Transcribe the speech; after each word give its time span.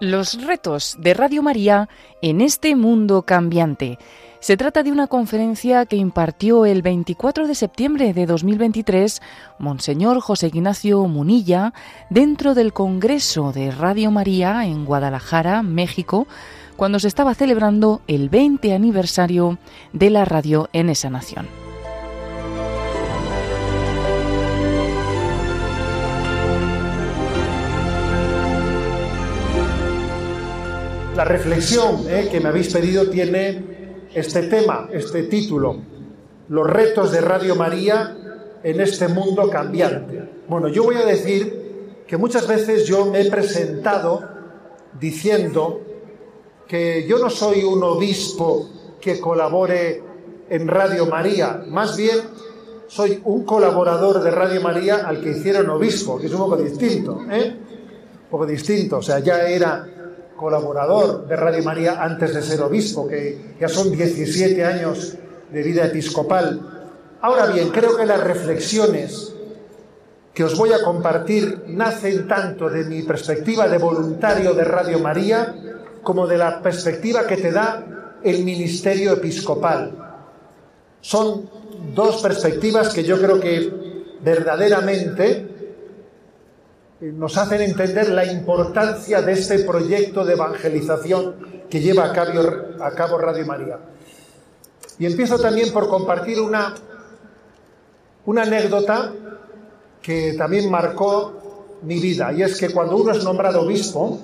Los 0.00 0.42
retos 0.42 0.96
de 0.98 1.12
Radio 1.12 1.42
María 1.42 1.90
en 2.22 2.40
este 2.40 2.74
mundo 2.74 3.20
cambiante. 3.20 3.98
Se 4.40 4.56
trata 4.56 4.82
de 4.82 4.90
una 4.90 5.08
conferencia 5.08 5.84
que 5.84 5.96
impartió 5.96 6.64
el 6.64 6.80
24 6.80 7.46
de 7.46 7.54
septiembre 7.54 8.14
de 8.14 8.24
2023 8.24 9.20
Monseñor 9.58 10.20
José 10.20 10.46
Ignacio 10.46 11.06
Munilla 11.06 11.74
dentro 12.08 12.54
del 12.54 12.72
Congreso 12.72 13.52
de 13.52 13.70
Radio 13.72 14.10
María 14.10 14.64
en 14.64 14.86
Guadalajara, 14.86 15.62
México, 15.62 16.26
cuando 16.76 16.98
se 16.98 17.08
estaba 17.08 17.34
celebrando 17.34 18.00
el 18.06 18.30
20 18.30 18.72
aniversario 18.72 19.58
de 19.92 20.08
la 20.08 20.24
radio 20.24 20.70
en 20.72 20.88
esa 20.88 21.10
nación. 21.10 21.59
La 31.20 31.26
reflexión 31.26 32.06
eh, 32.08 32.30
que 32.32 32.40
me 32.40 32.48
habéis 32.48 32.72
pedido 32.72 33.10
tiene 33.10 34.06
este 34.14 34.44
tema, 34.44 34.88
este 34.90 35.24
título, 35.24 35.76
los 36.48 36.66
retos 36.66 37.12
de 37.12 37.20
Radio 37.20 37.56
María 37.56 38.16
en 38.62 38.80
este 38.80 39.06
mundo 39.06 39.50
cambiante. 39.50 40.30
Bueno, 40.48 40.68
yo 40.68 40.82
voy 40.82 40.94
a 40.94 41.04
decir 41.04 42.04
que 42.06 42.16
muchas 42.16 42.48
veces 42.48 42.86
yo 42.86 43.04
me 43.04 43.20
he 43.20 43.30
presentado 43.30 44.26
diciendo 44.98 45.82
que 46.66 47.06
yo 47.06 47.18
no 47.18 47.28
soy 47.28 47.64
un 47.64 47.82
obispo 47.82 48.70
que 48.98 49.20
colabore 49.20 50.02
en 50.48 50.68
Radio 50.68 51.04
María, 51.04 51.62
más 51.68 51.98
bien 51.98 52.16
soy 52.88 53.20
un 53.26 53.44
colaborador 53.44 54.22
de 54.22 54.30
Radio 54.30 54.62
María 54.62 55.06
al 55.06 55.20
que 55.20 55.32
hicieron 55.32 55.68
obispo, 55.68 56.18
que 56.18 56.28
es 56.28 56.32
un 56.32 56.38
poco 56.38 56.56
distinto, 56.56 57.20
¿eh? 57.30 57.58
Un 58.22 58.30
poco 58.30 58.46
distinto, 58.46 58.96
o 58.96 59.02
sea, 59.02 59.18
ya 59.18 59.46
era 59.46 59.86
colaborador 60.40 61.28
de 61.28 61.36
Radio 61.36 61.62
María 61.62 62.02
antes 62.02 62.32
de 62.32 62.40
ser 62.40 62.62
obispo, 62.62 63.06
que 63.06 63.56
ya 63.60 63.68
son 63.68 63.92
17 63.92 64.64
años 64.64 65.14
de 65.52 65.62
vida 65.62 65.84
episcopal. 65.84 66.58
Ahora 67.20 67.46
bien, 67.46 67.68
creo 67.68 67.94
que 67.94 68.06
las 68.06 68.24
reflexiones 68.24 69.34
que 70.32 70.44
os 70.44 70.56
voy 70.56 70.72
a 70.72 70.82
compartir 70.82 71.64
nacen 71.68 72.26
tanto 72.26 72.70
de 72.70 72.84
mi 72.84 73.02
perspectiva 73.02 73.68
de 73.68 73.76
voluntario 73.76 74.54
de 74.54 74.64
Radio 74.64 74.98
María 74.98 75.54
como 76.02 76.26
de 76.26 76.38
la 76.38 76.62
perspectiva 76.62 77.26
que 77.26 77.36
te 77.36 77.52
da 77.52 78.16
el 78.24 78.42
ministerio 78.42 79.12
episcopal. 79.12 79.92
Son 81.02 81.50
dos 81.94 82.22
perspectivas 82.22 82.94
que 82.94 83.04
yo 83.04 83.20
creo 83.20 83.38
que 83.38 84.16
verdaderamente 84.22 85.59
nos 87.00 87.38
hacen 87.38 87.62
entender 87.62 88.10
la 88.10 88.26
importancia 88.30 89.22
de 89.22 89.32
este 89.32 89.60
proyecto 89.60 90.24
de 90.24 90.34
evangelización 90.34 91.64
que 91.70 91.80
lleva 91.80 92.06
a 92.06 92.92
cabo, 92.92 93.18
Radio 93.18 93.46
María. 93.46 93.78
Y 94.98 95.06
empiezo 95.06 95.38
también 95.38 95.72
por 95.72 95.88
compartir 95.88 96.40
una, 96.40 96.74
una 98.26 98.42
anécdota 98.42 99.12
que 100.02 100.34
también 100.34 100.70
marcó 100.70 101.78
mi 101.82 101.98
vida, 101.98 102.32
y 102.32 102.42
es 102.42 102.58
que 102.58 102.70
cuando 102.70 102.96
uno 102.96 103.12
es 103.12 103.24
nombrado 103.24 103.62
obispo, 103.62 104.18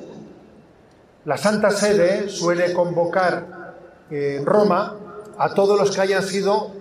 la 1.25 1.39
Santa 1.39 1.71
Sede 1.71 2.29
suele 2.29 2.75
convocar 2.75 3.75
en 4.11 4.45
Roma 4.45 4.97
a 5.39 5.55
todos 5.55 5.79
los 5.79 5.95
que 5.95 6.03
hayan 6.03 6.23
sido 6.23 6.73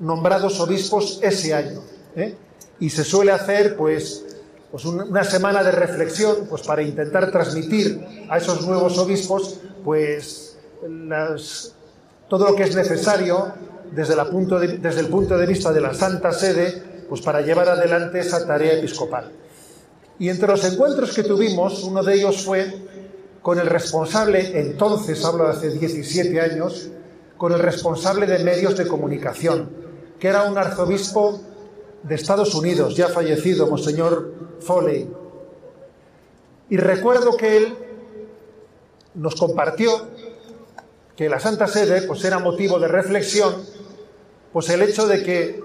nombrados 0.00 0.58
obispos 0.58 1.20
ese 1.22 1.54
año. 1.54 1.80
¿eh? 2.16 2.34
Y 2.80 2.90
se 2.90 3.04
suele 3.04 3.30
hacer, 3.30 3.76
pues, 3.76 4.33
pues 4.74 4.86
una 4.86 5.22
semana 5.22 5.62
de 5.62 5.70
reflexión 5.70 6.48
pues 6.50 6.62
para 6.62 6.82
intentar 6.82 7.30
transmitir 7.30 8.26
a 8.28 8.38
esos 8.38 8.66
nuevos 8.66 8.98
obispos 8.98 9.60
pues 9.84 10.56
todo 12.26 12.48
lo 12.48 12.56
que 12.56 12.64
es 12.64 12.74
necesario 12.74 13.52
desde, 13.92 14.16
desde 14.78 15.00
el 15.00 15.06
punto 15.06 15.38
de 15.38 15.46
vista 15.46 15.72
de 15.72 15.80
la 15.80 15.94
Santa 15.94 16.32
Sede 16.32 17.04
pues 17.08 17.20
para 17.20 17.40
llevar 17.40 17.68
adelante 17.68 18.18
esa 18.18 18.44
tarea 18.48 18.72
episcopal. 18.72 19.30
Y 20.18 20.28
entre 20.28 20.48
los 20.48 20.64
encuentros 20.64 21.14
que 21.14 21.22
tuvimos, 21.22 21.84
uno 21.84 22.02
de 22.02 22.14
ellos 22.14 22.44
fue 22.44 22.74
con 23.42 23.60
el 23.60 23.68
responsable, 23.68 24.58
entonces 24.58 25.24
hablo 25.24 25.44
de 25.44 25.50
hace 25.50 25.70
17 25.70 26.40
años, 26.40 26.88
con 27.36 27.52
el 27.52 27.60
responsable 27.60 28.26
de 28.26 28.42
medios 28.42 28.76
de 28.76 28.88
comunicación, 28.88 29.70
que 30.18 30.26
era 30.26 30.42
un 30.42 30.58
arzobispo 30.58 31.53
de 32.04 32.14
Estados 32.14 32.54
Unidos, 32.54 32.94
ya 32.96 33.08
fallecido, 33.08 33.66
Monseñor 33.66 34.32
Foley. 34.60 35.10
Y 36.68 36.76
recuerdo 36.76 37.36
que 37.36 37.56
él 37.56 37.74
nos 39.14 39.34
compartió 39.34 40.08
que 41.16 41.28
la 41.28 41.40
Santa 41.40 41.66
Sede 41.66 42.02
pues 42.02 42.22
era 42.24 42.38
motivo 42.38 42.78
de 42.78 42.88
reflexión, 42.88 43.54
pues 44.52 44.68
el 44.68 44.82
hecho 44.82 45.06
de 45.06 45.22
que 45.22 45.64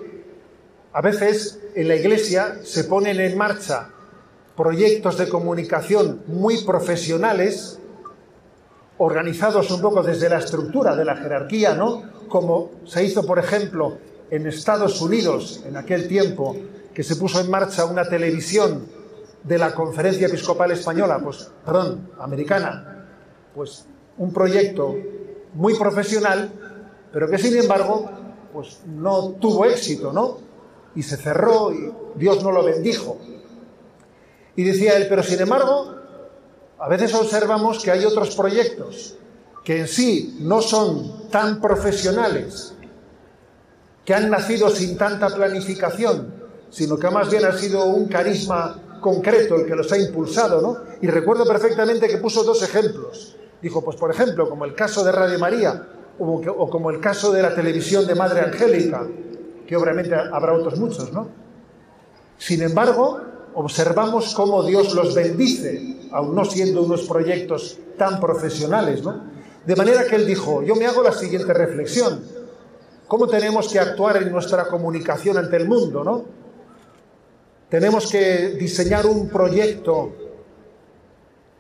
a 0.94 1.01
veces 1.01 1.59
en 1.75 1.88
la 1.88 1.95
Iglesia 1.95 2.59
se 2.63 2.85
ponen 2.85 3.19
en 3.19 3.38
marcha 3.38 3.89
proyectos 4.55 5.17
de 5.17 5.28
comunicación 5.28 6.23
muy 6.28 6.63
profesionales, 6.63 7.79
organizados 8.97 9.72
un 9.72 9.81
poco 9.81 10.03
desde 10.03 10.29
la 10.29 10.39
estructura 10.39 10.95
de 10.95 11.05
la 11.05 11.17
jerarquía, 11.17 11.73
¿no? 11.73 12.03
Como 12.28 12.72
se 12.85 13.03
hizo, 13.03 13.25
por 13.25 13.39
ejemplo, 13.39 13.97
en 14.31 14.47
Estados 14.47 15.01
Unidos 15.01 15.62
en 15.66 15.78
aquel 15.78 16.07
tiempo 16.07 16.56
que 16.94 17.03
se 17.03 17.16
puso 17.16 17.40
en 17.40 17.50
marcha 17.50 17.85
una 17.85 18.07
televisión 18.07 18.85
de 19.44 19.57
la 19.57 19.73
Conferencia 19.73 20.28
Episcopal 20.28 20.72
Española, 20.72 21.19
pues, 21.23 21.50
perdón, 21.66 22.09
americana, 22.19 23.07
pues 23.56 23.85
un 24.17 24.34
proyecto 24.34 24.95
muy 25.53 25.75
profesional, 25.75 26.51
pero 27.12 27.29
que 27.29 27.38
sin 27.38 27.57
embargo, 27.57 28.09
pues 28.53 28.81
no 28.85 29.31
tuvo 29.40 29.66
éxito, 29.66 30.12
¿no? 30.12 30.40
Y 30.96 31.03
se 31.03 31.17
cerró 31.17 31.72
y 31.72 31.91
Dios 32.16 32.44
no 32.44 32.51
lo 32.51 32.63
bendijo. 32.63 33.17
Y 34.56 34.63
decía 34.63 34.97
él, 34.97 35.07
pero 35.07 35.23
sin 35.23 35.40
embargo, 35.40 35.96
a 36.78 36.88
veces 36.90 37.13
observamos 37.13 37.84
que 37.84 37.91
hay 37.91 38.03
otros 38.06 38.35
proyectos 38.35 39.16
que 39.63 39.81
en 39.81 39.88
sí 39.88 40.38
no 40.41 40.61
son 40.61 41.29
tan 41.29 41.61
profesionales, 41.61 42.73
que 44.09 44.16
han 44.16 44.31
nacido 44.31 44.72
sin 44.72 44.97
tanta 44.97 45.30
planificación, 45.30 46.34
sino 46.72 46.97
que 46.97 47.12
más 47.12 47.30
bien 47.30 47.46
ha 47.46 47.56
sido 47.56 47.86
un 47.86 48.08
carisma 48.08 48.97
concreto 49.00 49.53
el 49.53 49.68
que 49.68 49.75
los 49.75 49.92
ha 49.92 50.00
impulsado, 50.00 50.59
¿no? 50.64 50.78
Y 51.00 51.06
recuerdo 51.06 51.46
perfectamente 51.46 52.08
que 52.08 52.18
puso 52.18 52.44
dos 52.44 52.64
ejemplos. 52.64 53.36
Dijo, 53.62 53.84
pues 53.84 53.97
por 53.97 54.09
ejemplo, 54.09 54.50
como 54.50 54.66
el 54.66 54.74
caso 54.74 55.03
de 55.03 55.12
Radio 55.12 55.38
María, 55.38 55.86
o, 56.18 56.70
como 56.72 56.90
el 56.90 57.00
caso 57.00 57.31
de 57.31 57.44
la 57.44 57.53
televisión 57.53 58.08
de 58.08 58.16
Madre 58.16 58.42
Angélica, 58.42 59.06
que 59.68 59.75
obviamente 59.75 60.16
habrá 60.16 60.53
otros 60.53 60.80
muchos, 60.80 61.14
¿no? 61.14 61.28
Sin 62.40 62.64
embargo, 62.64 63.22
observamos 63.53 64.34
cómo 64.34 64.64
Dios 64.64 64.96
los 64.96 65.14
bendice, 65.14 66.09
aun 66.12 66.34
no 66.34 66.46
siendo 66.46 66.81
unos 66.81 67.03
proyectos 67.03 67.78
tan 67.96 68.20
profesionales, 68.20 69.03
¿no? 69.03 69.22
De 69.68 69.76
manera 69.76 70.06
que 70.06 70.16
él 70.16 70.26
dijo, 70.26 70.64
yo 70.64 70.76
me 70.76 70.88
hago 70.88 71.03
la 71.03 71.12
siguiente 71.12 71.53
reflexión 71.53 72.38
cómo 73.09 73.28
tenemos 73.28 73.68
que 73.68 73.80
actuar 73.80 74.18
en 74.18 74.31
nuestra 74.31 74.68
comunicación 74.68 75.36
ante 75.36 75.58
el 75.58 75.68
mundo, 75.68 76.03
¿no? 76.03 76.25
Tenemos 77.68 78.09
que 78.09 78.50
diseñar 78.50 79.08
un 79.08 79.28
proyecto, 79.30 80.14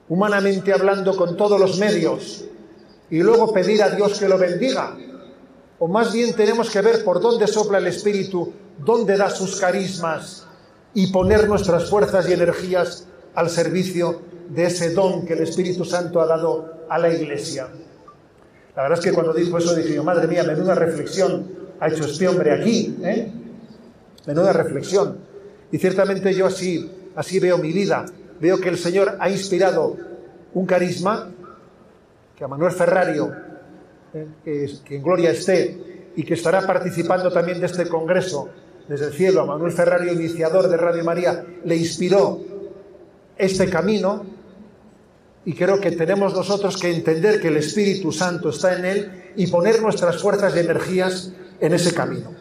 humanamente 0.09 0.71
hablando, 0.71 1.17
con 1.17 1.35
todos 1.35 1.59
los 1.59 1.79
medios 1.79 2.45
y 3.09 3.17
luego 3.17 3.51
pedir 3.51 3.81
a 3.81 3.89
Dios 3.89 4.19
que 4.19 4.29
lo 4.29 4.37
bendiga. 4.37 4.95
O 5.79 5.87
más 5.87 6.13
bien 6.13 6.35
tenemos 6.35 6.69
que 6.69 6.81
ver 6.81 7.03
por 7.03 7.19
dónde 7.19 7.47
sopla 7.47 7.79
el 7.79 7.87
Espíritu, 7.87 8.53
dónde 8.77 9.17
da 9.17 9.31
sus 9.31 9.59
carismas 9.59 10.45
y 10.93 11.11
poner 11.11 11.47
nuestras 11.47 11.89
fuerzas 11.89 12.29
y 12.29 12.33
energías 12.33 13.07
al 13.33 13.49
servicio 13.49 14.21
de 14.49 14.65
ese 14.65 14.93
don 14.93 15.25
que 15.25 15.33
el 15.33 15.41
Espíritu 15.41 15.83
Santo 15.83 16.21
ha 16.21 16.27
dado 16.27 16.85
a 16.87 16.99
la 16.99 17.11
Iglesia. 17.11 17.69
La 18.79 18.83
verdad 18.83 18.99
es 18.99 19.05
que 19.05 19.11
cuando 19.11 19.33
dijo 19.33 19.57
eso 19.57 19.75
dije 19.75 19.95
yo, 19.95 20.05
madre 20.05 20.25
mía, 20.25 20.41
menuda 20.41 20.73
reflexión 20.73 21.51
ha 21.81 21.89
hecho 21.89 22.05
este 22.05 22.29
hombre 22.29 22.53
aquí, 22.53 22.97
¿eh? 23.03 23.29
Menuda 24.25 24.53
reflexión. 24.53 25.17
Y 25.69 25.77
ciertamente 25.79 26.33
yo 26.33 26.45
así, 26.45 26.89
así 27.13 27.41
veo 27.41 27.57
mi 27.57 27.73
vida. 27.73 28.05
Veo 28.39 28.57
que 28.57 28.69
el 28.69 28.77
Señor 28.77 29.17
ha 29.19 29.29
inspirado 29.29 29.97
un 30.53 30.65
carisma 30.65 31.29
que 32.37 32.45
a 32.45 32.47
Manuel 32.47 32.71
Ferrario, 32.71 33.33
¿eh? 34.13 34.27
que, 34.45 34.69
que 34.85 34.95
en 34.95 35.03
gloria 35.03 35.31
esté, 35.31 36.11
y 36.15 36.23
que 36.23 36.35
estará 36.35 36.65
participando 36.65 37.29
también 37.33 37.59
de 37.59 37.65
este 37.65 37.85
congreso 37.85 38.47
desde 38.87 39.07
el 39.07 39.13
cielo, 39.13 39.41
a 39.41 39.45
Manuel 39.45 39.73
Ferrario, 39.73 40.13
iniciador 40.13 40.69
de 40.69 40.77
Radio 40.77 41.03
María, 41.03 41.43
le 41.65 41.75
inspiró 41.75 42.39
este 43.37 43.69
camino 43.69 44.38
y 45.45 45.53
creo 45.53 45.79
que 45.79 45.91
tenemos 45.91 46.33
nosotros 46.33 46.77
que 46.77 46.93
entender 46.93 47.41
que 47.41 47.47
el 47.47 47.57
Espíritu 47.57 48.11
Santo 48.11 48.49
está 48.49 48.77
en 48.77 48.85
él 48.85 49.31
y 49.35 49.47
poner 49.47 49.81
nuestras 49.81 50.21
fuerzas 50.21 50.55
y 50.55 50.59
energías 50.59 51.31
en 51.59 51.73
ese 51.73 51.93
camino. 51.93 52.33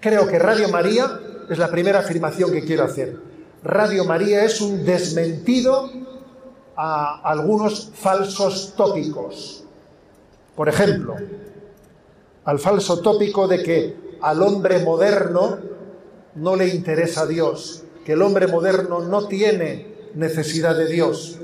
Creo 0.00 0.28
que 0.28 0.38
Radio 0.38 0.68
María 0.68 1.20
es 1.50 1.58
la 1.58 1.70
primera 1.70 2.00
afirmación 2.00 2.52
que 2.52 2.64
quiero 2.64 2.84
hacer. 2.84 3.16
Radio 3.64 4.04
María 4.04 4.44
es 4.44 4.60
un 4.60 4.84
desmentido 4.84 5.90
a 6.76 7.20
algunos 7.28 7.90
falsos 7.92 8.74
tópicos. 8.76 9.64
Por 10.54 10.68
ejemplo, 10.68 11.16
al 12.44 12.58
falso 12.60 13.00
tópico 13.00 13.48
de 13.48 13.62
que 13.62 13.96
al 14.20 14.42
hombre 14.42 14.78
moderno 14.84 15.58
no 16.36 16.56
le 16.56 16.68
interesa 16.68 17.26
Dios, 17.26 17.82
que 18.04 18.12
el 18.12 18.22
hombre 18.22 18.46
moderno 18.46 19.00
no 19.00 19.26
tiene 19.26 19.97
necesidad 20.18 20.76
de 20.76 20.86
Dios. 20.86 21.38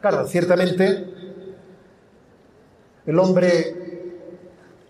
Claro, 0.00 0.26
ciertamente 0.26 1.06
el 3.06 3.18
hombre 3.18 3.76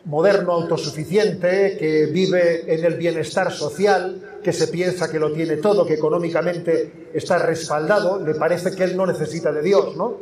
moderno, 0.04 0.52
autosuficiente, 0.52 1.76
que 1.78 2.06
vive 2.06 2.72
en 2.72 2.84
el 2.84 2.94
bienestar 2.94 3.52
social, 3.52 4.38
que 4.42 4.52
se 4.52 4.68
piensa 4.68 5.10
que 5.10 5.18
lo 5.18 5.32
tiene 5.32 5.56
todo, 5.56 5.86
que 5.86 5.94
económicamente 5.94 7.10
está 7.12 7.38
respaldado, 7.38 8.24
le 8.24 8.34
parece 8.34 8.72
que 8.72 8.84
él 8.84 8.96
no 8.96 9.06
necesita 9.06 9.52
de 9.52 9.62
Dios, 9.62 9.96
¿no? 9.96 10.16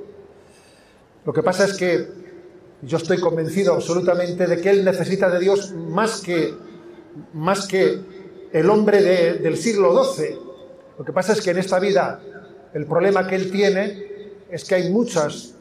Lo 1.24 1.32
que 1.32 1.42
pasa 1.42 1.64
es 1.64 1.74
que 1.74 2.08
yo 2.82 2.96
estoy 2.96 3.20
convencido 3.20 3.74
absolutamente 3.74 4.46
de 4.46 4.60
que 4.60 4.70
él 4.70 4.84
necesita 4.84 5.30
de 5.30 5.38
Dios 5.38 5.72
más 5.72 6.20
que, 6.20 6.54
más 7.34 7.66
que 7.66 8.00
el 8.52 8.70
hombre 8.70 9.02
del 9.02 9.56
siglo 9.56 10.04
XII. 10.04 10.38
Lo 10.98 11.04
que 11.04 11.12
pasa 11.12 11.32
es 11.32 11.40
que 11.40 11.50
en 11.50 11.58
esta 11.58 11.78
vida 11.78 12.20
el 12.74 12.86
problema 12.86 13.26
que 13.26 13.36
él 13.36 13.50
tiene 13.50 14.06
es 14.50 14.64
que 14.64 14.76
hay 14.76 14.90
muchas, 14.90 15.54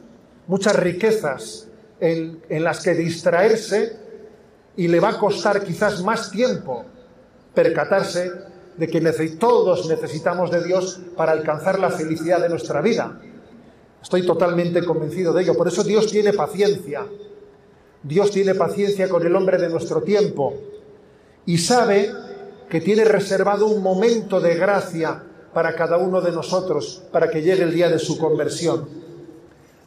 muchas 0.46 0.76
riquezas 0.76 1.68
en, 2.00 2.42
en 2.48 2.64
las 2.64 2.82
que 2.82 2.94
distraerse 2.94 3.96
y 4.76 4.88
le 4.88 5.00
va 5.00 5.10
a 5.10 5.18
costar 5.18 5.62
quizás 5.62 6.02
más 6.02 6.30
tiempo 6.30 6.84
percatarse 7.54 8.30
de 8.76 8.88
que 8.88 9.00
todos 9.38 9.88
necesitamos 9.88 10.50
de 10.50 10.64
Dios 10.64 11.00
para 11.16 11.32
alcanzar 11.32 11.78
la 11.78 11.90
felicidad 11.90 12.40
de 12.40 12.48
nuestra 12.48 12.80
vida. 12.80 13.20
Estoy 14.02 14.24
totalmente 14.24 14.82
convencido 14.84 15.32
de 15.32 15.42
ello. 15.42 15.56
Por 15.56 15.68
eso 15.68 15.84
Dios 15.84 16.10
tiene 16.10 16.32
paciencia. 16.32 17.04
Dios 18.02 18.30
tiene 18.30 18.54
paciencia 18.54 19.08
con 19.08 19.26
el 19.26 19.36
hombre 19.36 19.58
de 19.58 19.68
nuestro 19.68 20.02
tiempo 20.02 20.54
y 21.44 21.58
sabe 21.58 22.10
que 22.70 22.80
tiene 22.80 23.04
reservado 23.04 23.66
un 23.66 23.82
momento 23.82 24.40
de 24.40 24.54
gracia 24.54 25.24
para 25.52 25.74
cada 25.74 25.98
uno 25.98 26.20
de 26.20 26.30
nosotros, 26.32 27.02
para 27.10 27.30
que 27.30 27.42
llegue 27.42 27.62
el 27.62 27.74
día 27.74 27.88
de 27.88 27.98
su 27.98 28.18
conversión. 28.18 28.88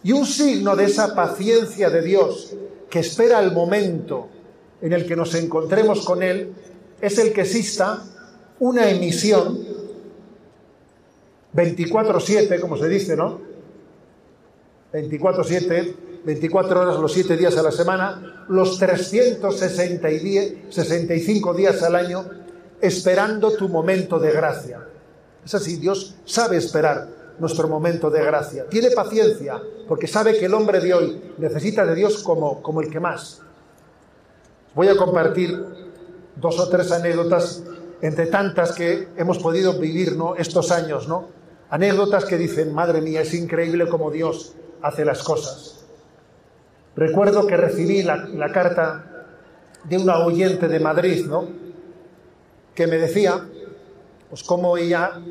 Y 0.04 0.12
un 0.12 0.26
signo 0.26 0.76
de 0.76 0.86
esa 0.86 1.14
paciencia 1.16 1.90
de 1.90 2.02
Dios 2.02 2.54
que 2.90 3.00
espera 3.00 3.40
el 3.40 3.54
momento 3.54 4.28
en 4.82 4.94
el 4.94 5.06
que 5.06 5.16
nos 5.16 5.34
encontremos 5.36 6.06
con 6.06 6.22
Él 6.22 6.54
es 7.00 7.18
el 7.18 7.32
que 7.32 7.40
exista 7.42 8.04
una 8.60 8.90
emisión 8.90 9.58
24-7, 11.56 12.60
como 12.60 12.76
se 12.78 12.90
dice, 12.90 13.16
¿no? 13.16 13.40
24-7, 14.92 15.96
24 16.26 16.82
horas 16.82 17.00
los 17.00 17.14
7 17.14 17.38
días 17.38 17.56
a 17.58 17.64
la 17.64 17.72
semana, 17.72 18.46
los 18.50 18.78
365 18.78 21.54
días 21.54 21.82
al 21.82 21.96
año, 21.96 22.26
esperando 22.82 23.54
tu 23.54 23.70
momento 23.70 24.20
de 24.20 24.32
gracia. 24.32 24.90
Es 25.46 25.54
así, 25.56 25.78
Dios 25.78 26.16
sabe 26.26 26.58
esperar 26.58 27.08
nuestro 27.40 27.68
momento 27.68 28.10
de 28.10 28.24
gracia. 28.24 28.66
Tiene 28.70 28.92
paciencia, 28.92 29.62
porque 29.88 30.08
sabe 30.08 30.38
que 30.38 30.46
el 30.46 30.54
hombre 30.54 30.80
de 30.80 30.94
hoy 30.94 31.34
necesita 31.38 31.86
de 31.86 31.96
Dios 31.96 32.24
como, 32.24 32.62
como 32.62 32.82
el 32.82 32.90
que 32.90 33.00
más. 33.00 33.42
Voy 34.76 34.88
a 34.88 34.96
compartir 34.96 35.64
dos 36.36 36.60
o 36.60 36.70
tres 36.70 36.92
anécdotas 36.92 37.64
entre 38.02 38.28
tantas 38.28 38.74
que 38.74 39.08
hemos 39.16 39.40
podido 39.40 39.80
vivir 39.80 40.18
¿no? 40.18 40.36
estos 40.36 40.72
años, 40.72 41.08
¿no? 41.08 41.30
Anécdotas 41.70 42.26
que 42.26 42.38
dicen, 42.38 42.74
madre 42.74 43.02
mía, 43.02 43.22
es 43.22 43.34
increíble 43.34 43.88
cómo 43.88 44.12
Dios 44.12 44.54
hace 44.82 45.06
las 45.06 45.24
cosas. 45.24 45.86
Recuerdo 46.96 47.48
que 47.48 47.58
recibí 47.58 48.04
la, 48.04 48.52
carta 48.52 49.26
de 49.86 49.98
una 49.98 50.20
oyente 50.20 50.68
de 50.68 50.80
Madrid, 50.80 51.26
¿no? 51.26 51.48
Que 52.76 52.88
me 52.88 52.98
decía, 52.98 53.48
pues 54.34 54.42
cómo 54.42 54.78
ella 54.78 55.22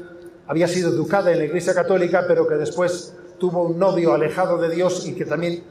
había 0.47 0.69
sido 0.69 0.91
educada 0.91 1.33
en 1.33 1.39
la 1.39 1.47
Iglesia 1.47 1.75
Católica, 1.75 2.25
pero 2.29 2.47
que 2.47 2.55
después 2.55 3.13
tuvo 3.37 3.65
un 3.65 3.77
novio 3.77 4.13
alejado 4.13 4.59
de 4.59 4.73
Dios 4.73 5.05
y 5.09 5.17
que 5.17 5.25
también 5.25 5.65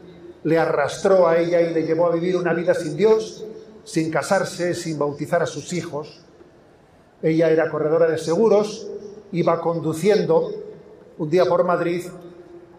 le 0.44 0.60
arrastró 0.60 1.30
a 1.30 1.38
ella 1.38 1.62
y 1.62 1.74
le 1.74 1.84
llevó 1.84 2.08
a 2.08 2.12
vivir 2.12 2.36
una 2.36 2.54
vida 2.54 2.74
sin 2.74 2.98
Dios 2.98 3.46
sin 3.86 4.12
casarse, 4.12 4.74
sin 4.74 5.00
bautizar 5.00 5.42
a 5.42 5.46
sus 5.46 5.72
hijos. 5.72 6.20
Ella 7.22 7.50
era 7.50 7.70
corredora 7.70 8.06
de 8.06 8.18
seguros, 8.18 8.86
iba 9.32 9.62
conduciendo 9.62 10.52
un 11.18 11.30
día 11.30 11.46
por 11.46 11.64
Madrid 11.64 12.04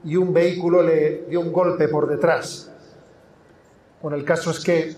y 0.04 0.16
un 0.16 0.34
vehículo 0.34 0.82
le 0.82 1.24
dio 1.30 1.40
un 1.40 1.50
golpe 1.50 1.88
por 1.88 2.06
detrás. 2.06 2.70
Bueno, 4.02 4.18
el 4.18 4.24
caso 4.26 4.50
es 4.50 4.60
que 4.60 4.94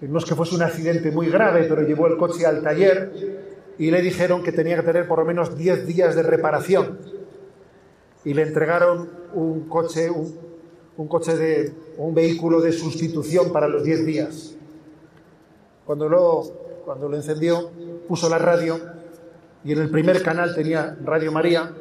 no 0.00 0.18
es 0.18 0.24
que 0.24 0.34
fuese 0.34 0.54
un 0.54 0.62
accidente 0.62 1.10
muy 1.10 1.28
grave, 1.28 1.66
pero 1.68 1.82
llevó 1.82 2.06
el 2.06 2.16
coche 2.16 2.46
al 2.46 2.62
taller 2.62 3.44
y 3.78 3.90
le 3.90 4.00
dijeron 4.02 4.42
que 4.42 4.52
tenía 4.52 4.76
que 4.76 4.82
tener 4.82 5.06
por 5.06 5.18
lo 5.18 5.24
menos 5.24 5.56
10 5.56 5.86
días 5.86 6.14
de 6.14 6.22
reparación. 6.22 6.98
Y 8.24 8.34
le 8.34 8.42
entregaron 8.42 9.10
un 9.34 9.68
coche, 9.68 10.10
un, 10.10 11.08
coche 11.08 11.36
de 11.36 11.72
un 11.98 12.14
vehículo 12.14 12.60
de 12.60 12.72
sustitución 12.72 13.52
para 13.52 13.68
los 13.68 13.84
10 13.84 14.06
días. 14.06 14.54
Cuando 15.84 16.08
lo, 16.08 16.42
cuando 16.84 17.08
lo 17.08 17.16
encendió, 17.16 17.70
puso 18.08 18.28
la 18.28 18.38
radio 18.38 18.80
y 19.64 19.72
en 19.72 19.80
el 19.80 19.90
primer 19.90 20.22
canal 20.22 20.54
tenía 20.54 20.96
Radio 21.04 21.32
María, 21.32 21.72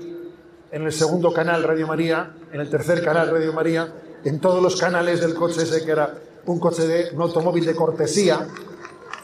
en 0.72 0.82
el 0.82 0.92
segundo 0.92 1.32
canal 1.32 1.64
Radio 1.64 1.88
María, 1.88 2.36
en 2.52 2.60
el 2.60 2.70
tercer 2.70 3.04
canal 3.04 3.30
Radio 3.30 3.54
María, 3.54 3.94
en 4.24 4.40
todos 4.40 4.62
los 4.62 4.76
canales 4.80 5.22
del 5.22 5.36
coche 5.36 5.62
ese 5.62 5.86
que 5.86 5.92
era 5.92 6.16
un 6.48 6.60
coche 6.60 6.88
de 6.88 7.16
un 7.16 7.22
automóvil 7.22 7.66
de 7.66 7.76
cortesía, 7.76 8.48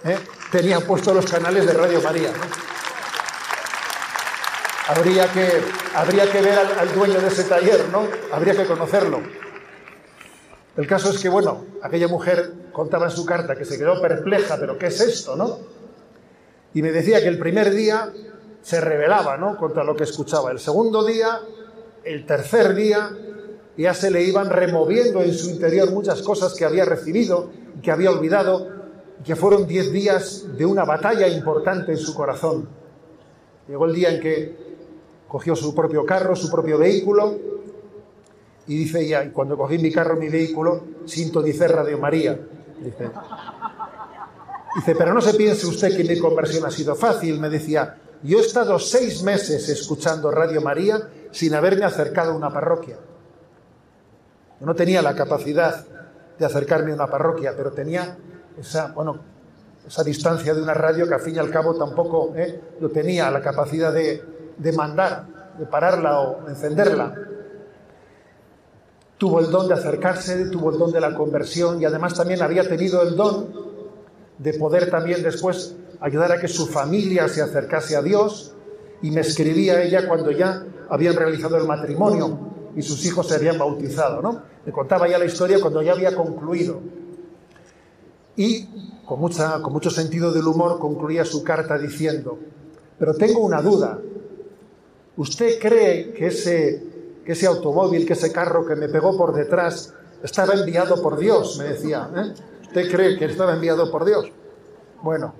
¿eh? 0.06 0.18
tenía 0.52 0.80
puestos 0.80 1.16
los 1.16 1.26
canales 1.26 1.66
de 1.66 1.74
Radio 1.74 2.02
María. 2.02 2.32
Habría, 4.88 5.32
que, 5.32 5.48
habría 5.96 6.30
que 6.30 6.42
ver 6.42 6.60
al, 6.60 6.94
dueño 6.94 7.22
de 7.22 7.28
ese 7.28 7.46
taller, 7.46 7.88
¿no? 7.92 8.08
Habría 8.32 8.56
que 8.56 8.66
conocerlo. 8.66 9.22
El 10.76 10.88
caso 10.88 11.12
es 11.12 11.20
que, 11.20 11.30
bueno, 11.30 11.66
aquella 11.82 12.08
mujer 12.08 12.52
contaba 12.74 13.06
en 13.06 13.12
su 13.12 13.26
carta 13.26 13.56
que 13.56 13.64
se 13.64 13.78
quedó 13.78 14.02
perpleja, 14.02 14.58
pero 14.60 14.78
¿qué 14.78 14.88
es 14.88 15.00
esto, 15.00 15.36
no? 15.36 15.60
Y 16.74 16.82
me 16.82 16.92
decía 16.92 17.22
que 17.22 17.28
el 17.28 17.38
primer 17.38 17.72
día 17.72 18.12
se 18.62 18.82
rebelaba, 18.82 19.38
¿no? 19.38 19.58
Contra 19.58 19.84
lo 19.84 19.96
que 19.96 20.04
escuchaba. 20.04 20.52
El 20.52 20.60
segundo 20.60 21.06
día, 21.06 21.40
el 22.04 22.26
tercer 22.26 22.74
día, 22.74 23.12
ya 23.78 23.94
se 23.94 24.12
le 24.12 24.24
iban 24.24 24.50
removiendo 24.50 25.22
en 25.22 25.34
su 25.34 25.50
interior 25.50 25.92
muchas 25.92 26.22
cosas 26.22 26.54
que 26.54 26.66
había 26.66 26.86
recibido 26.86 27.50
y 27.78 27.82
que 27.82 27.92
había 27.92 28.12
olvidado, 28.12 28.81
que 29.24 29.36
fueron 29.36 29.68
diez 29.68 29.92
días 29.92 30.46
de 30.58 30.66
una 30.66 30.84
batalla 30.84 31.28
importante 31.28 31.92
en 31.92 31.98
su 31.98 32.14
corazón. 32.16 32.68
Llegó 33.68 33.86
el 33.86 33.94
día 33.94 34.10
en 34.10 34.20
que 34.20 34.58
cogió 35.28 35.56
su 35.56 35.74
propio 35.76 36.06
carro, 36.06 36.36
su 36.36 36.50
propio 36.50 36.78
vehículo, 36.78 37.38
y 38.68 38.78
dice 38.78 39.02
ella, 39.02 39.32
cuando 39.32 39.58
cogí 39.58 39.78
mi 39.78 39.92
carro, 39.92 40.16
mi 40.16 40.30
vehículo, 40.30 40.84
dice 41.06 41.68
Radio 41.68 41.98
María. 41.98 42.40
Dice, 42.80 43.12
dice, 44.76 44.96
pero 44.96 45.14
no 45.14 45.22
se 45.22 45.34
piense 45.34 45.68
usted 45.68 45.96
que 45.96 46.04
mi 46.04 46.20
conversión 46.20 46.66
ha 46.66 46.72
sido 46.72 46.96
fácil. 46.96 47.40
Me 47.40 47.50
decía, 47.50 47.98
yo 48.24 48.38
he 48.38 48.42
estado 48.42 48.78
seis 48.80 49.24
meses 49.24 49.68
escuchando 49.70 50.32
Radio 50.32 50.62
María 50.62 51.10
sin 51.32 51.54
haberme 51.54 51.86
acercado 51.86 52.32
a 52.32 52.36
una 52.36 52.52
parroquia. 52.52 52.98
Yo 54.60 54.66
no 54.66 54.76
tenía 54.76 55.02
la 55.02 55.16
capacidad 55.16 55.86
de 56.38 56.46
acercarme 56.46 56.92
a 56.92 56.96
una 56.96 57.08
parroquia, 57.08 57.54
pero 57.56 57.72
tenía 57.72 58.18
esa, 58.60 58.92
bueno, 58.94 59.20
esa 59.88 60.04
distancia 60.04 60.54
de 60.54 60.62
una 60.62 60.74
radio 60.74 61.08
que 61.08 61.14
al 61.14 61.22
fin 61.22 61.36
y 61.36 61.40
al 61.40 61.50
cabo 61.50 61.76
tampoco 61.76 62.34
¿eh? 62.36 62.60
tenía 62.94 63.30
la 63.32 63.42
capacidad 63.42 63.94
de, 63.94 64.24
de 64.58 64.72
mandar, 64.74 65.54
de 65.58 65.66
pararla 65.66 66.20
o 66.20 66.48
encenderla 66.48 67.16
tuvo 69.22 69.40
el 69.40 69.52
don 69.52 69.68
de 69.68 69.76
acercarse, 69.76 70.48
tuvo 70.48 70.72
el 70.72 70.80
don 70.80 70.92
de 70.92 71.00
la 71.00 71.14
conversión 71.14 71.80
y 71.80 71.86
además 71.86 72.16
también 72.16 72.42
había 72.42 72.68
tenido 72.68 73.04
el 73.04 73.16
don 73.16 73.54
de 74.40 74.54
poder 74.56 74.90
también 74.90 75.22
después 75.22 75.76
ayudar 76.00 76.32
a 76.32 76.40
que 76.40 76.48
su 76.48 76.66
familia 76.66 77.28
se 77.28 77.44
acercase 77.44 77.96
a 77.96 78.02
Dios 78.02 78.56
y 79.04 79.12
me 79.12 79.22
escribía 79.22 79.84
ella 79.84 80.08
cuando 80.08 80.32
ya 80.32 80.66
habían 80.90 81.16
realizado 81.16 81.56
el 81.58 81.68
matrimonio 81.68 82.40
y 82.76 82.82
sus 82.82 83.06
hijos 83.06 83.28
se 83.28 83.36
habían 83.36 83.60
bautizado, 83.60 84.24
¿no? 84.24 84.42
Me 84.66 84.72
contaba 84.72 85.08
ya 85.08 85.20
la 85.20 85.26
historia 85.26 85.62
cuando 85.62 85.84
ya 85.84 85.92
había 85.92 86.16
concluido. 86.16 86.82
Y 88.42 88.68
con, 89.06 89.20
mucha, 89.20 89.62
con 89.62 89.72
mucho 89.72 89.92
sentido 89.92 90.32
del 90.32 90.48
humor 90.48 90.80
concluía 90.80 91.26
su 91.26 91.44
carta 91.44 91.78
diciendo, 91.78 92.40
pero 92.98 93.14
tengo 93.14 93.40
una 93.46 93.62
duda. 93.62 94.00
¿Usted 95.16 95.60
cree 95.60 96.14
que 96.14 96.28
ese 96.28 96.92
que 97.26 97.34
ese 97.34 97.46
automóvil, 97.46 98.06
que 98.06 98.14
ese 98.14 98.32
carro 98.32 98.66
que 98.66 98.76
me 98.76 98.90
pegó 98.90 99.16
por 99.16 99.34
detrás 99.34 99.94
estaba 100.24 100.54
enviado 100.54 101.02
por 101.02 101.20
Dios, 101.20 101.58
me 101.60 101.66
decía. 101.66 102.10
¿eh? 102.16 102.34
¿Usted 102.64 102.92
cree 102.92 103.18
que 103.18 103.26
estaba 103.26 103.54
enviado 103.54 103.92
por 103.92 104.06
Dios? 104.06 104.32
Bueno, 105.02 105.34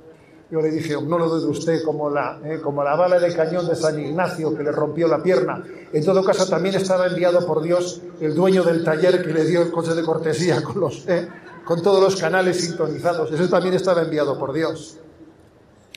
Yo 0.52 0.62
le 0.62 0.70
dije, 0.70 1.02
no 1.02 1.18
lo 1.18 1.30
dude 1.30 1.50
usted, 1.50 1.82
como 1.84 2.10
la, 2.10 2.38
eh, 2.44 2.60
como 2.62 2.84
la 2.84 2.96
bala 2.96 3.20
de 3.20 3.34
cañón 3.34 3.68
de 3.70 3.76
San 3.76 3.98
Ignacio 3.98 4.54
que 4.54 4.64
le 4.64 4.72
rompió 4.72 5.08
la 5.08 5.24
pierna. 5.24 5.64
En 5.94 6.04
todo 6.04 6.26
caso, 6.26 6.46
también 6.46 6.76
estaba 6.76 7.08
enviado 7.08 7.48
por 7.48 7.62
Dios 7.62 8.02
el 8.20 8.36
dueño 8.36 8.64
del 8.64 8.84
taller 8.84 9.24
que 9.24 9.34
le 9.34 9.46
dio 9.46 9.62
el 9.62 9.72
coche 9.72 9.94
de 9.94 10.04
cortesía 10.04 10.62
con, 10.62 10.82
los, 10.82 11.08
eh, 11.08 11.26
con 11.66 11.82
todos 11.82 12.02
los 12.02 12.20
canales 12.20 12.62
sintonizados. 12.62 13.32
Eso 13.32 13.50
también 13.50 13.76
estaba 13.76 14.02
enviado 14.02 14.38
por 14.38 14.54
Dios. 14.54 14.98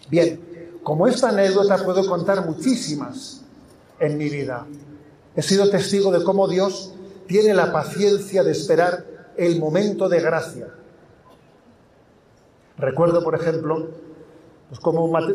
Bien, 0.09 0.78
como 0.83 1.06
esta 1.06 1.30
anécdota 1.30 1.83
puedo 1.85 2.06
contar 2.06 2.44
muchísimas 2.47 3.42
en 3.99 4.18
mi 4.18 4.28
vida. 4.28 4.66
He 5.35 5.42
sido 5.42 5.68
testigo 5.71 6.12
de 6.12 6.23
cómo 6.23 6.47
Dios 6.47 6.92
tiene 7.26 7.54
la 7.54 7.73
paciencia 7.73 8.42
de 8.42 8.52
esperar 8.52 9.04
el 9.37 9.59
momento 9.59 10.09
de 10.09 10.21
gracia. 10.21 10.68
Recuerdo, 12.76 13.23
por 13.23 13.35
ejemplo, 13.35 13.88
pues 14.68 14.80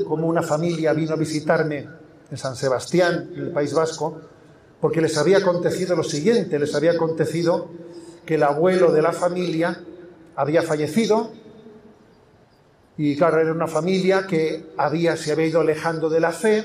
una 0.08 0.42
familia 0.42 0.94
vino 0.94 1.14
a 1.14 1.18
visitarme 1.18 1.88
en 2.30 2.38
San 2.38 2.56
Sebastián, 2.56 3.32
en 3.34 3.42
el 3.42 3.52
País 3.52 3.74
Vasco, 3.74 4.20
porque 4.80 5.02
les 5.02 5.18
había 5.18 5.38
acontecido 5.40 5.96
lo 5.96 6.04
siguiente, 6.04 6.60
les 6.60 6.74
había 6.76 6.92
acontecido 6.92 7.70
que 8.26 8.36
el 8.36 8.44
abuelo 8.44 8.92
de 8.92 9.02
la 9.02 9.12
familia 9.12 9.84
había 10.39 10.62
fallecido 10.62 11.31
y 12.98 13.17
claro, 13.17 13.41
era 13.41 13.51
una 13.51 13.67
familia 13.67 14.25
que 14.25 14.72
había, 14.77 15.17
se 15.17 15.34
había 15.34 15.48
ido 15.48 15.60
alejando 15.60 16.10
de 16.10 16.22
la 16.22 16.31
fe 16.31 16.63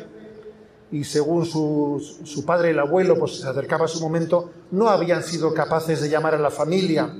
y 0.92 1.02
según 1.02 1.44
su, 1.44 2.00
su 2.22 2.44
padre, 2.44 2.70
el 2.70 2.78
abuelo, 2.78 3.18
pues 3.18 3.40
se 3.40 3.48
acercaba 3.48 3.86
a 3.86 3.88
su 3.88 4.00
momento, 4.00 4.52
no 4.70 4.88
habían 4.88 5.24
sido 5.24 5.52
capaces 5.52 6.00
de 6.00 6.08
llamar 6.08 6.36
a 6.36 6.38
la 6.38 6.52
familia, 6.52 7.12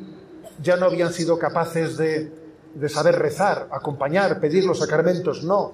ya 0.62 0.76
no 0.76 0.87
habían 0.87 1.12
sido 1.12 1.40
capaces 1.40 1.96
de, 1.96 2.32
de 2.73 2.88
saber 2.88 3.18
rezar, 3.18 3.66
acompañar, 3.73 4.38
pedir 4.38 4.64
los 4.64 4.78
sacramentos, 4.78 5.42
no. 5.42 5.73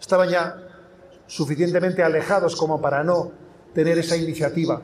Estaban 0.00 0.28
ya 0.28 0.56
suficientemente 1.28 2.02
alejados 2.02 2.56
como 2.56 2.80
para 2.80 3.04
no 3.04 3.30
tener 3.72 3.96
esa 3.98 4.16
iniciativa. 4.16 4.82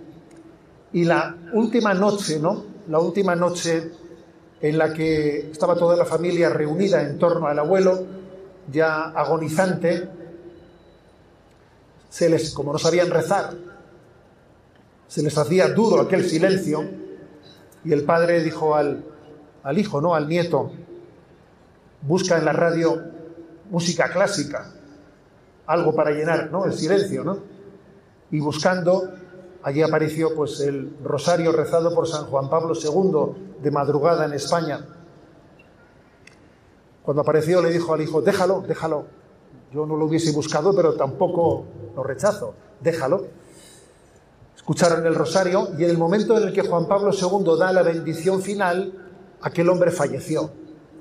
Y 0.92 1.04
la 1.04 1.34
última 1.52 1.94
noche, 1.94 2.38
¿no? 2.38 2.64
La 2.88 3.00
última 3.00 3.34
noche 3.34 3.90
en 4.62 4.78
la 4.78 4.94
que 4.94 5.50
estaba 5.50 5.74
toda 5.74 5.96
la 5.96 6.04
familia 6.04 6.48
reunida 6.48 7.02
en 7.02 7.18
torno 7.18 7.48
al 7.48 7.58
abuelo, 7.58 8.06
ya 8.70 9.10
agonizante, 9.10 10.08
se 12.08 12.30
les, 12.30 12.54
como 12.54 12.72
no 12.72 12.78
sabían 12.78 13.10
rezar, 13.10 13.54
se 15.08 15.22
les 15.22 15.36
hacía 15.36 15.68
duro 15.68 16.00
aquel 16.00 16.24
silencio, 16.28 16.88
y 17.84 17.92
el 17.92 18.04
padre 18.04 18.42
dijo 18.42 18.74
al, 18.76 19.04
al 19.64 19.78
hijo, 19.78 20.00
¿no? 20.00 20.14
Al 20.14 20.28
nieto, 20.28 20.70
busca 22.02 22.38
en 22.38 22.44
la 22.44 22.52
radio 22.52 23.02
música 23.70 24.10
clásica, 24.12 24.70
algo 25.66 25.94
para 25.94 26.10
llenar 26.10 26.50
¿no? 26.50 26.66
el 26.66 26.74
silencio, 26.74 27.24
¿no? 27.24 27.38
Y 28.30 28.40
buscando, 28.40 29.12
allí 29.62 29.82
apareció 29.82 30.34
pues 30.34 30.60
el 30.60 30.96
rosario 31.02 31.52
rezado 31.52 31.94
por 31.94 32.08
San 32.08 32.26
Juan 32.26 32.48
Pablo 32.48 32.74
II 32.74 33.60
de 33.62 33.70
madrugada 33.70 34.24
en 34.24 34.32
España. 34.32 34.86
Cuando 37.02 37.22
apareció 37.22 37.60
le 37.62 37.70
dijo 37.70 37.92
al 37.94 38.00
hijo, 38.00 38.22
déjalo, 38.22 38.62
déjalo. 38.66 39.06
Yo 39.72 39.86
no 39.86 39.96
lo 39.96 40.04
hubiese 40.04 40.32
buscado, 40.32 40.74
pero 40.74 40.94
tampoco 40.94 41.64
lo 41.96 42.02
rechazo, 42.02 42.54
déjalo. 42.80 43.26
Escucharon 44.54 45.04
el 45.06 45.14
rosario 45.14 45.68
y 45.78 45.84
en 45.84 45.90
el 45.90 45.98
momento 45.98 46.38
en 46.38 46.48
el 46.48 46.52
que 46.52 46.62
Juan 46.62 46.86
Pablo 46.86 47.10
II 47.12 47.58
da 47.58 47.72
la 47.72 47.82
bendición 47.82 48.42
final, 48.42 48.92
aquel 49.40 49.68
hombre 49.68 49.90
falleció 49.90 50.50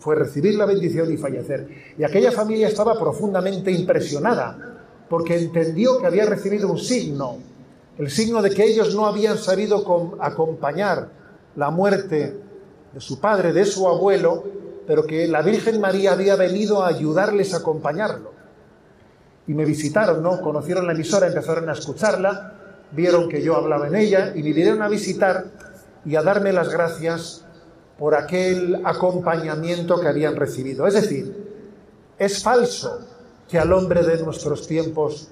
fue 0.01 0.15
recibir 0.15 0.55
la 0.55 0.65
bendición 0.65 1.13
y 1.13 1.17
fallecer. 1.17 1.93
Y 1.97 2.03
aquella 2.03 2.31
familia 2.31 2.67
estaba 2.67 2.99
profundamente 2.99 3.71
impresionada 3.71 4.79
porque 5.07 5.37
entendió 5.37 5.99
que 5.99 6.07
había 6.07 6.25
recibido 6.25 6.71
un 6.71 6.79
signo, 6.79 7.37
el 8.01 8.09
signo 8.09 8.41
de 8.41 8.49
que 8.49 8.63
ellos 8.63 8.95
no 8.95 9.05
habían 9.05 9.37
sabido 9.37 10.17
acompañar 10.19 11.09
la 11.55 11.69
muerte 11.69 12.35
de 12.91 12.99
su 12.99 13.19
padre, 13.19 13.53
de 13.53 13.63
su 13.63 13.87
abuelo, 13.87 14.43
pero 14.87 15.05
que 15.05 15.27
la 15.27 15.43
Virgen 15.43 15.79
María 15.79 16.13
había 16.13 16.35
venido 16.35 16.81
a 16.81 16.87
ayudarles 16.87 17.53
a 17.53 17.57
acompañarlo. 17.57 18.31
Y 19.45 19.53
me 19.53 19.65
visitaron, 19.65 20.23
¿no? 20.23 20.41
Conocieron 20.41 20.87
la 20.87 20.93
emisora, 20.93 21.27
empezaron 21.27 21.69
a 21.69 21.73
escucharla, 21.73 22.53
vieron 22.91 23.29
que 23.29 23.43
yo 23.43 23.55
hablaba 23.55 23.87
en 23.87 23.95
ella 23.95 24.33
y 24.35 24.41
me 24.41 24.51
vinieron 24.51 24.81
a 24.81 24.89
visitar 24.89 25.45
y 26.03 26.15
a 26.15 26.23
darme 26.23 26.51
las 26.53 26.69
gracias 26.69 27.45
por 27.99 28.15
aquel 28.15 28.81
acompañamiento 28.83 30.01
que 30.01 30.07
habían 30.07 30.37
recibido. 30.37 30.87
Es 30.87 30.95
decir, 30.95 31.35
es 32.17 32.41
falso 32.41 33.07
que 33.47 33.59
al 33.59 33.71
hombre 33.71 34.01
de 34.01 34.23
nuestros 34.23 34.67
tiempos, 34.67 35.29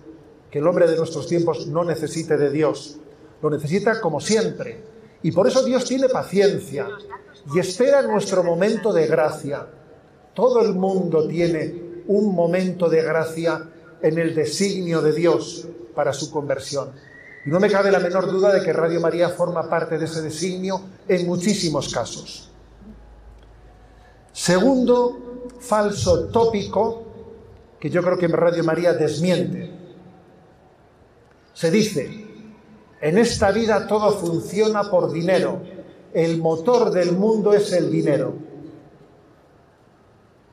que 0.50 0.60
el 0.60 0.68
hombre 0.68 0.88
de 0.88 0.98
nuestros 0.98 1.28
tiempos 1.28 1.68
no 1.68 1.84
necesite 1.84 2.38
de 2.38 2.50
Dios. 2.50 2.98
Lo 3.42 3.50
necesita 3.50 4.02
como 4.02 4.20
siempre. 4.20 4.82
Y 5.22 5.32
por 5.32 5.48
eso 5.48 5.64
Dios 5.64 5.86
tiene 5.86 6.10
paciencia 6.10 6.88
y 7.54 7.60
espera 7.60 8.02
nuestro 8.02 8.44
momento 8.44 8.92
de 8.94 9.08
gracia. 9.08 9.66
Todo 10.34 10.62
el 10.62 10.74
mundo 10.74 11.28
tiene 11.28 12.04
un 12.08 12.34
momento 12.34 12.90
de 12.90 13.02
gracia 13.02 13.70
en 14.02 14.18
el 14.18 14.34
designio 14.34 15.02
de 15.02 15.14
Dios 15.14 15.68
para 15.94 16.14
su 16.14 16.32
conversión. 16.32 16.92
Y 17.46 17.50
no 17.50 17.60
me 17.60 17.70
cabe 17.70 17.92
la 17.92 18.00
menor 18.00 18.32
duda 18.32 18.54
de 18.54 18.64
que 18.64 18.74
Radio 18.74 19.00
María 19.00 19.30
forma 19.30 19.70
parte 19.70 19.98
de 19.98 20.06
ese 20.06 20.22
designio 20.22 20.82
en 21.08 21.26
muchísimos 21.26 21.94
casos. 21.94 22.50
Segundo 24.32 25.48
falso 25.60 26.28
tópico 26.28 27.04
que 27.80 27.90
yo 27.90 28.02
creo 28.02 28.18
que 28.18 28.28
Radio 28.28 28.64
María 28.64 28.94
desmiente. 28.94 29.79
Se 31.60 31.70
dice, 31.70 32.26
en 33.02 33.18
esta 33.18 33.52
vida 33.52 33.86
todo 33.86 34.14
funciona 34.14 34.90
por 34.90 35.12
dinero, 35.12 35.62
el 36.14 36.38
motor 36.38 36.90
del 36.90 37.12
mundo 37.12 37.52
es 37.52 37.74
el 37.74 37.92
dinero. 37.92 38.34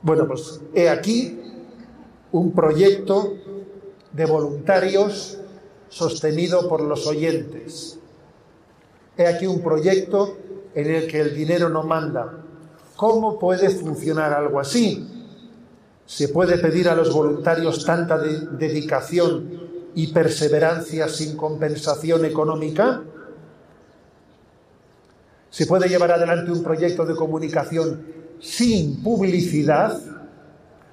Bueno, 0.01 0.27
pues 0.27 0.59
he 0.73 0.89
aquí 0.89 1.39
un 2.33 2.51
proyecto 2.51 3.35
de 4.11 4.25
voluntarios 4.25 5.37
sostenido 5.87 6.67
por 6.67 6.81
los 6.81 7.07
oyentes. 7.07 7.97
He 9.17 9.27
aquí 9.27 9.47
un 9.47 9.61
proyecto 9.61 10.35
en 10.75 10.93
el 10.93 11.07
que 11.07 11.21
el 11.21 11.33
dinero 11.33 11.69
no 11.69 11.83
manda, 11.83 12.43
¿Cómo 12.97 13.39
puede 13.39 13.69
funcionar 13.69 14.33
algo 14.33 14.59
así? 14.59 15.07
¿Se 16.05 16.27
puede 16.27 16.57
pedir 16.57 16.89
a 16.89 16.95
los 16.95 17.13
voluntarios 17.13 17.85
tanta 17.85 18.17
dedicación 18.17 19.66
y 19.97 20.13
perseverancia 20.13 21.09
sin 21.09 21.35
compensación 21.35 22.23
económica? 22.23 23.01
¿Se 25.49 25.65
puede 25.65 25.89
llevar 25.89 26.11
adelante 26.11 26.51
un 26.51 26.63
proyecto 26.63 27.03
de 27.03 27.15
comunicación 27.15 28.05
sin 28.39 29.01
publicidad? 29.01 29.99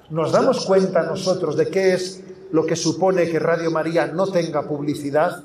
¿Nos 0.08 0.32
damos 0.32 0.64
cuenta 0.64 1.02
nosotros 1.02 1.54
de 1.54 1.68
qué 1.68 1.92
es 1.92 2.24
lo 2.50 2.64
que 2.64 2.76
supone 2.76 3.28
que 3.28 3.38
Radio 3.38 3.70
María 3.70 4.06
no 4.06 4.26
tenga 4.28 4.66
publicidad? 4.66 5.44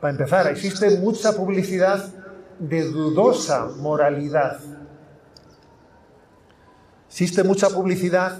Para 0.00 0.12
empezar, 0.12 0.46
existe 0.46 0.96
mucha 0.98 1.32
publicidad 1.32 2.04
de 2.60 2.84
dudosa 2.84 3.66
moralidad. 3.78 4.60
Existe 7.08 7.42
mucha 7.42 7.68
publicidad 7.70 8.38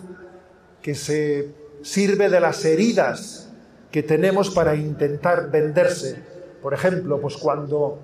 que 0.80 0.94
se 0.94 1.59
sirve 1.82 2.28
de 2.28 2.40
las 2.40 2.64
heridas 2.64 3.50
que 3.90 4.02
tenemos 4.02 4.50
para 4.50 4.74
intentar 4.74 5.50
venderse. 5.50 6.22
Por 6.62 6.74
ejemplo, 6.74 7.20
pues 7.20 7.36
cuando 7.36 7.98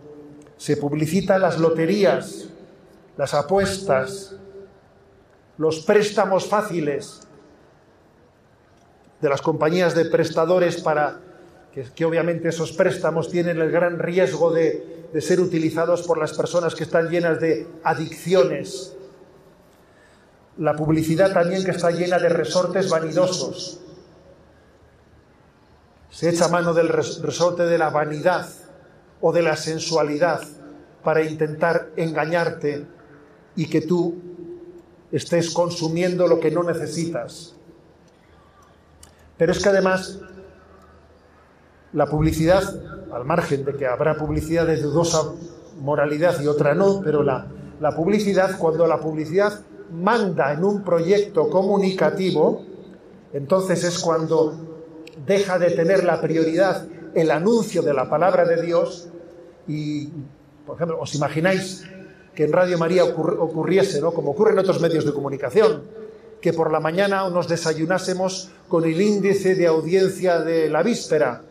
se 0.56 0.76
publicitan 0.76 1.42
las 1.42 1.59
loterías, 1.59 2.49
las 3.16 3.35
apuestas, 3.35 4.35
los 5.59 5.80
préstamos 5.80 6.47
fáciles 6.47 7.26
de 9.21 9.28
las 9.28 9.42
compañías 9.42 9.95
de 9.95 10.06
prestadores 10.06 10.80
para 10.83 11.21
que, 11.95 12.04
obviamente 12.06 12.49
esos 12.49 12.73
préstamos 12.73 13.30
tienen 13.30 13.61
el 13.61 13.71
gran 13.71 13.99
riesgo 13.99 14.50
de, 14.50 15.09
de 15.12 15.21
ser 15.21 15.40
utilizados 15.40 16.02
por 16.02 16.16
las 16.16 16.33
personas 16.33 16.75
que 16.75 16.85
están 16.85 17.11
llenas 17.11 17.38
de 17.38 17.66
adicciones 17.85 18.96
la 20.58 20.75
publicidad 20.75 21.32
también 21.32 21.64
que 21.64 21.72
está 21.72 21.90
llena 21.90 22.18
de 22.18 22.28
resortes 22.28 22.88
vanidosos. 22.88 23.80
Se 26.10 26.30
echa 26.30 26.48
mano 26.48 26.72
del 26.72 26.88
resorte 26.88 27.64
de 27.64 27.76
la 27.76 27.90
vanidad 27.90 28.48
o 29.20 29.32
de 29.32 29.42
la 29.42 29.56
sensualidad 29.56 30.40
para 31.04 31.22
intentar 31.22 31.90
engañarte 31.96 32.86
y 33.54 33.66
que 33.66 33.82
tú 33.82 34.16
estés 35.12 35.50
consumiendo 35.50 36.26
lo 36.26 36.40
que 36.40 36.50
no 36.50 36.62
necesitas. 36.62 37.54
Pero 39.36 39.52
es 39.52 39.62
que 39.62 39.68
además 39.68 40.18
la 41.92 42.06
publicidad, 42.06 42.62
al 43.12 43.25
margen 43.25 43.64
de 43.64 43.75
que 43.76 43.86
habrá 43.86 44.16
publicidad 44.16 44.66
de 44.66 44.80
dudosa 44.80 45.32
moralidad 45.78 46.40
y 46.40 46.46
otra 46.46 46.75
no, 46.75 47.02
pero 47.02 47.22
la, 47.22 47.46
la 47.78 47.94
publicidad, 47.94 48.58
cuando 48.58 48.86
la 48.86 48.98
publicidad 48.98 49.60
manda 49.93 50.52
en 50.52 50.64
un 50.64 50.85
proyecto 50.85 51.49
comunicativo, 51.49 52.64
entonces 53.33 53.85
es 53.85 53.99
cuando 53.99 54.55
deja 55.26 55.59
de 55.59 55.71
tener 55.71 56.05
la 56.05 56.21
prioridad 56.21 56.87
el 57.14 57.31
anuncio 57.31 57.83
de 57.83 57.95
la 57.95 58.09
palabra 58.11 58.45
de 58.45 58.61
Dios 58.61 59.09
y, 59.66 60.09
por 60.66 60.76
ejemplo, 60.76 60.99
¿os 61.00 61.14
imagináis 61.14 61.85
que 62.35 62.45
en 62.45 62.52
Radio 62.52 62.76
María 62.76 63.05
ocurriese, 63.05 64.00
¿no? 64.00 64.12
como 64.12 64.33
ocurre 64.33 64.52
en 64.52 64.59
otros 64.59 64.81
medios 64.81 65.07
de 65.07 65.14
comunicación, 65.14 65.83
que 66.40 66.52
por 66.52 66.71
la 66.71 66.78
mañana 66.78 67.28
nos 67.31 67.49
desayunásemos 67.49 68.50
con 68.69 68.85
el 68.85 69.00
índice 69.00 69.55
de 69.55 69.66
audiencia 69.66 70.40
de 70.40 70.69
la 70.69 70.83
víspera, 70.83 71.43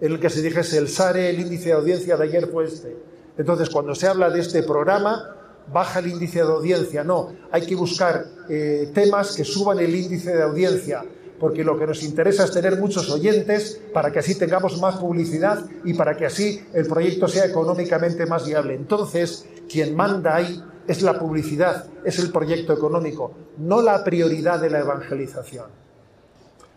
en 0.00 0.12
el 0.12 0.18
que 0.18 0.30
se 0.30 0.40
dijese 0.40 0.78
el 0.78 0.88
SARE, 0.88 1.28
el 1.28 1.40
índice 1.40 1.66
de 1.66 1.74
audiencia 1.74 2.16
de 2.16 2.24
ayer 2.24 2.48
fue 2.48 2.64
este. 2.64 2.96
Entonces, 3.36 3.68
cuando 3.68 3.94
se 3.94 4.08
habla 4.08 4.30
de 4.30 4.40
este 4.40 4.62
programa, 4.62 5.36
baja 5.72 5.98
el 5.98 6.08
índice 6.08 6.38
de 6.38 6.50
audiencia. 6.50 7.04
No, 7.04 7.32
hay 7.50 7.66
que 7.66 7.74
buscar 7.74 8.24
eh, 8.48 8.90
temas 8.94 9.36
que 9.36 9.44
suban 9.44 9.78
el 9.78 9.94
índice 9.94 10.34
de 10.34 10.42
audiencia 10.42 11.04
porque 11.42 11.64
lo 11.64 11.76
que 11.76 11.88
nos 11.88 12.04
interesa 12.04 12.44
es 12.44 12.52
tener 12.52 12.78
muchos 12.78 13.10
oyentes 13.10 13.80
para 13.92 14.12
que 14.12 14.20
así 14.20 14.36
tengamos 14.36 14.80
más 14.80 14.98
publicidad 14.98 15.66
y 15.84 15.92
para 15.92 16.16
que 16.16 16.24
así 16.24 16.64
el 16.72 16.86
proyecto 16.86 17.26
sea 17.26 17.46
económicamente 17.46 18.26
más 18.26 18.46
viable. 18.46 18.76
Entonces, 18.76 19.44
quien 19.68 19.96
manda 19.96 20.36
ahí 20.36 20.62
es 20.86 21.02
la 21.02 21.18
publicidad, 21.18 21.86
es 22.04 22.20
el 22.20 22.30
proyecto 22.30 22.72
económico, 22.72 23.32
no 23.58 23.82
la 23.82 24.04
prioridad 24.04 24.60
de 24.60 24.70
la 24.70 24.80
evangelización. 24.80 25.66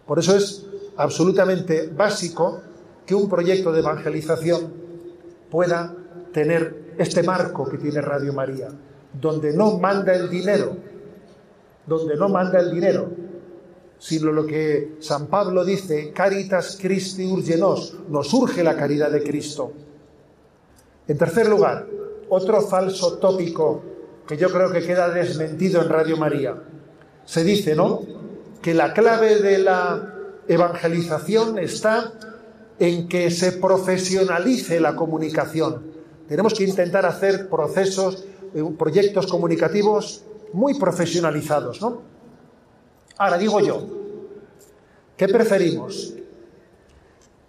Por 0.07 0.17
eso 0.17 0.35
es 0.35 0.65
absolutamente 0.97 1.87
básico 1.87 2.61
que 3.05 3.13
un 3.13 3.29
proyecto 3.29 3.71
de 3.71 3.81
evangelización 3.81 4.73
pueda 5.51 5.93
tener 6.33 6.84
este 6.97 7.23
marco 7.23 7.67
que 7.67 7.77
tiene 7.77 8.01
Radio 8.01 8.33
María, 8.33 8.69
donde 9.13 9.53
no 9.53 9.77
manda 9.77 10.13
el 10.13 10.29
dinero, 10.29 10.75
donde 11.85 12.15
no 12.15 12.29
manda 12.29 12.59
el 12.59 12.71
dinero, 12.71 13.09
sino 13.97 14.31
lo 14.31 14.45
que 14.45 14.97
San 14.99 15.27
Pablo 15.27 15.63
dice, 15.63 16.11
Caritas 16.11 16.77
Christi 16.81 17.25
urgenos, 17.25 17.97
nos 18.09 18.33
urge 18.33 18.63
la 18.63 18.75
caridad 18.75 19.11
de 19.11 19.23
Cristo. 19.23 19.71
En 21.07 21.17
tercer 21.17 21.47
lugar, 21.47 21.87
otro 22.29 22.61
falso 22.61 23.17
tópico 23.17 23.83
que 24.27 24.37
yo 24.37 24.49
creo 24.49 24.71
que 24.71 24.81
queda 24.85 25.09
desmentido 25.09 25.81
en 25.81 25.89
Radio 25.89 26.17
María. 26.17 26.55
Se 27.25 27.43
dice, 27.43 27.75
¿no?, 27.75 28.01
que 28.61 28.73
la 28.73 28.93
clave 28.93 29.39
de 29.41 29.59
la 29.59 30.15
evangelización 30.47 31.59
está 31.59 32.13
en 32.79 33.07
que 33.07 33.29
se 33.29 33.51
profesionalice 33.53 34.79
la 34.79 34.95
comunicación. 34.95 35.94
Tenemos 36.27 36.53
que 36.53 36.63
intentar 36.63 37.05
hacer 37.05 37.49
procesos, 37.49 38.25
eh, 38.53 38.63
proyectos 38.77 39.27
comunicativos 39.27 40.23
muy 40.53 40.79
profesionalizados, 40.79 41.81
¿no? 41.81 42.01
Ahora 43.17 43.37
digo 43.37 43.59
yo, 43.59 43.85
¿qué 45.15 45.27
preferimos? 45.27 46.13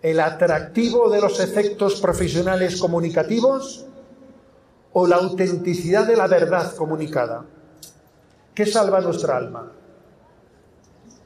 ¿El 0.02 0.20
atractivo 0.20 1.10
de 1.10 1.20
los 1.20 1.40
efectos 1.40 2.00
profesionales 2.00 2.80
comunicativos 2.80 3.86
o 4.92 5.06
la 5.06 5.16
autenticidad 5.16 6.06
de 6.06 6.16
la 6.16 6.26
verdad 6.26 6.74
comunicada? 6.74 7.44
¿Qué 8.54 8.66
salva 8.66 9.00
nuestra 9.00 9.36
alma? 9.36 9.72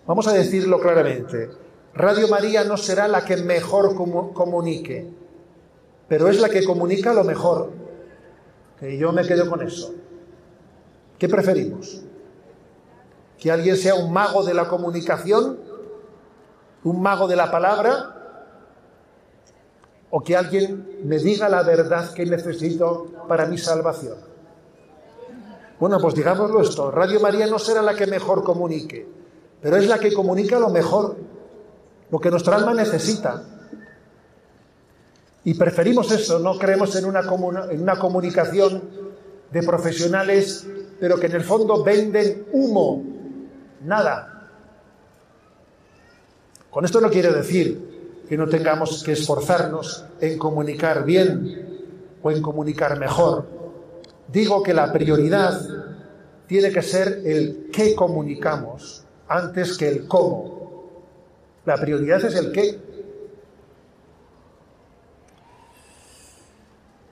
Vamos 0.06 0.26
a 0.26 0.32
decirlo 0.32 0.80
claramente. 0.80 1.50
Radio 1.94 2.28
María 2.28 2.64
no 2.64 2.76
será 2.76 3.06
la 3.06 3.24
que 3.24 3.36
mejor 3.36 3.94
comunique, 3.94 5.06
pero 6.10 6.28
es 6.28 6.38
la 6.38 6.50
que 6.50 6.62
comunica 6.62 7.14
lo 7.14 7.24
mejor. 7.24 7.70
Que 8.78 8.98
yo 8.98 9.12
me 9.12 9.26
quedo 9.26 9.48
con 9.48 9.62
eso. 9.62 9.94
¿Qué 11.18 11.26
preferimos? 11.26 12.02
que 13.40 13.50
alguien 13.50 13.76
sea 13.76 13.94
un 13.94 14.12
mago 14.12 14.44
de 14.44 14.52
la 14.52 14.68
comunicación, 14.68 15.58
un 16.84 17.00
mago 17.00 17.26
de 17.26 17.36
la 17.36 17.50
palabra, 17.50 18.16
o 20.10 20.22
que 20.22 20.36
alguien 20.36 21.00
me 21.04 21.18
diga 21.18 21.48
la 21.48 21.62
verdad 21.62 22.12
que 22.12 22.26
necesito 22.26 23.06
para 23.28 23.46
mi 23.46 23.56
salvación. 23.56 24.18
Bueno, 25.78 25.98
pues 25.98 26.14
digámoslo 26.14 26.60
esto, 26.60 26.90
Radio 26.90 27.20
María 27.20 27.46
no 27.46 27.58
será 27.58 27.80
la 27.80 27.94
que 27.94 28.06
mejor 28.06 28.44
comunique, 28.44 29.08
pero 29.62 29.76
es 29.76 29.88
la 29.88 29.98
que 29.98 30.12
comunica 30.12 30.58
lo 30.58 30.68
mejor, 30.68 31.16
lo 32.10 32.18
que 32.18 32.30
nuestra 32.30 32.56
alma 32.56 32.74
necesita. 32.74 33.42
Y 35.44 35.54
preferimos 35.54 36.10
eso, 36.12 36.38
no 36.38 36.58
creemos 36.58 36.94
en 36.96 37.06
una, 37.06 37.20
en 37.70 37.82
una 37.82 37.98
comunicación 37.98 38.82
de 39.50 39.62
profesionales, 39.62 40.66
pero 40.98 41.18
que 41.18 41.26
en 41.26 41.32
el 41.32 41.44
fondo 41.44 41.82
venden 41.82 42.46
humo 42.52 43.02
nada. 43.82 44.48
Con 46.70 46.84
esto 46.84 47.00
no 47.00 47.10
quiero 47.10 47.32
decir 47.32 48.24
que 48.28 48.36
no 48.36 48.48
tengamos 48.48 49.02
que 49.02 49.12
esforzarnos 49.12 50.04
en 50.20 50.38
comunicar 50.38 51.04
bien 51.04 51.68
o 52.22 52.30
en 52.30 52.40
comunicar 52.40 52.98
mejor. 52.98 53.46
Digo 54.28 54.62
que 54.62 54.72
la 54.72 54.92
prioridad 54.92 55.60
tiene 56.46 56.70
que 56.70 56.82
ser 56.82 57.22
el 57.24 57.70
qué 57.72 57.94
comunicamos 57.94 59.04
antes 59.26 59.76
que 59.76 59.88
el 59.88 60.06
cómo. 60.06 60.90
La 61.64 61.76
prioridad 61.76 62.24
es 62.24 62.36
el 62.36 62.52
qué. 62.52 62.78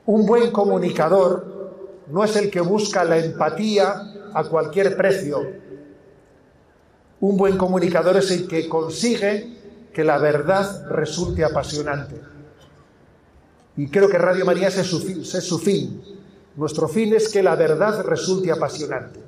Un 0.09 0.25
buen 0.25 0.51
comunicador 0.53 2.07
no 2.07 2.25
es 2.25 2.35
el 2.37 2.51
que 2.51 2.63
busca 2.63 3.05
la 3.05 3.19
empatía 3.19 4.31
a 4.33 4.45
cualquier 4.45 4.97
precio, 4.97 5.43
un 7.21 7.37
buen 7.37 7.59
comunicador 7.59 8.17
es 8.17 8.31
el 8.31 8.49
que 8.49 8.71
consigue 8.71 9.91
que 9.93 10.05
la 10.05 10.17
verdad 10.17 10.89
resulte 10.89 11.45
apasionante. 11.45 12.19
Y 13.77 13.89
creo 13.89 14.09
que 14.09 14.17
Radio 14.17 14.47
María 14.47 14.69
es 14.69 14.77
su, 14.87 15.59
fin. 15.59 16.03
Nuestro 16.57 16.89
fin 16.89 17.15
es 17.15 17.29
que 17.29 17.43
la 17.43 17.55
verdad 17.55 18.03
resulte 18.03 18.51
apasionante. 18.51 19.21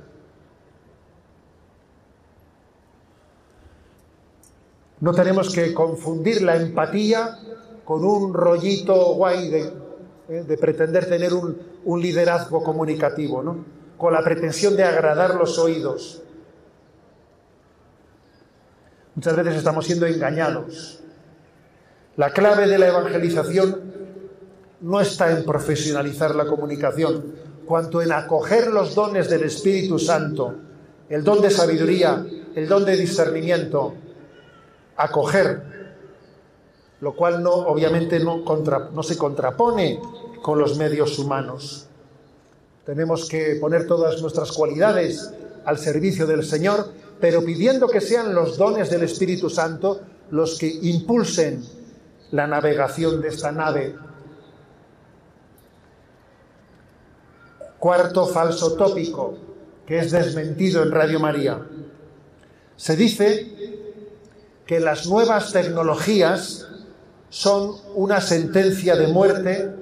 No 5.00 5.12
tenemos 5.12 5.52
que 5.52 5.74
confundir 5.74 6.40
la 6.40 6.56
empatía 6.56 7.38
con 7.84 8.02
un 8.02 8.32
rollito 8.32 9.14
guay 9.14 9.50
de, 9.50 9.79
eh, 10.30 10.56
pretender 10.60 11.06
tener 11.06 11.34
un, 11.34 11.58
un 11.84 12.00
liderazgo 12.00 12.62
comunicativo, 12.62 13.42
¿no? 13.42 13.64
con 13.98 14.12
la 14.12 14.22
pretensión 14.22 14.76
de 14.76 14.84
agradar 14.84 15.34
los 15.34 15.58
oídos. 15.58 16.22
Muchas 19.14 19.36
veces 19.36 19.56
estamos 19.56 19.84
siendo 19.84 20.06
engañados. 20.06 21.02
La 22.16 22.32
clave 22.32 22.68
de 22.68 22.78
la 22.78 22.88
evangelización 22.88 23.92
no 24.80 25.00
está 25.00 25.36
en 25.36 25.44
profesionalizar 25.44 26.34
la 26.34 26.46
comunicación, 26.46 27.34
cuanto 27.66 28.00
en 28.00 28.12
acoger 28.12 28.68
los 28.68 28.94
dones 28.94 29.28
del 29.28 29.42
Espíritu 29.42 29.98
Santo, 29.98 30.54
el 31.08 31.24
don 31.24 31.42
de 31.42 31.50
sabiduría, 31.50 32.24
el 32.54 32.68
don 32.68 32.84
de 32.84 32.96
discernimiento, 32.96 33.94
acoger, 34.96 35.79
lo 37.00 37.14
cual 37.14 37.42
no, 37.42 37.52
obviamente 37.52 38.20
no, 38.20 38.44
no 38.92 39.02
se 39.02 39.16
contrapone 39.16 40.00
con 40.42 40.58
los 40.58 40.76
medios 40.76 41.18
humanos. 41.18 41.86
Tenemos 42.84 43.28
que 43.28 43.56
poner 43.60 43.86
todas 43.86 44.20
nuestras 44.20 44.52
cualidades 44.52 45.32
al 45.64 45.78
servicio 45.78 46.26
del 46.26 46.44
Señor 46.44 47.00
pero 47.20 47.44
pidiendo 47.44 47.86
que 47.86 48.00
sean 48.00 48.34
los 48.34 48.56
dones 48.56 48.90
del 48.90 49.02
Espíritu 49.02 49.50
Santo 49.50 50.00
los 50.30 50.58
que 50.58 50.66
impulsen 50.68 51.62
la 52.30 52.46
navegación 52.46 53.20
de 53.20 53.28
esta 53.28 53.52
nave. 53.52 53.94
Cuarto 57.78 58.26
falso 58.26 58.74
tópico 58.74 59.36
que 59.86 59.98
es 59.98 60.10
desmentido 60.10 60.82
en 60.82 60.92
Radio 60.92 61.20
María. 61.20 61.60
Se 62.76 62.96
dice 62.96 63.88
que 64.64 64.80
las 64.80 65.06
nuevas 65.06 65.52
tecnologías 65.52 66.68
son 67.30 67.76
una 67.94 68.20
sentencia 68.20 68.96
de 68.96 69.06
muerte 69.06 69.72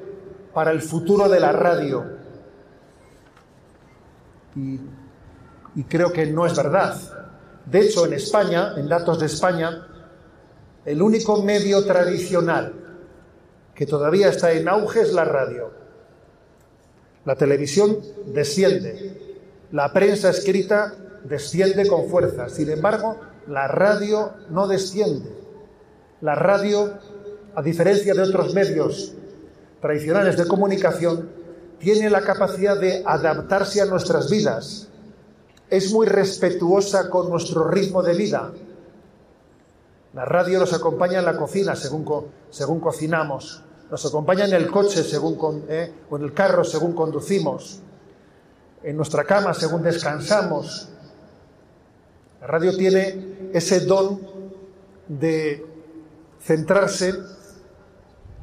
para 0.55 0.71
el 0.71 0.81
futuro 0.81 1.29
de 1.29 1.41
la 1.41 1.51
radio. 1.53 2.05
Y, 4.55 4.79
creo 5.89 6.13
que 6.13 6.27
no 6.27 6.47
es 6.47 6.57
verdad. 6.57 6.97
De 7.65 7.81
hecho, 7.81 8.07
en 8.07 8.15
España, 8.15 8.75
en 8.77 8.89
datos 8.89 9.19
de 9.21 9.27
España, 9.27 9.87
el 10.85 11.01
único 11.01 11.43
medio 11.43 11.85
tradicional 11.85 12.73
que 13.75 13.87
todavía 13.87 14.29
está 14.29 14.53
en 14.53 14.69
auge 14.69 15.03
es 15.03 15.13
la 15.13 15.25
radio. 15.25 15.71
La 17.25 17.37
televisión 17.37 17.99
desciende, 18.27 19.41
la 19.71 19.93
prensa 19.93 20.31
escrita 20.31 20.95
desciende 21.25 21.87
con 21.87 22.09
fuerza. 22.09 22.49
Sin 22.49 22.71
embargo, 22.71 23.17
la 23.47 23.69
radio 23.69 24.33
no 24.51 24.67
desciende. 24.67 25.31
La 26.21 26.35
radio, 26.35 26.99
a 27.59 27.63
diferencia 27.63 28.15
de 28.15 28.23
otros 28.23 28.55
medios 28.55 29.15
tradicionales 29.81 30.37
de 30.37 30.47
comunicación, 30.47 31.29
tiene 31.81 32.09
la 32.09 32.21
capacidad 32.21 32.79
de 32.79 33.03
adaptarse 33.05 33.81
a 33.81 33.87
nuestras 33.87 34.31
vidas, 34.31 34.87
es 35.69 35.93
muy 35.93 36.07
respetuosa 36.07 37.11
con 37.11 37.29
nuestro 37.29 37.67
ritmo 37.67 38.01
de 38.05 38.15
vida. 38.15 38.53
La 40.15 40.25
radio 40.25 40.61
nos 40.61 40.73
acompaña 40.73 41.19
en 41.19 41.25
la 41.25 41.37
cocina 41.37 41.75
según, 41.75 42.27
según 42.49 42.79
cocinamos, 42.79 43.65
nos 43.91 44.07
acompaña 44.07 44.45
en 44.45 44.53
el 44.53 44.71
coche 44.71 45.03
según, 45.03 45.65
eh, 45.69 45.93
o 46.09 46.17
en 46.17 46.23
el 46.23 46.33
carro 46.33 46.63
según 46.63 46.93
conducimos, 46.93 47.81
en 48.85 48.97
nuestra 48.97 49.25
cama 49.25 49.53
según 49.53 49.83
descansamos. 49.83 50.91
La 52.41 52.47
radio 52.47 52.77
tiene 52.77 53.51
ese 53.53 53.81
don 53.81 54.21
de 55.09 55.67
centrarse 56.41 57.38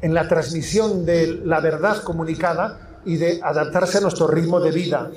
en 0.06 0.14
la 0.14 0.28
transmisión 0.28 1.04
de 1.04 1.42
la 1.46 1.60
verdad 1.60 2.04
comunicada 2.04 3.02
y 3.06 3.18
de 3.18 3.40
adaptarse 3.42 3.98
a 3.98 4.02
nuestro 4.02 4.28
ritmo 4.28 4.60
de 4.60 4.70
vida. 4.70 5.10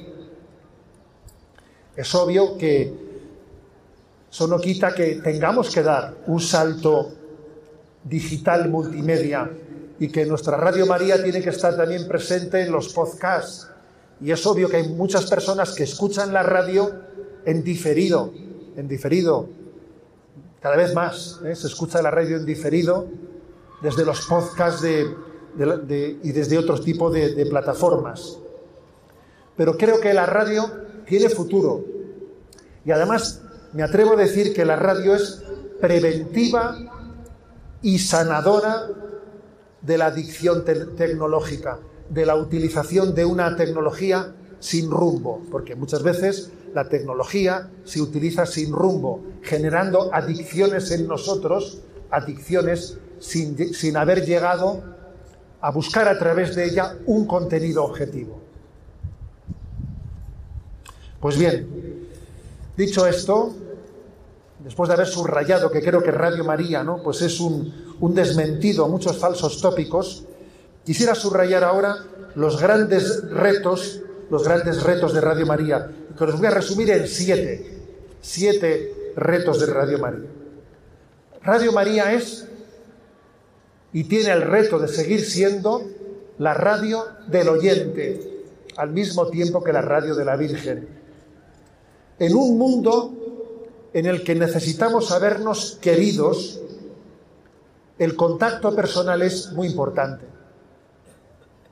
Es 1.94 2.14
obvio 2.14 2.56
que 2.56 2.94
eso 4.30 4.46
no 4.46 4.58
quita 4.58 4.94
que 4.94 5.16
tengamos 5.16 5.74
que 5.74 5.82
dar 5.82 6.14
un 6.26 6.40
salto 6.40 7.12
digital 8.02 8.70
multimedia 8.70 9.50
y 9.98 10.08
que 10.08 10.24
nuestra 10.24 10.56
Radio 10.56 10.86
María 10.86 11.22
tiene 11.22 11.42
que 11.42 11.50
estar 11.50 11.76
también 11.76 12.08
presente 12.08 12.62
en 12.62 12.72
los 12.72 12.94
podcasts. 12.94 13.68
Y 14.22 14.30
es 14.30 14.46
obvio 14.46 14.70
que 14.70 14.78
hay 14.78 14.88
muchas 14.88 15.26
personas 15.26 15.74
que 15.74 15.82
escuchan 15.82 16.32
la 16.32 16.42
radio 16.42 16.90
en 17.44 17.62
diferido, 17.62 18.32
en 18.74 18.88
diferido. 18.88 19.50
Cada 20.62 20.76
vez 20.76 20.94
más 20.94 21.40
¿eh? 21.44 21.54
se 21.54 21.66
escucha 21.66 22.00
la 22.00 22.10
radio 22.10 22.38
en 22.38 22.46
diferido 22.46 23.06
desde 23.80 24.04
los 24.04 24.26
podcasts 24.26 24.84
y 24.84 26.32
desde 26.32 26.58
otro 26.58 26.80
tipo 26.80 27.10
de 27.10 27.46
plataformas. 27.46 28.38
Pero 29.56 29.76
creo 29.76 30.00
que 30.00 30.14
la 30.14 30.26
radio 30.26 30.70
tiene 31.06 31.28
futuro. 31.28 31.84
Y 32.84 32.90
además 32.90 33.42
me 33.72 33.82
atrevo 33.82 34.12
a 34.12 34.16
decir 34.16 34.54
que 34.54 34.64
la 34.64 34.76
radio 34.76 35.14
es 35.14 35.42
preventiva 35.80 36.76
y 37.82 37.98
sanadora 37.98 38.88
de 39.82 39.98
la 39.98 40.06
adicción 40.06 40.64
tecnológica, 40.64 41.78
de 42.08 42.26
la 42.26 42.36
utilización 42.36 43.14
de 43.14 43.24
una 43.24 43.56
tecnología 43.56 44.34
sin 44.60 44.90
rumbo, 44.90 45.42
porque 45.50 45.76
muchas 45.76 46.02
veces 46.02 46.50
la 46.74 46.88
tecnología 46.88 47.70
se 47.84 48.00
utiliza 48.00 48.46
sin 48.46 48.72
rumbo, 48.72 49.24
generando 49.42 50.12
adicciones 50.12 50.90
en 50.90 51.06
nosotros, 51.06 51.80
adicciones 52.10 52.98
sin, 53.20 53.74
sin 53.74 53.96
haber 53.96 54.24
llegado 54.24 54.82
a 55.60 55.70
buscar 55.70 56.08
a 56.08 56.18
través 56.18 56.54
de 56.54 56.66
ella 56.66 56.96
un 57.06 57.26
contenido 57.26 57.84
objetivo. 57.84 58.40
Pues 61.20 61.36
bien, 61.36 62.06
dicho 62.76 63.06
esto, 63.06 63.54
después 64.62 64.88
de 64.88 64.94
haber 64.94 65.08
subrayado 65.08 65.70
que 65.70 65.82
creo 65.82 66.02
que 66.02 66.12
Radio 66.12 66.44
María 66.44 66.84
¿no? 66.84 67.02
pues 67.02 67.22
es 67.22 67.40
un, 67.40 67.96
un 68.00 68.14
desmentido 68.14 68.84
a 68.84 68.88
muchos 68.88 69.18
falsos 69.18 69.60
tópicos, 69.60 70.24
quisiera 70.84 71.14
subrayar 71.14 71.64
ahora 71.64 71.96
los 72.34 72.60
grandes 72.60 73.28
retos, 73.30 74.00
los 74.30 74.44
grandes 74.44 74.82
retos 74.82 75.12
de 75.12 75.20
Radio 75.20 75.46
María, 75.46 75.90
que 76.16 76.26
los 76.26 76.38
voy 76.38 76.46
a 76.46 76.50
resumir 76.50 76.90
en 76.90 77.08
siete, 77.08 77.80
siete 78.20 79.12
retos 79.16 79.60
de 79.60 79.66
Radio 79.66 79.98
María. 79.98 80.28
Radio 81.42 81.72
María 81.72 82.12
es 82.12 82.46
y 83.92 84.04
tiene 84.04 84.30
el 84.32 84.42
reto 84.42 84.78
de 84.78 84.88
seguir 84.88 85.24
siendo 85.24 85.82
la 86.38 86.54
radio 86.54 87.04
del 87.26 87.48
oyente, 87.48 88.44
al 88.76 88.90
mismo 88.90 89.28
tiempo 89.28 89.62
que 89.62 89.72
la 89.72 89.82
radio 89.82 90.14
de 90.14 90.24
la 90.24 90.36
Virgen 90.36 90.98
en 92.18 92.34
un 92.34 92.58
mundo 92.58 93.12
en 93.92 94.06
el 94.06 94.24
que 94.24 94.34
necesitamos 94.34 95.08
sabernos 95.08 95.78
queridos, 95.80 96.60
el 97.98 98.16
contacto 98.16 98.74
personal 98.74 99.22
es 99.22 99.52
muy 99.52 99.68
importante. 99.68 100.26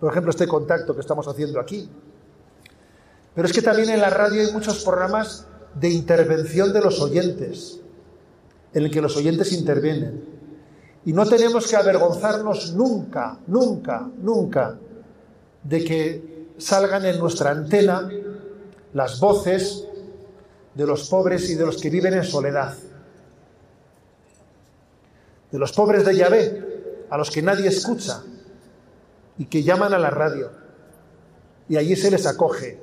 Por 0.01 0.11
ejemplo, 0.11 0.31
este 0.31 0.47
contacto 0.47 0.95
que 0.95 1.01
estamos 1.01 1.27
haciendo 1.27 1.61
aquí. 1.61 1.89
Pero 3.35 3.47
es 3.47 3.53
que 3.53 3.63
también 3.63 3.91
en 3.91 4.01
la 4.01 4.11
radio 4.11 4.43
hay 4.43 4.53
muchos 4.53 4.83
programas 4.85 5.47
de 5.75 5.91
intervención 5.91 6.73
de 6.73 6.81
los 6.81 7.01
oyentes, 7.01 7.81
en 8.73 8.85
el 8.85 8.91
que 8.91 9.01
los 9.01 9.17
oyentes 9.17 9.53
intervienen. 9.53 10.36
Y 11.07 11.13
no 11.13 11.25
tenemos 11.25 11.69
que 11.69 11.77
avergonzarnos 11.77 12.73
nunca, 12.73 13.39
nunca, 13.47 14.11
nunca 14.19 14.77
de 15.63 15.85
que 15.85 16.47
salgan 16.59 17.07
en 17.07 17.21
nuestra 17.21 17.53
antena 17.53 18.11
las 18.93 19.21
voces 19.21 19.87
de 20.75 20.85
los 20.85 21.09
pobres 21.09 21.49
y 21.49 21.55
de 21.55 21.65
los 21.65 21.81
que 21.81 21.91
viven 21.91 22.15
en 22.15 22.25
soledad. 22.25 22.75
De 25.53 25.59
los 25.61 25.71
pobres 25.71 26.05
de 26.05 26.17
Yahvé, 26.17 27.07
a 27.09 27.17
los 27.17 27.31
que 27.31 27.41
nadie 27.41 27.69
escucha 27.69 28.25
y 29.39 29.45
que 29.45 29.63
llaman 29.63 29.95
a 29.95 30.01
la 30.01 30.11
radio. 30.11 30.51
Y 31.69 31.77
allí 31.77 31.95
se 31.95 32.11
les 32.11 32.27
acoge. 32.27 32.81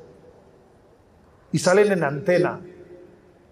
Y 1.51 1.59
salen 1.59 1.91
en 1.91 2.05
antena. 2.05 2.61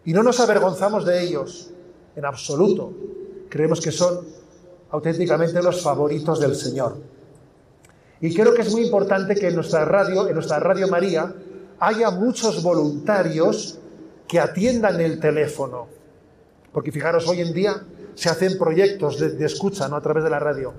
Y 0.05 0.13
no 0.13 0.23
nos 0.23 0.39
avergonzamos 0.39 1.05
de 1.05 1.21
ellos, 1.21 1.71
en 2.15 2.23
absoluto. 2.23 2.93
Creemos 3.49 3.81
que 3.81 3.91
son 3.91 4.40
auténticamente 4.91 5.61
los 5.61 5.81
favoritos 5.81 6.39
del 6.39 6.55
Señor. 6.55 6.97
Y 8.19 8.33
creo 8.35 8.53
que 8.53 8.61
es 8.61 8.71
muy 8.71 8.83
importante 8.83 9.35
que 9.35 9.47
en 9.47 9.55
nuestra 9.55 9.83
radio, 9.85 10.27
en 10.27 10.35
nuestra 10.35 10.59
Radio 10.59 10.87
María, 10.87 11.33
haya 11.79 12.11
muchos 12.11 12.61
voluntarios 12.61 13.79
que 14.27 14.39
atiendan 14.39 15.01
el 15.01 15.19
teléfono. 15.19 15.87
Porque 16.71 16.91
fijaros, 16.91 17.27
hoy 17.27 17.41
en 17.41 17.53
día 17.53 17.83
se 18.13 18.29
hacen 18.29 18.57
proyectos 18.57 19.19
de, 19.19 19.45
escucha 19.45 19.87
¿no? 19.87 19.95
a 19.95 20.01
través 20.01 20.23
de 20.23 20.29
la 20.29 20.39
radio. 20.39 20.73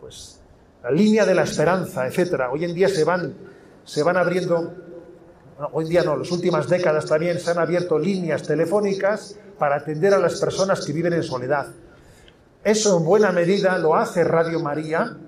Pues 0.00 0.40
la 0.82 0.90
línea 0.90 1.24
de 1.24 1.34
la 1.34 1.44
esperanza, 1.44 2.06
etcétera. 2.06 2.50
Hoy 2.50 2.64
en 2.64 2.74
día 2.74 2.88
se 2.88 3.04
van, 3.04 3.34
se 3.84 4.02
van 4.02 4.18
abriendo, 4.18 4.74
hoy 5.72 5.84
en 5.84 5.90
día 5.90 6.02
no, 6.02 6.16
las 6.16 6.30
últimas 6.30 6.68
décadas 6.68 7.06
también 7.06 7.40
se 7.40 7.50
han 7.50 7.58
abierto 7.58 7.98
líneas 7.98 8.42
telefónicas 8.42 9.38
para 9.58 9.76
atender 9.76 10.12
a 10.12 10.18
las 10.18 10.38
personas 10.38 10.84
que 10.84 10.92
viven 10.92 11.14
en 11.14 11.22
soledad. 11.22 11.68
Eso 12.64 12.96
en 12.96 13.04
buena 13.04 13.30
medida 13.30 13.76
lo 13.76 13.94
hace 13.94 14.24
Radio 14.24 14.58
María 14.58 15.18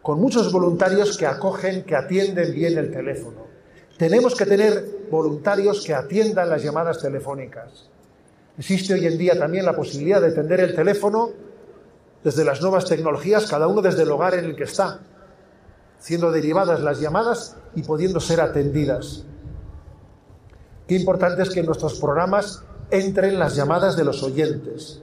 con 0.00 0.20
muchos 0.20 0.52
voluntarios 0.52 1.18
que 1.18 1.26
acogen, 1.26 1.84
que 1.84 1.96
atienden 1.96 2.54
bien 2.54 2.78
el 2.78 2.92
teléfono. 2.92 3.48
Tenemos 3.98 4.36
que 4.36 4.46
tener 4.46 5.08
voluntarios 5.10 5.84
que 5.84 5.92
atiendan 5.92 6.48
las 6.48 6.62
llamadas 6.62 7.00
telefónicas. 7.00 7.90
Existe 8.56 8.94
hoy 8.94 9.06
en 9.06 9.18
día 9.18 9.36
también 9.36 9.66
la 9.66 9.74
posibilidad 9.74 10.20
de 10.20 10.28
atender 10.28 10.60
el 10.60 10.74
teléfono 10.74 11.30
desde 12.22 12.44
las 12.44 12.62
nuevas 12.62 12.84
tecnologías, 12.84 13.46
cada 13.46 13.66
uno 13.66 13.82
desde 13.82 14.04
el 14.04 14.10
hogar 14.10 14.34
en 14.34 14.44
el 14.44 14.54
que 14.54 14.64
está, 14.64 15.00
siendo 15.98 16.30
derivadas 16.30 16.80
las 16.80 17.00
llamadas 17.00 17.56
y 17.74 17.82
pudiendo 17.82 18.20
ser 18.20 18.40
atendidas. 18.40 19.24
Qué 20.86 20.94
importante 20.94 21.42
es 21.42 21.50
que 21.50 21.60
en 21.60 21.66
nuestros 21.66 21.98
programas 21.98 22.62
entren 22.90 23.38
las 23.38 23.56
llamadas 23.56 23.96
de 23.96 24.04
los 24.04 24.22
oyentes. 24.22 25.02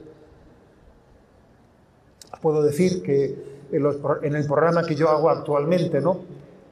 Puedo 2.40 2.62
decir 2.62 3.02
que 3.02 3.58
en, 3.72 4.34
el 4.34 4.46
programa 4.46 4.84
que 4.84 4.94
yo 4.94 5.08
hago 5.08 5.30
actualmente, 5.30 6.00
¿no? 6.00 6.20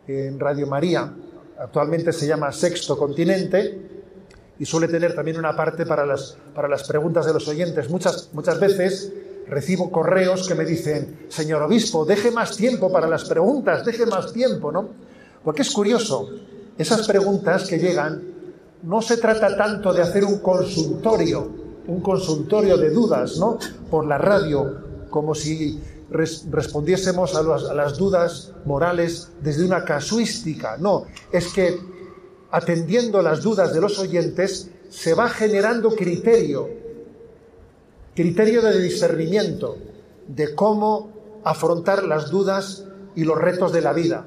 En 0.06 0.38
Radio 0.38 0.66
María, 0.66 1.12
actualmente 1.58 2.12
se 2.12 2.26
llama 2.26 2.52
Sexto 2.52 2.96
Continente 2.96 3.78
y 4.58 4.64
suele 4.64 4.88
tener 4.88 5.14
también 5.14 5.38
una 5.38 5.54
parte 5.54 5.84
para 5.84 6.06
las, 6.06 6.36
para 6.54 6.68
las 6.68 6.86
preguntas 6.86 7.26
de 7.26 7.32
los 7.32 7.46
oyentes. 7.48 7.90
Muchas, 7.90 8.30
muchas 8.32 8.58
veces 8.60 9.12
recibo 9.48 9.90
correos 9.90 10.48
que 10.48 10.54
me 10.54 10.64
dicen, 10.64 11.26
señor 11.28 11.62
obispo, 11.62 12.04
deje 12.04 12.30
más 12.30 12.56
tiempo 12.56 12.90
para 12.90 13.06
las 13.06 13.24
preguntas, 13.24 13.84
deje 13.84 14.06
más 14.06 14.32
tiempo, 14.32 14.72
¿no? 14.72 14.88
Porque 15.44 15.62
es 15.62 15.70
curioso, 15.70 16.30
esas 16.78 17.06
preguntas 17.06 17.68
que 17.68 17.78
llegan, 17.78 18.22
no 18.82 19.02
se 19.02 19.16
trata 19.16 19.56
tanto 19.56 19.92
de 19.92 20.02
hacer 20.02 20.24
un 20.24 20.38
consultorio, 20.38 21.48
un 21.86 22.00
consultorio 22.00 22.76
de 22.76 22.90
dudas, 22.90 23.36
¿no? 23.38 23.58
Por 23.90 24.06
la 24.06 24.18
radio, 24.18 24.85
como 25.10 25.34
si 25.34 25.80
respondiésemos 26.10 27.34
a, 27.34 27.74
las 27.74 27.96
dudas 27.98 28.52
morales 28.64 29.30
desde 29.42 29.64
una 29.64 29.84
casuística. 29.84 30.76
No, 30.78 31.06
es 31.32 31.52
que 31.52 31.78
atendiendo 32.50 33.22
las 33.22 33.42
dudas 33.42 33.74
de 33.74 33.80
los 33.80 33.98
oyentes 33.98 34.70
se 34.88 35.14
va 35.14 35.28
generando 35.28 35.94
criterio, 35.94 36.68
criterio 38.14 38.62
de 38.62 38.80
discernimiento 38.80 39.76
de 40.28 40.54
cómo 40.54 41.12
afrontar 41.44 42.04
las 42.04 42.30
dudas 42.30 42.84
y 43.14 43.24
los 43.24 43.38
retos 43.38 43.72
de 43.72 43.80
la 43.80 43.92
vida. 43.92 44.24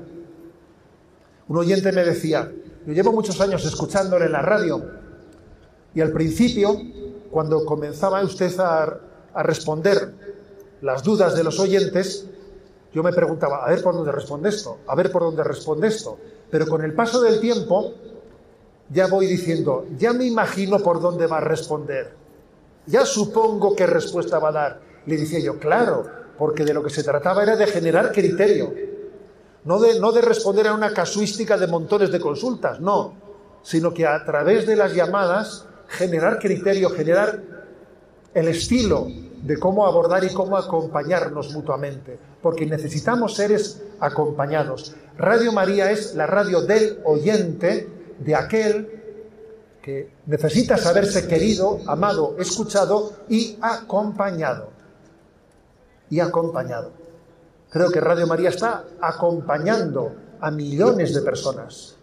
Un 1.47 1.57
oyente 1.57 1.91
me 1.91 2.03
decía, 2.03 2.51
yo 2.85 2.93
llevo 2.93 3.11
muchos 3.11 3.39
años 3.41 3.65
escuchándole 3.65 4.25
en 4.25 4.31
la 4.33 4.41
radio 4.41 4.83
y 5.93 6.01
al 6.01 6.11
principio, 6.11 6.77
cuando 7.31 7.65
comenzaba 7.65 8.21
usted 8.23 8.57
a, 8.59 8.99
a 9.33 9.43
responder 9.43 10.38
las 10.81 11.03
dudas 11.03 11.35
de 11.35 11.43
los 11.43 11.59
oyentes, 11.59 12.25
yo 12.93 13.03
me 13.03 13.13
preguntaba, 13.13 13.65
a 13.65 13.69
ver 13.69 13.83
por 13.83 13.93
dónde 13.93 14.11
responde 14.11 14.49
esto, 14.49 14.79
a 14.87 14.95
ver 14.95 15.11
por 15.11 15.23
dónde 15.23 15.43
responde 15.43 15.87
esto. 15.87 16.17
Pero 16.49 16.67
con 16.67 16.83
el 16.83 16.93
paso 16.93 17.21
del 17.21 17.39
tiempo 17.39 17.93
ya 18.89 19.07
voy 19.07 19.27
diciendo, 19.27 19.85
ya 19.97 20.13
me 20.13 20.25
imagino 20.25 20.79
por 20.79 20.99
dónde 20.99 21.27
va 21.27 21.37
a 21.37 21.41
responder. 21.41 22.13
Ya 22.87 23.05
supongo 23.05 23.75
qué 23.75 23.85
respuesta 23.85 24.39
va 24.39 24.49
a 24.49 24.53
dar. 24.53 24.81
Le 25.05 25.17
decía 25.17 25.39
yo, 25.39 25.59
claro, 25.59 26.05
porque 26.37 26.65
de 26.65 26.73
lo 26.73 26.83
que 26.83 26.89
se 26.89 27.03
trataba 27.03 27.43
era 27.43 27.55
de 27.55 27.67
generar 27.67 28.11
criterio, 28.11 28.73
no 29.65 29.79
de, 29.79 29.99
no 29.99 30.11
de 30.11 30.21
responder 30.21 30.67
a 30.67 30.73
una 30.73 30.93
casuística 30.93 31.57
de 31.57 31.67
montones 31.67 32.11
de 32.11 32.19
consultas, 32.19 32.79
no, 32.79 33.13
sino 33.61 33.93
que 33.93 34.07
a 34.07 34.25
través 34.25 34.65
de 34.65 34.75
las 34.75 34.95
llamadas 34.95 35.65
generar 35.87 36.39
criterio, 36.39 36.89
generar 36.89 37.39
el 38.33 38.47
estilo 38.47 39.07
de 39.41 39.57
cómo 39.57 39.85
abordar 39.85 40.23
y 40.23 40.33
cómo 40.33 40.57
acompañarnos 40.57 41.53
mutuamente, 41.53 42.17
porque 42.41 42.65
necesitamos 42.65 43.35
seres 43.35 43.81
acompañados. 43.99 44.95
Radio 45.17 45.51
María 45.51 45.91
es 45.91 46.15
la 46.15 46.27
radio 46.27 46.61
del 46.61 46.99
oyente, 47.05 47.87
de 48.19 48.35
aquel 48.35 48.99
que 49.81 50.11
necesita 50.25 50.77
saberse 50.77 51.27
querido, 51.27 51.79
amado, 51.87 52.35
escuchado 52.37 53.13
y 53.29 53.57
acompañado. 53.61 54.69
Y 56.09 56.19
acompañado. 56.19 56.91
Creo 57.69 57.91
que 57.91 58.01
Radio 58.01 58.27
María 58.27 58.49
está 58.49 58.83
acompañando 58.99 60.11
a 60.41 60.51
millones 60.51 61.13
de 61.13 61.21
personas 61.21 61.95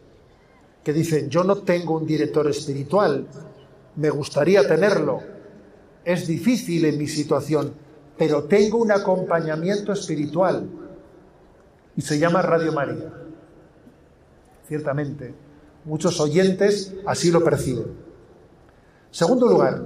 que 0.85 0.93
dicen, 0.93 1.29
yo 1.29 1.43
no 1.43 1.59
tengo 1.59 1.97
un 1.97 2.07
director 2.07 2.49
espiritual, 2.49 3.27
me 3.97 4.09
gustaría 4.11 4.67
tenerlo, 4.69 5.21
es 6.07 6.29
difícil 6.29 6.85
en 6.85 6.99
mi 6.99 7.09
situación, 7.09 7.75
pero 8.17 8.45
tengo 8.45 8.79
un 8.79 8.93
acompañamiento 8.93 9.93
espiritual 9.93 10.69
y 11.97 12.01
se 12.01 12.21
llama 12.21 12.43
Radio 12.43 12.73
María. 12.73 13.13
Ciertamente, 14.69 15.35
muchos 15.85 16.21
oyentes 16.21 16.95
así 17.07 17.33
lo 17.33 17.43
perciben. 17.43 17.87
Segundo 19.11 19.49
lugar, 19.49 19.85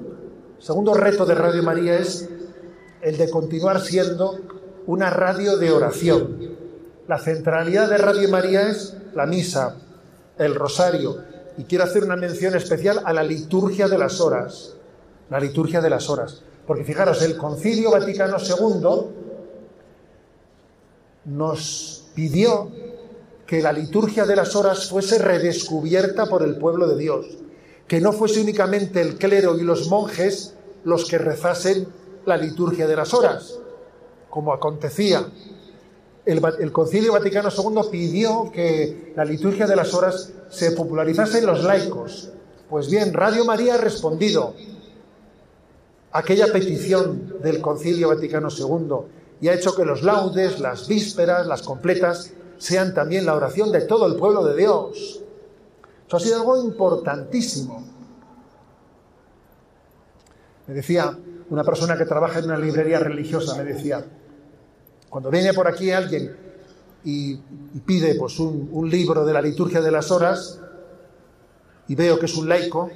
segundo 0.59 0.93
reto 0.93 1.25
de 1.25 1.35
Radio 1.35 1.63
María 1.63 1.99
es 1.99 2.29
el 3.01 3.17
de 3.17 3.31
continuar 3.31 3.81
siendo 3.81 4.41
una 4.87 5.09
radio 5.09 5.57
de 5.57 5.71
oración. 5.71 6.51
La 7.09 7.19
centralidad 7.19 7.89
de 7.89 7.97
Radio 7.97 8.29
María 8.29 8.69
es 8.69 8.95
la 9.15 9.25
misa, 9.25 9.77
el 10.37 10.55
rosario, 10.55 11.17
y 11.57 11.65
quiero 11.65 11.85
hacer 11.85 12.05
una 12.05 12.17
mención 12.17 12.55
especial 12.55 13.01
a 13.07 13.15
la 13.15 13.23
liturgia 13.23 13.89
de 13.89 13.97
las 13.97 14.21
horas 14.21 14.77
la 15.31 15.41
liturgia 15.41 15.81
de 15.81 15.91
las 15.91 16.11
horas. 16.11 16.43
Porque 16.67 16.85
fijaros, 16.85 17.23
el 17.23 17.37
Concilio 17.37 17.91
Vaticano 17.91 18.37
II 18.39 19.07
nos 21.25 22.05
pidió 22.15 22.71
que 23.47 23.63
la 23.63 23.73
liturgia 23.73 24.25
de 24.25 24.37
las 24.37 24.55
horas 24.55 24.89
fuese 24.89 25.19
redescubierta 25.19 26.27
por 26.27 26.43
el 26.43 26.57
pueblo 26.57 26.87
de 26.87 26.97
Dios, 26.97 27.27
que 27.89 28.01
no 28.01 28.13
fuese 28.13 28.41
únicamente 28.41 29.01
el 29.01 29.17
clero 29.17 29.59
y 29.59 29.63
los 29.63 29.89
monjes 29.89 30.55
los 30.85 31.07
que 31.09 31.19
rezasen 31.19 31.89
la 32.27 32.37
liturgia 32.37 32.87
de 32.87 32.97
las 32.97 33.13
horas, 33.13 33.59
como 34.29 34.53
acontecía. 34.53 35.27
El, 36.25 36.71
Concilio 36.71 37.13
Vaticano 37.13 37.49
II 37.51 37.89
pidió 37.91 38.51
que 38.53 39.13
la 39.17 39.25
liturgia 39.25 39.67
de 39.67 39.75
las 39.75 39.95
horas 39.95 40.33
se 40.51 40.73
popularizase 40.73 41.39
en 41.39 41.47
los 41.47 41.65
laicos. 41.65 42.31
Pues 42.69 42.89
bien, 42.89 43.13
Radio 43.13 43.45
María 43.45 43.75
ha 43.75 43.79
respondido 43.79 44.55
aquella 46.13 46.53
petición 46.53 47.41
del 47.43 47.61
Concilio 47.61 48.09
Vaticano 48.09 48.49
II 48.51 48.97
y 49.41 49.49
ha 49.49 49.55
hecho 49.55 49.75
que 49.75 49.85
los 49.85 50.03
laudes, 50.03 50.61
las 50.61 50.87
vísperas, 50.87 51.47
las 51.47 51.63
completas, 51.63 52.33
sean 52.59 52.93
también 52.93 53.25
la 53.25 53.35
oración 53.35 53.73
de 53.73 53.83
todo 53.83 54.07
el 54.07 54.17
pueblo 54.17 54.45
de 54.45 54.57
Dios. 54.57 55.21
Eso 56.07 56.17
ha 56.17 56.21
sido 56.21 56.37
algo 56.37 56.63
importantísimo. 56.63 57.85
Me 60.67 60.75
decía 60.75 61.17
una 61.49 61.65
persona 61.65 61.97
que 61.97 62.05
trabaja 62.05 62.41
en 62.41 62.45
una 62.47 62.59
librería 62.59 62.99
religiosa, 62.99 63.57
me 63.57 63.65
decía, 63.65 64.05
cuando 65.09 65.31
viene 65.31 65.53
por 65.55 65.67
aquí 65.67 65.91
alguien 65.91 66.37
y, 67.03 67.37
pide 67.87 68.15
pues, 68.15 68.39
un, 68.39 68.69
un 68.71 68.91
libro 68.91 69.25
de 69.25 69.33
la 69.33 69.41
liturgia 69.41 69.81
de 69.81 69.91
las 69.91 70.11
horas, 70.11 70.61
y 71.89 71.95
veo 71.95 72.19
que 72.21 72.27
es 72.27 72.37
un 72.37 72.49
laico, 72.49 72.89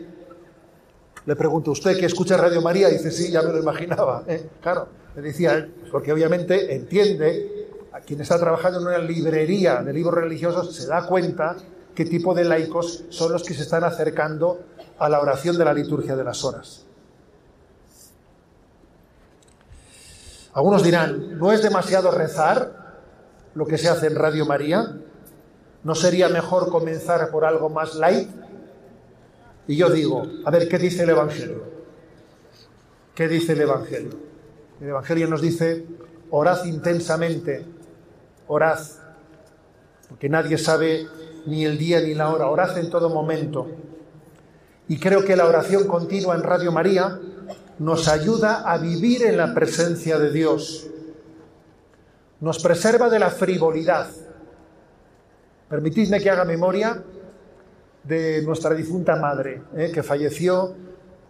le 1.26 1.37
pregunto, 1.37 1.70
¿usted 1.70 1.98
que 1.98 2.06
escucha 2.06 2.37
Radio 2.37 2.60
María? 2.60 2.88
dice, 2.88 3.10
sí, 3.10 3.30
ya 3.30 3.42
me 3.42 3.50
lo 3.50 3.58
imaginaba. 3.58 4.24
¿eh? 4.26 4.48
Claro, 4.60 4.88
le 5.16 5.22
decía, 5.22 5.68
porque 5.90 6.12
obviamente 6.12 6.74
entiende, 6.74 7.68
a 7.92 8.00
quien 8.00 8.20
está 8.20 8.38
trabajando 8.38 8.80
en 8.80 8.87
una 8.88 8.98
librería 8.98 9.82
de 9.82 9.92
libros 9.92 10.14
religiosos 10.14 10.74
se 10.74 10.87
da 10.87 11.06
cuenta 11.06 11.56
qué 11.94 12.04
tipo 12.04 12.34
de 12.34 12.44
laicos 12.44 13.04
son 13.08 13.32
los 13.32 13.44
que 13.44 13.54
se 13.54 13.62
están 13.62 13.84
acercando 13.84 14.60
a 14.98 15.08
la 15.08 15.20
oración 15.20 15.56
de 15.56 15.64
la 15.64 15.72
liturgia 15.72 16.16
de 16.16 16.24
las 16.24 16.44
horas. 16.44 16.84
Algunos 20.52 20.82
dirán, 20.82 21.38
¿no 21.38 21.52
es 21.52 21.62
demasiado 21.62 22.10
rezar 22.10 23.00
lo 23.54 23.66
que 23.66 23.78
se 23.78 23.88
hace 23.88 24.08
en 24.08 24.16
Radio 24.16 24.44
María? 24.44 24.98
¿No 25.82 25.94
sería 25.94 26.28
mejor 26.28 26.68
comenzar 26.70 27.30
por 27.30 27.44
algo 27.44 27.70
más 27.70 27.94
light? 27.94 28.28
Y 29.66 29.77
yo 29.77 29.88
digo, 29.90 30.27
a 30.44 30.50
ver, 30.50 30.68
¿qué 30.68 30.79
dice 30.79 31.05
el 31.05 31.11
Evangelio? 31.11 31.62
¿Qué 33.14 33.29
dice 33.29 33.53
el 33.53 33.62
Evangelio? 33.62 34.11
El 34.81 34.88
Evangelio 34.88 35.29
nos 35.29 35.40
dice, 35.40 35.87
orad 36.31 36.64
intensamente, 36.64 37.64
orad, 38.46 38.79
porque 40.09 40.29
nadie 40.29 40.59
sabe 40.59 41.07
ni 41.46 41.64
el 41.64 41.79
día 41.79 42.00
ni 42.00 42.14
la 42.14 42.31
hora, 42.31 42.48
orad 42.48 42.77
en 42.79 42.90
todo 42.90 43.09
momento. 43.09 43.68
Y 44.88 44.98
creo 44.98 45.24
que 45.24 45.37
la 45.37 45.46
oración 45.46 45.87
continua 45.87 46.35
en 46.35 46.42
Radio 46.42 46.70
María 46.72 47.18
nos 47.79 48.09
ayuda 48.09 48.70
a 48.70 48.79
vivir 48.79 49.22
en 49.24 49.37
la 49.37 49.55
presencia 49.55 50.18
de 50.18 50.31
Dios, 50.31 50.88
nos 52.40 52.62
preserva 52.62 53.09
de 53.09 53.18
la 53.18 53.31
frivolidad. 53.31 54.09
Permitidme 55.68 56.20
que 56.20 56.31
haga 56.31 56.44
memoria 56.44 57.03
de 58.04 58.42
nuestra 58.42 58.74
difunta 58.74 59.16
madre, 59.16 59.62
¿eh? 59.76 59.90
que 59.92 60.02
falleció 60.02 60.74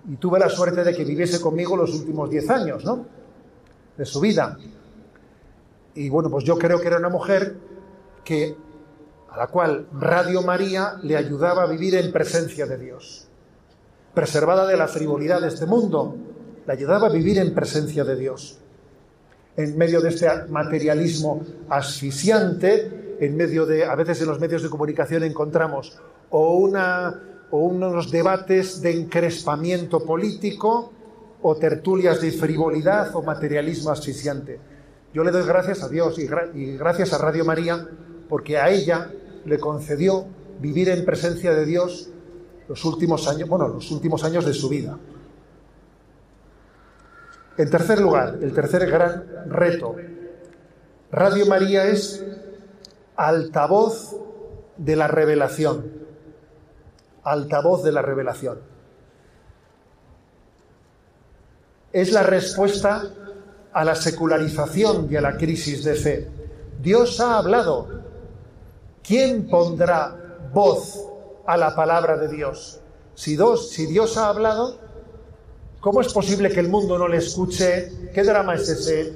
y 0.08 0.16
tuve 0.16 0.38
la 0.38 0.48
suerte 0.48 0.84
de 0.84 0.94
que 0.94 1.04
viviese 1.04 1.40
conmigo 1.40 1.76
los 1.76 1.94
últimos 1.94 2.28
diez 2.28 2.50
años, 2.50 2.84
¿no? 2.84 3.06
De 3.96 4.04
su 4.04 4.20
vida. 4.20 4.58
Y 5.94 6.08
bueno, 6.08 6.28
pues 6.30 6.44
yo 6.44 6.58
creo 6.58 6.80
que 6.80 6.88
era 6.88 6.98
una 6.98 7.08
mujer 7.08 7.56
que 8.24 8.56
a 9.30 9.38
la 9.38 9.46
cual 9.46 9.86
Radio 9.92 10.42
María 10.42 10.94
le 11.02 11.16
ayudaba 11.16 11.62
a 11.62 11.66
vivir 11.66 11.94
en 11.94 12.12
presencia 12.12 12.66
de 12.66 12.78
Dios. 12.78 13.28
Preservada 14.12 14.66
de 14.66 14.76
la 14.76 14.88
frivolidad 14.88 15.40
de 15.40 15.48
este 15.48 15.66
mundo, 15.66 16.16
le 16.66 16.72
ayudaba 16.72 17.08
a 17.08 17.10
vivir 17.10 17.38
en 17.38 17.54
presencia 17.54 18.04
de 18.04 18.16
Dios. 18.16 18.58
En 19.56 19.76
medio 19.76 20.00
de 20.00 20.10
este 20.10 20.28
materialismo 20.48 21.42
asfixiante, 21.68 23.16
en 23.20 23.36
medio 23.36 23.66
de, 23.66 23.84
a 23.84 23.94
veces 23.94 24.20
en 24.20 24.28
los 24.28 24.40
medios 24.40 24.62
de 24.62 24.70
comunicación 24.70 25.22
encontramos 25.22 26.00
o, 26.30 26.56
una, 26.56 27.20
o 27.50 27.58
unos 27.58 28.10
debates 28.10 28.80
de 28.80 28.92
encrespamiento 28.92 30.04
político 30.04 30.92
o 31.42 31.56
tertulias 31.56 32.20
de 32.20 32.32
frivolidad 32.32 33.14
o 33.14 33.22
materialismo 33.22 33.90
asfixiante. 33.90 34.58
Yo 35.12 35.22
le 35.22 35.30
doy 35.30 35.46
gracias 35.46 35.82
a 35.82 35.88
Dios 35.88 36.18
y, 36.18 36.28
y 36.58 36.76
gracias 36.76 37.12
a 37.12 37.18
Radio 37.18 37.44
María 37.44 37.86
porque 38.28 38.58
a 38.58 38.70
ella 38.70 39.10
le 39.44 39.58
concedió 39.58 40.24
vivir 40.60 40.88
en 40.88 41.04
presencia 41.04 41.52
de 41.52 41.66
Dios 41.66 42.08
los 42.68 42.84
últimos 42.84 43.28
años, 43.28 43.48
bueno, 43.48 43.68
los 43.68 43.90
últimos 43.90 44.24
años 44.24 44.46
de 44.46 44.54
su 44.54 44.68
vida. 44.68 44.98
En 47.56 47.70
tercer 47.70 48.00
lugar, 48.00 48.38
el 48.40 48.52
tercer 48.52 48.90
gran 48.90 49.24
reto. 49.46 49.94
Radio 51.12 51.46
María 51.46 51.86
es 51.86 52.24
altavoz 53.16 54.16
de 54.76 54.96
la 54.96 55.06
revelación 55.06 56.03
altavoz 57.24 57.82
de 57.82 57.92
la 57.92 58.02
revelación. 58.02 58.60
Es 61.92 62.12
la 62.12 62.22
respuesta 62.22 63.02
a 63.72 63.84
la 63.84 63.94
secularización 63.94 65.08
y 65.10 65.16
a 65.16 65.20
la 65.20 65.36
crisis 65.36 65.84
de 65.84 65.94
fe. 65.94 66.30
Dios 66.80 67.20
ha 67.20 67.38
hablado. 67.38 67.88
¿Quién 69.02 69.48
pondrá 69.48 70.16
voz 70.52 71.00
a 71.46 71.56
la 71.56 71.74
palabra 71.74 72.16
de 72.16 72.28
Dios? 72.28 72.80
Si, 73.14 73.38
si 73.68 73.86
Dios 73.86 74.16
ha 74.16 74.28
hablado, 74.28 74.78
¿cómo 75.80 76.00
es 76.00 76.12
posible 76.12 76.50
que 76.50 76.60
el 76.60 76.68
mundo 76.68 76.98
no 76.98 77.08
le 77.08 77.18
escuche? 77.18 78.10
¿Qué 78.12 78.22
drama 78.22 78.54
es 78.54 78.68
ese? 78.68 79.12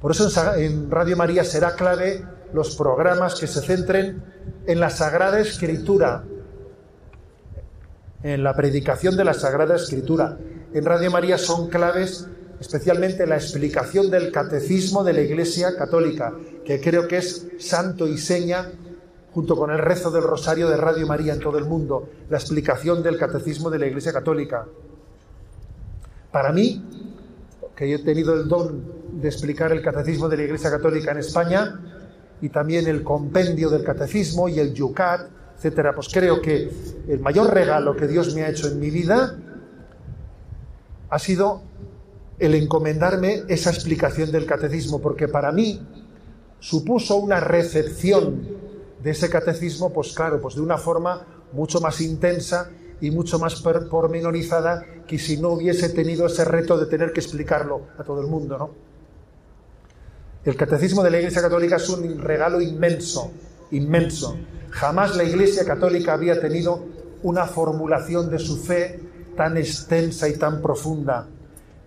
Por 0.00 0.12
eso 0.12 0.28
en 0.56 0.90
Radio 0.90 1.16
María 1.16 1.44
será 1.44 1.74
clave 1.74 2.35
los 2.52 2.76
programas 2.76 3.38
que 3.38 3.46
se 3.46 3.60
centren 3.60 4.22
en 4.66 4.80
la 4.80 4.90
Sagrada 4.90 5.40
Escritura, 5.40 6.24
en 8.22 8.42
la 8.42 8.54
predicación 8.54 9.16
de 9.16 9.24
la 9.24 9.34
Sagrada 9.34 9.76
Escritura. 9.76 10.38
En 10.72 10.84
Radio 10.84 11.10
María 11.10 11.38
son 11.38 11.68
claves 11.68 12.26
especialmente 12.60 13.26
la 13.26 13.36
explicación 13.36 14.10
del 14.10 14.32
catecismo 14.32 15.04
de 15.04 15.12
la 15.12 15.20
Iglesia 15.20 15.76
Católica, 15.76 16.32
que 16.64 16.80
creo 16.80 17.06
que 17.06 17.18
es 17.18 17.46
santo 17.58 18.06
y 18.06 18.18
seña 18.18 18.72
junto 19.32 19.54
con 19.56 19.70
el 19.70 19.78
rezo 19.78 20.10
del 20.10 20.22
rosario 20.22 20.68
de 20.70 20.78
Radio 20.78 21.06
María 21.06 21.34
en 21.34 21.40
todo 21.40 21.58
el 21.58 21.66
mundo, 21.66 22.08
la 22.30 22.38
explicación 22.38 23.02
del 23.02 23.18
catecismo 23.18 23.68
de 23.68 23.78
la 23.78 23.86
Iglesia 23.86 24.12
Católica. 24.12 24.66
Para 26.32 26.52
mí, 26.52 26.82
que 27.76 27.92
he 27.92 27.98
tenido 27.98 28.32
el 28.32 28.48
don 28.48 28.82
de 29.12 29.28
explicar 29.28 29.72
el 29.72 29.82
catecismo 29.82 30.30
de 30.30 30.38
la 30.38 30.42
Iglesia 30.44 30.70
Católica 30.70 31.12
en 31.12 31.18
España 31.18 31.78
y 32.40 32.48
también 32.48 32.86
el 32.86 33.02
compendio 33.02 33.70
del 33.70 33.82
catecismo 33.82 34.48
y 34.48 34.58
el 34.58 34.74
yucat, 34.74 35.28
etcétera, 35.56 35.94
pues 35.94 36.08
creo 36.12 36.40
que 36.40 36.70
el 37.08 37.20
mayor 37.20 37.52
regalo 37.52 37.96
que 37.96 38.06
Dios 38.06 38.34
me 38.34 38.42
ha 38.42 38.50
hecho 38.50 38.68
en 38.68 38.78
mi 38.78 38.90
vida 38.90 39.38
ha 41.08 41.18
sido 41.18 41.62
el 42.38 42.54
encomendarme 42.54 43.44
esa 43.48 43.70
explicación 43.70 44.30
del 44.30 44.44
catecismo, 44.44 45.00
porque 45.00 45.28
para 45.28 45.52
mí 45.52 45.80
supuso 46.60 47.16
una 47.16 47.40
recepción 47.40 48.42
de 49.02 49.10
ese 49.10 49.30
catecismo, 49.30 49.92
pues 49.92 50.12
claro, 50.12 50.40
pues 50.40 50.56
de 50.56 50.60
una 50.60 50.76
forma 50.76 51.26
mucho 51.52 51.80
más 51.80 52.00
intensa 52.00 52.70
y 53.00 53.10
mucho 53.10 53.38
más 53.38 53.62
pormenorizada 53.62 54.84
que 55.06 55.18
si 55.18 55.38
no 55.38 55.50
hubiese 55.50 55.90
tenido 55.90 56.26
ese 56.26 56.44
reto 56.44 56.76
de 56.76 56.86
tener 56.86 57.12
que 57.12 57.20
explicarlo 57.20 57.82
a 57.98 58.04
todo 58.04 58.20
el 58.20 58.26
mundo, 58.26 58.58
¿no? 58.58 58.85
El 60.46 60.54
catecismo 60.54 61.02
de 61.02 61.10
la 61.10 61.18
Iglesia 61.18 61.42
Católica 61.42 61.74
es 61.74 61.88
un 61.88 62.20
regalo 62.20 62.60
inmenso, 62.60 63.32
inmenso. 63.72 64.36
Jamás 64.70 65.16
la 65.16 65.24
Iglesia 65.24 65.64
Católica 65.64 66.12
había 66.12 66.40
tenido 66.40 66.84
una 67.24 67.46
formulación 67.46 68.30
de 68.30 68.38
su 68.38 68.56
fe 68.56 69.00
tan 69.36 69.56
extensa 69.56 70.28
y 70.28 70.34
tan 70.34 70.62
profunda. 70.62 71.26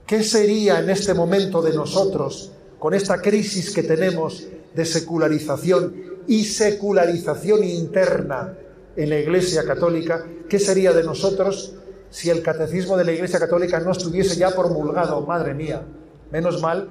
¿Qué 0.06 0.24
sería 0.24 0.82
en 0.82 0.90
este 0.90 1.14
momento 1.14 1.62
de 1.62 1.74
nosotros, 1.74 2.52
con 2.80 2.94
esta 2.94 3.22
crisis 3.22 3.74
que 3.74 3.84
tenemos 3.84 4.46
de 4.76 4.84
secularización 4.84 5.96
y 6.28 6.44
secularización 6.44 7.64
interna 7.64 8.56
en 8.98 9.10
la 9.10 9.20
Iglesia 9.20 9.64
Católica, 9.64 10.26
qué 10.50 10.60
sería 10.60 10.92
de 10.92 11.06
nosotros 11.06 11.76
si 12.10 12.30
el 12.30 12.42
catecismo 12.42 12.98
de 12.98 13.06
la 13.06 13.14
Iglesia 13.14 13.40
Católica 13.40 13.80
no 13.80 13.94
estuviese 13.94 14.36
ya 14.36 14.54
promulgado? 14.54 15.26
Madre 15.26 15.54
mía, 15.54 15.82
menos 16.30 16.62
mal 16.62 16.90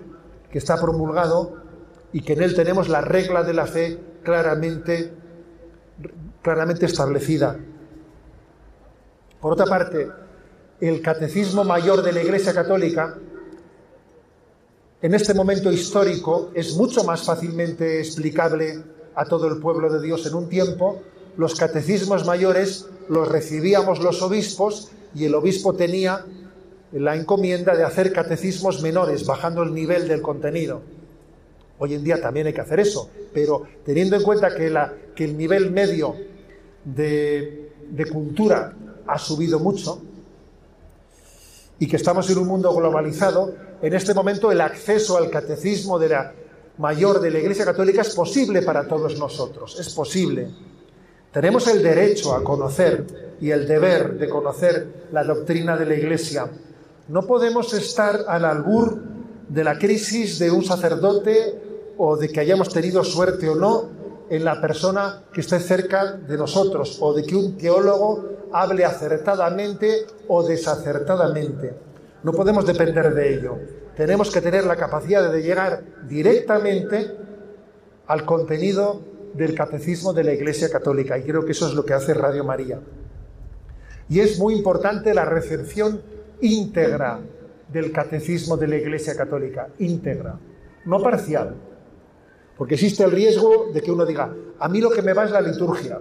que 0.50 0.58
está 0.58 0.80
promulgado 0.80 1.56
y 2.12 2.22
que 2.22 2.32
en 2.32 2.42
él 2.42 2.54
tenemos 2.54 2.88
la 2.88 3.00
regla 3.00 3.42
de 3.42 3.54
la 3.54 3.66
fe 3.66 3.98
claramente, 4.22 5.12
claramente 6.42 6.86
establecida. 6.86 7.58
Por 9.40 9.52
otra 9.52 9.66
parte, 9.66 10.08
el 10.80 11.02
catecismo 11.02 11.64
mayor 11.64 12.02
de 12.02 12.12
la 12.12 12.22
Iglesia 12.22 12.54
Católica, 12.54 13.16
en 15.00 15.14
este 15.14 15.34
momento 15.34 15.70
histórico, 15.70 16.50
es 16.54 16.74
mucho 16.76 17.04
más 17.04 17.22
fácilmente 17.22 18.00
explicable 18.00 18.82
a 19.14 19.24
todo 19.24 19.48
el 19.48 19.60
pueblo 19.60 19.92
de 19.92 20.00
Dios 20.00 20.26
en 20.26 20.34
un 20.34 20.48
tiempo. 20.48 21.02
Los 21.36 21.54
catecismos 21.54 22.24
mayores 22.26 22.86
los 23.08 23.28
recibíamos 23.28 24.00
los 24.00 24.22
obispos 24.22 24.90
y 25.14 25.24
el 25.24 25.34
obispo 25.34 25.74
tenía 25.74 26.24
la 26.92 27.16
encomienda 27.16 27.76
de 27.76 27.84
hacer 27.84 28.12
catecismos 28.12 28.82
menores, 28.82 29.26
bajando 29.26 29.62
el 29.62 29.74
nivel 29.74 30.08
del 30.08 30.22
contenido. 30.22 30.82
Hoy 31.78 31.94
en 31.94 32.02
día 32.02 32.20
también 32.20 32.46
hay 32.46 32.52
que 32.52 32.60
hacer 32.60 32.80
eso, 32.80 33.10
pero 33.32 33.62
teniendo 33.84 34.16
en 34.16 34.22
cuenta 34.22 34.54
que, 34.54 35.24
el 35.24 35.36
nivel 35.36 35.70
medio 35.70 36.14
de, 36.84 37.72
de 37.90 38.06
cultura 38.06 38.74
ha 39.06 39.18
subido 39.18 39.58
mucho, 39.58 40.02
y 41.78 41.86
que 41.86 41.96
estamos 41.96 42.28
en 42.30 42.38
un 42.38 42.48
mundo 42.48 42.74
globalizado, 42.74 43.54
en 43.80 43.94
este 43.94 44.12
momento 44.12 44.50
el 44.50 44.60
acceso 44.60 45.16
al 45.16 45.30
catecismo 45.30 45.98
de 45.98 46.08
la 46.08 46.32
mayor 46.78 47.20
de 47.20 47.30
la 47.30 47.38
Iglesia 47.38 47.64
Católica 47.64 48.02
es 48.02 48.14
posible 48.14 48.62
para 48.62 48.86
todos 48.86 49.18
nosotros, 49.18 49.78
es 49.78 49.94
posible. 49.94 50.48
Tenemos 51.32 51.66
el 51.68 51.82
derecho 51.82 52.34
a 52.34 52.42
conocer 52.42 53.36
y 53.40 53.50
el 53.50 53.68
deber 53.68 54.18
de 54.18 54.28
conocer 54.28 55.06
la 55.12 55.22
doctrina 55.22 55.76
de 55.76 55.86
la 55.86 55.94
Iglesia. 55.94 56.50
No 57.08 57.26
podemos 57.26 57.72
estar 57.72 58.26
al 58.28 58.44
albur 58.44 59.02
de 59.48 59.64
la 59.64 59.78
crisis 59.78 60.38
de 60.38 60.50
un 60.50 60.62
sacerdote 60.62 61.94
o 61.96 62.18
de 62.18 62.28
que 62.28 62.40
hayamos 62.40 62.68
tenido 62.68 63.02
suerte 63.02 63.48
o 63.48 63.54
no 63.54 63.88
en 64.28 64.44
la 64.44 64.60
persona 64.60 65.22
que 65.32 65.40
esté 65.40 65.58
cerca 65.58 66.12
de 66.12 66.36
nosotros 66.36 66.98
o 67.00 67.14
de 67.14 67.24
que 67.24 67.34
un 67.34 67.56
teólogo 67.56 68.24
hable 68.52 68.84
acertadamente 68.84 70.06
o 70.28 70.42
desacertadamente. 70.42 71.74
No 72.22 72.32
podemos 72.32 72.66
depender 72.66 73.14
de 73.14 73.34
ello. 73.34 73.56
Tenemos 73.96 74.30
que 74.30 74.42
tener 74.42 74.64
la 74.64 74.76
capacidad 74.76 75.32
de 75.32 75.42
llegar 75.42 75.82
directamente 76.06 77.10
al 78.06 78.26
contenido 78.26 79.00
del 79.32 79.54
catecismo 79.54 80.12
de 80.12 80.24
la 80.24 80.34
Iglesia 80.34 80.68
Católica 80.68 81.16
y 81.16 81.22
creo 81.22 81.46
que 81.46 81.52
eso 81.52 81.68
es 81.68 81.74
lo 81.74 81.86
que 81.86 81.94
hace 81.94 82.12
Radio 82.12 82.44
María. 82.44 82.80
Y 84.10 84.20
es 84.20 84.38
muy 84.38 84.54
importante 84.54 85.14
la 85.14 85.24
recepción 85.24 86.02
íntegra 86.40 87.20
del 87.72 87.92
catecismo 87.92 88.56
de 88.56 88.68
la 88.68 88.76
Iglesia 88.76 89.16
Católica, 89.16 89.68
íntegra, 89.78 90.38
no 90.84 91.02
parcial, 91.02 91.54
porque 92.56 92.74
existe 92.74 93.04
el 93.04 93.12
riesgo 93.12 93.70
de 93.72 93.82
que 93.82 93.92
uno 93.92 94.04
diga, 94.04 94.34
a 94.58 94.68
mí 94.68 94.80
lo 94.80 94.90
que 94.90 95.02
me 95.02 95.12
va 95.12 95.24
es 95.24 95.30
la 95.30 95.40
liturgia, 95.40 96.00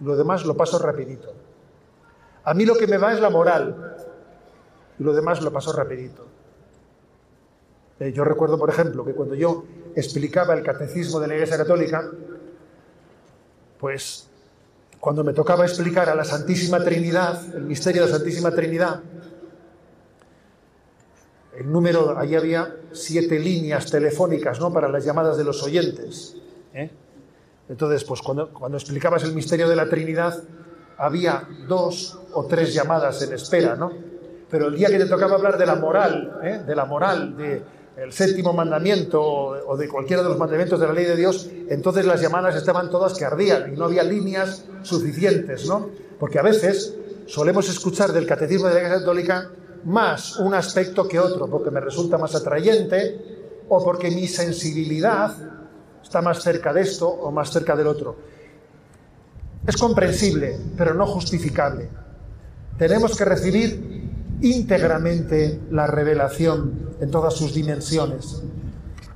lo 0.00 0.16
demás 0.16 0.44
lo 0.44 0.56
paso 0.56 0.78
rapidito. 0.78 1.32
A 2.44 2.54
mí 2.54 2.64
lo 2.64 2.74
que 2.74 2.86
me 2.86 2.98
va 2.98 3.12
es 3.12 3.20
la 3.20 3.30
moral 3.30 3.96
y 4.98 5.02
lo 5.02 5.14
demás 5.14 5.42
lo 5.42 5.52
paso 5.52 5.72
rapidito. 5.72 6.26
Eh, 8.00 8.12
yo 8.12 8.24
recuerdo, 8.24 8.58
por 8.58 8.70
ejemplo, 8.70 9.04
que 9.04 9.14
cuando 9.14 9.34
yo 9.34 9.64
explicaba 9.94 10.54
el 10.54 10.62
catecismo 10.62 11.20
de 11.20 11.28
la 11.28 11.34
Iglesia 11.34 11.56
Católica, 11.56 12.10
pues 13.78 14.28
cuando 15.04 15.22
me 15.22 15.34
tocaba 15.34 15.66
explicar 15.66 16.08
a 16.08 16.14
la 16.14 16.24
Santísima 16.24 16.82
Trinidad, 16.82 17.38
el 17.54 17.64
misterio 17.64 18.06
de 18.06 18.10
la 18.10 18.16
Santísima 18.16 18.52
Trinidad, 18.52 19.02
el 21.58 21.70
número, 21.70 22.18
ahí 22.18 22.34
había 22.34 22.74
siete 22.90 23.38
líneas 23.38 23.90
telefónicas 23.90 24.58
¿no? 24.60 24.72
para 24.72 24.88
las 24.88 25.04
llamadas 25.04 25.36
de 25.36 25.44
los 25.44 25.62
oyentes. 25.62 26.36
¿eh? 26.72 26.90
Entonces, 27.68 28.02
pues 28.04 28.22
cuando, 28.22 28.50
explicabas 28.72 29.24
el 29.24 29.34
misterio 29.34 29.68
de 29.68 29.76
la 29.76 29.90
Trinidad, 29.90 30.42
había 30.96 31.50
dos 31.68 32.18
o 32.32 32.46
tres 32.46 32.72
llamadas 32.72 33.20
en 33.20 33.34
espera, 33.34 33.76
¿no? 33.76 33.92
Pero 34.48 34.68
el 34.68 34.74
día 34.74 34.88
que 34.88 34.96
te 34.96 35.04
tocaba 35.04 35.34
hablar 35.34 35.58
de 35.58 35.66
la 35.66 35.74
moral, 35.74 36.40
¿eh? 36.42 36.62
de 36.66 36.74
la 36.74 36.86
moral, 36.86 37.36
del 37.96 38.12
séptimo 38.12 38.52
mandamiento 38.52 39.22
o 39.22 39.76
de 39.76 39.88
cualquiera 39.88 40.22
de 40.22 40.28
los 40.28 40.38
mandamientos 40.38 40.80
de 40.80 40.86
la 40.86 40.92
ley 40.92 41.04
de 41.04 41.16
Dios, 41.16 41.48
entonces 41.68 42.04
las 42.04 42.20
llamadas 42.20 42.56
estaban 42.56 42.90
todas 42.90 43.14
que 43.14 43.24
ardían 43.24 43.72
y 43.72 43.76
no 43.76 43.84
había 43.84 44.02
líneas 44.02 44.64
suficientes, 44.82 45.66
¿no? 45.66 45.90
Porque 46.18 46.38
a 46.38 46.42
veces 46.42 46.94
solemos 47.26 47.68
escuchar 47.68 48.12
del 48.12 48.26
catecismo 48.26 48.68
de 48.68 48.74
la 48.74 48.80
Iglesia 48.80 48.98
Católica 48.98 49.50
más 49.84 50.36
un 50.38 50.54
aspecto 50.54 51.06
que 51.06 51.20
otro, 51.20 51.46
porque 51.46 51.70
me 51.70 51.80
resulta 51.80 52.18
más 52.18 52.34
atrayente 52.34 53.62
o 53.68 53.82
porque 53.84 54.10
mi 54.10 54.26
sensibilidad 54.26 55.34
está 56.02 56.20
más 56.20 56.42
cerca 56.42 56.72
de 56.72 56.82
esto 56.82 57.08
o 57.08 57.30
más 57.30 57.50
cerca 57.50 57.76
del 57.76 57.86
otro. 57.86 58.16
Es 59.66 59.76
comprensible, 59.76 60.58
pero 60.76 60.94
no 60.94 61.06
justificable. 61.06 61.88
Tenemos 62.76 63.16
que 63.16 63.24
recibir 63.24 63.93
íntegramente 64.40 65.60
la 65.70 65.86
revelación 65.86 66.94
en 67.00 67.10
todas 67.10 67.34
sus 67.34 67.54
dimensiones, 67.54 68.42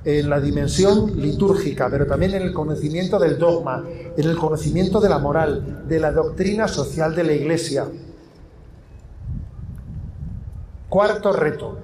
en 0.05 0.29
la 0.29 0.39
dimensión 0.39 1.19
litúrgica, 1.19 1.89
pero 1.89 2.05
también 2.05 2.33
en 2.33 2.41
el 2.41 2.53
conocimiento 2.53 3.19
del 3.19 3.37
dogma, 3.37 3.83
en 4.15 4.29
el 4.29 4.37
conocimiento 4.37 4.99
de 4.99 5.09
la 5.09 5.19
moral, 5.19 5.85
de 5.87 5.99
la 5.99 6.11
doctrina 6.11 6.67
social 6.67 7.15
de 7.15 7.23
la 7.23 7.33
Iglesia. 7.33 7.85
Cuarto 10.87 11.33
reto, 11.33 11.77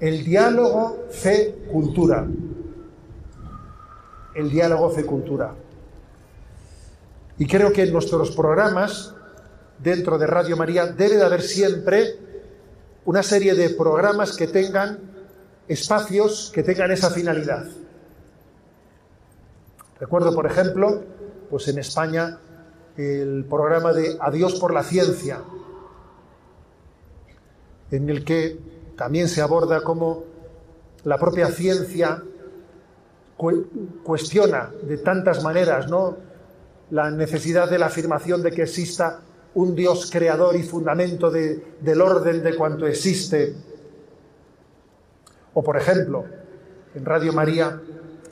el 0.00 0.24
diálogo 0.24 1.04
fe-cultura 1.10 2.26
el 4.38 4.50
diálogo 4.50 4.88
fe-cultura. 4.90 5.52
Y 7.38 7.46
creo 7.46 7.72
que 7.72 7.82
en 7.82 7.92
nuestros 7.92 8.30
programas, 8.30 9.14
dentro 9.78 10.18
de 10.18 10.26
Radio 10.26 10.56
María, 10.56 10.86
debe 10.86 11.16
de 11.16 11.24
haber 11.24 11.42
siempre 11.42 12.16
una 13.04 13.22
serie 13.22 13.54
de 13.54 13.70
programas 13.70 14.36
que 14.36 14.46
tengan 14.46 14.98
espacios 15.68 16.50
que 16.54 16.62
tengan 16.62 16.90
esa 16.90 17.10
finalidad. 17.10 17.66
Recuerdo, 20.00 20.34
por 20.34 20.46
ejemplo, 20.46 21.02
pues 21.50 21.68
en 21.68 21.78
España 21.78 22.38
el 22.96 23.44
programa 23.48 23.92
de 23.92 24.16
Adiós 24.20 24.58
por 24.58 24.72
la 24.72 24.82
ciencia, 24.82 25.40
en 27.90 28.08
el 28.08 28.24
que 28.24 28.58
también 28.96 29.28
se 29.28 29.40
aborda 29.40 29.82
cómo 29.82 30.24
la 31.04 31.18
propia 31.18 31.48
ciencia 31.48 32.22
cuestiona 34.02 34.70
de 34.82 34.98
tantas 34.98 35.44
maneras 35.44 35.88
¿no? 35.88 36.16
la 36.90 37.10
necesidad 37.10 37.70
de 37.70 37.78
la 37.78 37.86
afirmación 37.86 38.42
de 38.42 38.50
que 38.50 38.62
exista 38.62 39.20
un 39.58 39.74
Dios 39.74 40.08
creador 40.08 40.54
y 40.54 40.62
fundamento 40.62 41.32
del 41.32 42.00
orden 42.00 42.44
de 42.44 42.54
cuanto 42.54 42.86
existe. 42.86 43.56
O, 45.52 45.64
por 45.64 45.76
ejemplo, 45.76 46.24
en 46.94 47.04
Radio 47.04 47.32
María, 47.32 47.80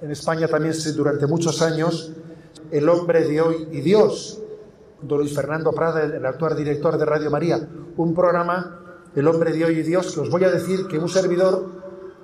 en 0.01 0.11
España 0.13 0.47
también 0.47 0.73
durante 0.95 1.27
muchos 1.27 1.63
años, 1.63 2.13
El 2.71 2.89
hombre 2.89 3.27
de 3.27 3.41
hoy 3.41 3.69
y 3.73 3.81
Dios, 3.81 4.41
don 5.03 5.19
Luis 5.19 5.35
Fernando 5.35 5.73
Prada, 5.73 6.05
el 6.05 6.25
actual 6.25 6.57
director 6.57 6.97
de 6.97 7.05
Radio 7.05 7.31
María, 7.31 7.69
un 7.97 8.15
programa 8.15 9.01
el 9.17 9.27
hombre 9.27 9.53
de 9.53 9.65
hoy 9.65 9.79
y 9.81 9.83
Dios, 9.83 10.15
que 10.15 10.21
os 10.21 10.31
voy 10.31 10.45
a 10.45 10.51
decir 10.51 10.87
que 10.87 10.99
un 10.99 11.09
servidor, 11.09 11.67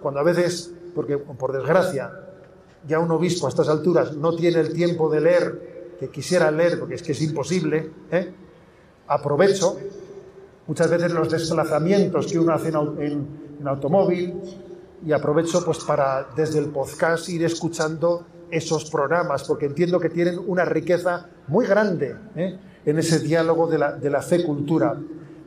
cuando 0.01 0.21
a 0.21 0.23
veces, 0.23 0.73
porque 0.95 1.19
por 1.19 1.53
desgracia, 1.53 2.13
ya 2.87 3.01
un 3.01 3.11
obispo 3.11 3.47
a 3.47 3.49
estas 3.49 3.69
alturas 3.69 4.17
no 4.17 4.37
tiene 4.37 4.61
el 4.61 4.73
tiempo 4.73 5.11
de 5.11 5.21
leer 5.21 5.97
que 5.99 6.09
quisiera 6.09 6.53
leer, 6.53 6.79
porque 6.79 6.95
es 6.95 7.03
que 7.03 7.13
es 7.13 7.23
imposible, 7.23 7.91
¿eh? 8.13 8.35
Aprovecho 9.15 9.77
muchas 10.67 10.91
veces 10.91 11.13
los 11.13 11.31
desplazamientos 11.31 12.27
que 12.27 12.39
uno 12.39 12.53
hace 12.53 12.69
en, 12.69 13.43
automóvil 13.65 14.35
y 15.07 15.13
aprovecho 15.13 15.65
pues 15.65 15.79
para 15.79 16.27
desde 16.35 16.59
el 16.59 16.71
podcast 16.71 17.29
ir 17.29 17.45
escuchando 17.45 18.27
esos 18.51 18.91
programas, 18.91 19.45
porque 19.45 19.67
entiendo 19.67 20.01
que 20.01 20.11
tienen 20.11 20.39
una 20.47 20.65
riqueza 20.65 21.27
muy 21.47 21.67
grande 21.67 22.17
¿eh? 22.35 22.59
en 22.85 22.99
ese 22.99 23.21
diálogo 23.21 23.69
de 23.69 23.79
la, 23.79 23.93
de 23.93 24.11
la 24.11 24.21
fe-cultura. 24.21 24.99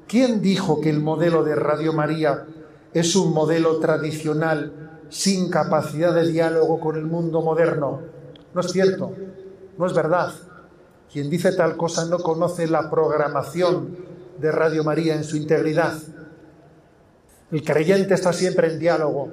¿Quién 0.08 0.42
dijo 0.42 0.80
que 0.80 0.90
el 0.90 1.02
modelo 1.02 1.44
de 1.44 1.56
Radio 1.56 1.92
María 1.92 2.46
es 2.94 3.16
un 3.16 3.34
modelo 3.34 3.80
tradicional 3.80 5.02
sin 5.10 5.50
capacidad 5.50 6.16
de 6.16 6.32
diálogo 6.32 6.80
con 6.80 6.96
el 6.96 7.06
mundo 7.06 7.42
moderno? 7.42 8.02
No 8.54 8.62
es 8.62 8.72
cierto, 8.72 9.12
no 9.78 9.86
es 9.86 9.94
verdad. 9.94 10.32
Quien 11.16 11.30
dice 11.30 11.54
tal 11.54 11.78
cosa 11.78 12.04
no 12.04 12.20
conoce 12.20 12.68
la 12.68 12.90
programación 12.90 13.96
de 14.38 14.52
Radio 14.52 14.84
María 14.84 15.16
en 15.16 15.24
su 15.24 15.38
integridad. 15.38 15.98
El 17.50 17.64
creyente 17.64 18.16
está 18.16 18.34
siempre 18.34 18.68
en 18.70 18.80
diálogo, 18.80 19.32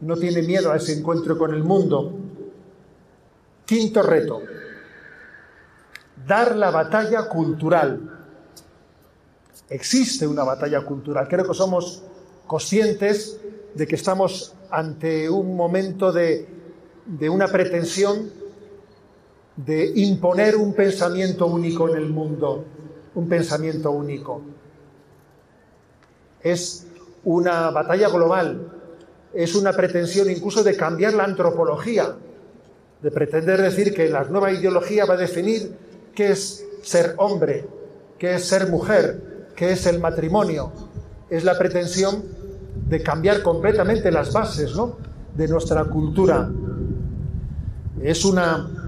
no 0.00 0.16
tiene 0.16 0.42
miedo 0.42 0.72
a 0.72 0.76
ese 0.76 0.92
encuentro 0.92 1.38
con 1.38 1.54
el 1.54 1.62
mundo. 1.62 2.18
Quinto 3.64 4.02
reto, 4.02 4.40
dar 6.26 6.56
la 6.56 6.72
batalla 6.72 7.28
cultural. 7.28 8.26
Existe 9.68 10.26
una 10.26 10.42
batalla 10.42 10.84
cultural. 10.84 11.28
Creo 11.28 11.46
que 11.46 11.54
somos 11.54 12.02
conscientes 12.44 13.38
de 13.72 13.86
que 13.86 13.94
estamos 13.94 14.56
ante 14.68 15.30
un 15.30 15.54
momento 15.54 16.10
de, 16.10 16.48
de 17.06 17.30
una 17.30 17.46
pretensión 17.46 18.42
de 19.56 19.92
imponer 19.96 20.56
un 20.56 20.74
pensamiento 20.74 21.46
único 21.46 21.88
en 21.88 21.96
el 21.96 22.08
mundo, 22.08 22.64
un 23.14 23.28
pensamiento 23.28 23.90
único. 23.90 24.42
Es 26.42 26.86
una 27.24 27.70
batalla 27.70 28.08
global, 28.08 28.72
es 29.32 29.54
una 29.54 29.72
pretensión 29.72 30.30
incluso 30.30 30.62
de 30.62 30.76
cambiar 30.76 31.14
la 31.14 31.24
antropología, 31.24 32.16
de 33.02 33.10
pretender 33.10 33.60
decir 33.60 33.94
que 33.94 34.08
la 34.08 34.24
nueva 34.24 34.52
ideología 34.52 35.04
va 35.04 35.14
a 35.14 35.18
definir 35.18 35.76
qué 36.14 36.30
es 36.30 36.64
ser 36.82 37.14
hombre, 37.18 37.66
qué 38.18 38.34
es 38.34 38.44
ser 38.44 38.68
mujer, 38.68 39.48
qué 39.56 39.72
es 39.72 39.86
el 39.86 40.00
matrimonio. 40.00 40.72
Es 41.30 41.44
la 41.44 41.56
pretensión 41.56 42.22
de 42.88 43.02
cambiar 43.02 43.42
completamente 43.42 44.10
las 44.10 44.32
bases 44.32 44.74
¿no? 44.74 44.96
de 45.34 45.48
nuestra 45.48 45.84
cultura. 45.84 46.50
Es 48.02 48.24
una, 48.24 48.83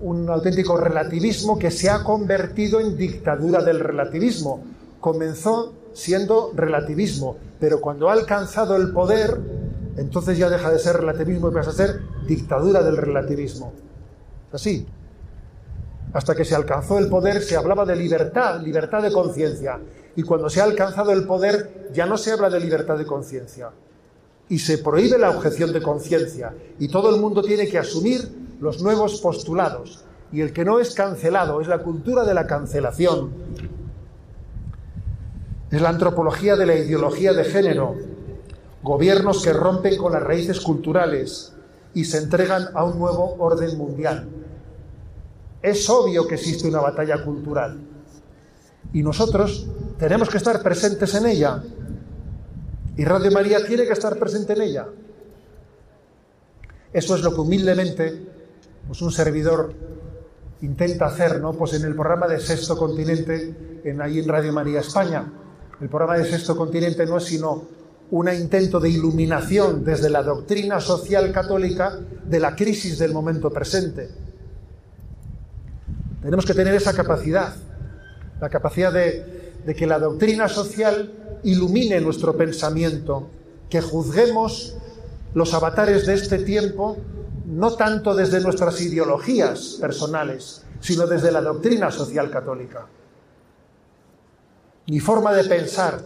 un 0.00 0.28
auténtico 0.28 0.76
relativismo 0.76 1.58
que 1.58 1.70
se 1.70 1.88
ha 1.88 2.02
convertido 2.02 2.80
en 2.80 2.96
dictadura 2.96 3.62
del 3.62 3.80
relativismo. 3.80 4.62
Comenzó 5.00 5.72
siendo 5.92 6.52
relativismo, 6.54 7.36
pero 7.60 7.80
cuando 7.80 8.08
ha 8.08 8.12
alcanzado 8.12 8.76
el 8.76 8.92
poder, 8.92 9.38
entonces 9.96 10.36
ya 10.36 10.50
deja 10.50 10.70
de 10.70 10.78
ser 10.78 10.96
relativismo 10.96 11.48
y 11.48 11.54
pasa 11.54 11.70
a 11.70 11.74
ser 11.74 12.00
dictadura 12.26 12.82
del 12.82 12.96
relativismo. 12.96 13.72
Así. 14.52 14.86
Hasta 16.12 16.34
que 16.34 16.44
se 16.44 16.54
alcanzó 16.54 16.98
el 16.98 17.08
poder 17.08 17.42
se 17.42 17.56
hablaba 17.56 17.84
de 17.84 17.96
libertad, 17.96 18.60
libertad 18.60 19.02
de 19.02 19.12
conciencia. 19.12 19.80
Y 20.16 20.22
cuando 20.22 20.48
se 20.48 20.60
ha 20.60 20.64
alcanzado 20.64 21.12
el 21.12 21.26
poder 21.26 21.90
ya 21.92 22.06
no 22.06 22.16
se 22.16 22.32
habla 22.32 22.50
de 22.50 22.60
libertad 22.60 22.98
de 22.98 23.06
conciencia. 23.06 23.70
Y 24.48 24.58
se 24.58 24.78
prohíbe 24.78 25.18
la 25.18 25.30
objeción 25.30 25.72
de 25.72 25.82
conciencia. 25.82 26.54
Y 26.78 26.88
todo 26.88 27.14
el 27.14 27.20
mundo 27.20 27.42
tiene 27.42 27.66
que 27.66 27.78
asumir 27.78 28.43
los 28.64 28.82
nuevos 28.82 29.20
postulados. 29.20 30.04
Y 30.32 30.40
el 30.40 30.52
que 30.52 30.64
no 30.64 30.80
es 30.80 30.94
cancelado 30.94 31.60
es 31.60 31.68
la 31.68 31.82
cultura 31.82 32.24
de 32.24 32.34
la 32.34 32.46
cancelación. 32.46 33.30
Es 35.70 35.80
la 35.80 35.90
antropología 35.90 36.56
de 36.56 36.66
la 36.66 36.74
ideología 36.74 37.32
de 37.32 37.44
género. 37.44 37.94
Gobiernos 38.82 39.42
que 39.44 39.52
rompen 39.52 39.96
con 39.98 40.12
las 40.12 40.22
raíces 40.22 40.60
culturales 40.60 41.52
y 41.92 42.04
se 42.04 42.18
entregan 42.18 42.68
a 42.74 42.84
un 42.84 42.98
nuevo 42.98 43.36
orden 43.38 43.76
mundial. 43.78 44.28
Es 45.62 45.88
obvio 45.88 46.26
que 46.26 46.34
existe 46.34 46.66
una 46.66 46.80
batalla 46.80 47.22
cultural 47.22 47.78
y 48.92 49.02
nosotros 49.02 49.66
tenemos 49.98 50.28
que 50.30 50.38
estar 50.38 50.62
presentes 50.62 51.14
en 51.14 51.26
ella. 51.26 51.62
Y 52.96 53.04
Radio 53.04 53.30
María 53.30 53.64
tiene 53.66 53.86
que 53.86 53.92
estar 53.92 54.16
presente 54.18 54.52
en 54.52 54.62
ella. 54.62 54.86
Eso 56.92 57.16
es 57.16 57.22
lo 57.22 57.34
que 57.34 57.40
humildemente 57.40 58.33
pues 58.86 59.00
un 59.02 59.12
servidor 59.12 59.72
intenta 60.62 61.06
hacer, 61.06 61.40
¿no? 61.40 61.52
Pues 61.52 61.74
en 61.74 61.84
el 61.84 61.94
programa 61.94 62.26
de 62.26 62.40
Sexto 62.40 62.76
Continente, 62.76 63.80
en, 63.84 64.00
ahí 64.00 64.18
en 64.18 64.28
Radio 64.28 64.52
María 64.52 64.80
España. 64.80 65.30
El 65.80 65.88
programa 65.88 66.16
de 66.18 66.30
Sexto 66.30 66.56
Continente 66.56 67.04
no 67.06 67.18
es 67.18 67.24
sino 67.24 67.64
un 68.10 68.32
intento 68.32 68.80
de 68.80 68.90
iluminación 68.90 69.84
desde 69.84 70.08
la 70.08 70.22
doctrina 70.22 70.80
social 70.80 71.32
católica 71.32 71.98
de 72.24 72.40
la 72.40 72.54
crisis 72.54 72.98
del 72.98 73.12
momento 73.12 73.50
presente. 73.50 74.08
Tenemos 76.22 76.46
que 76.46 76.54
tener 76.54 76.74
esa 76.74 76.94
capacidad, 76.94 77.54
la 78.40 78.48
capacidad 78.48 78.92
de, 78.92 79.52
de 79.66 79.74
que 79.74 79.86
la 79.86 79.98
doctrina 79.98 80.48
social 80.48 81.40
ilumine 81.42 82.00
nuestro 82.00 82.36
pensamiento, 82.36 83.28
que 83.68 83.80
juzguemos 83.80 84.76
los 85.34 85.52
avatares 85.52 86.06
de 86.06 86.14
este 86.14 86.38
tiempo 86.38 86.96
no 87.44 87.74
tanto 87.74 88.14
desde 88.14 88.40
nuestras 88.40 88.80
ideologías 88.80 89.78
personales, 89.80 90.64
sino 90.80 91.06
desde 91.06 91.30
la 91.30 91.40
doctrina 91.40 91.90
social 91.90 92.30
católica. 92.30 92.86
Mi 94.86 95.00
forma 95.00 95.32
de 95.32 95.44
pensar, 95.44 96.00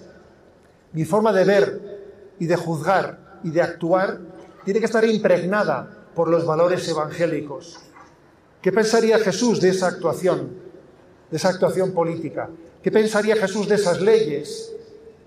mi 0.93 1.05
forma 1.05 1.33
de 1.33 1.45
ver 1.45 2.35
y 2.39 2.47
de 2.47 2.57
juzgar 2.57 3.41
y 3.43 3.51
de 3.51 3.63
actuar 3.63 4.19
tiene 4.65 4.81
que 4.81 4.87
estar 4.87 5.05
impregnada 5.05 6.07
por 6.15 6.29
los 6.29 6.45
valores 6.45 6.89
evangélicos. 6.89 7.79
¿Qué 8.61 8.73
pensaría 8.73 9.19
Jesús 9.19 9.61
de 9.61 9.71
esa 9.71 9.89
actuación, 9.89 10.51
de 11.31 11.37
esa 11.37 11.51
actuación 11.51 11.93
política? 11.93 12.49
¿Qué 12.83 12.91
pensaría 12.91 13.37
Jesús 13.37 13.69
de 13.69 13.77
esas 13.77 14.01
leyes 14.01 14.73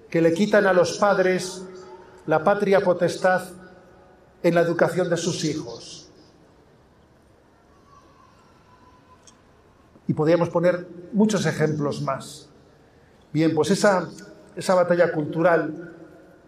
que 0.10 0.22
le 0.22 0.34
quitan 0.34 0.66
a 0.66 0.74
los 0.74 0.98
padres 0.98 1.62
la 2.26 2.44
patria 2.44 2.82
potestad 2.82 3.44
en 4.44 4.56
la 4.56 4.62
educación 4.62 5.10
de 5.10 5.18
sus 5.18 5.44
hijos? 5.46 6.01
Y 10.12 10.14
podríamos 10.14 10.50
poner 10.50 10.86
muchos 11.14 11.46
ejemplos 11.46 12.02
más. 12.02 12.50
Bien, 13.32 13.56
pues 13.56 13.72
esa, 13.72 14.10
esa 14.58 14.76
batalla 14.76 15.14
cultural 15.14 15.94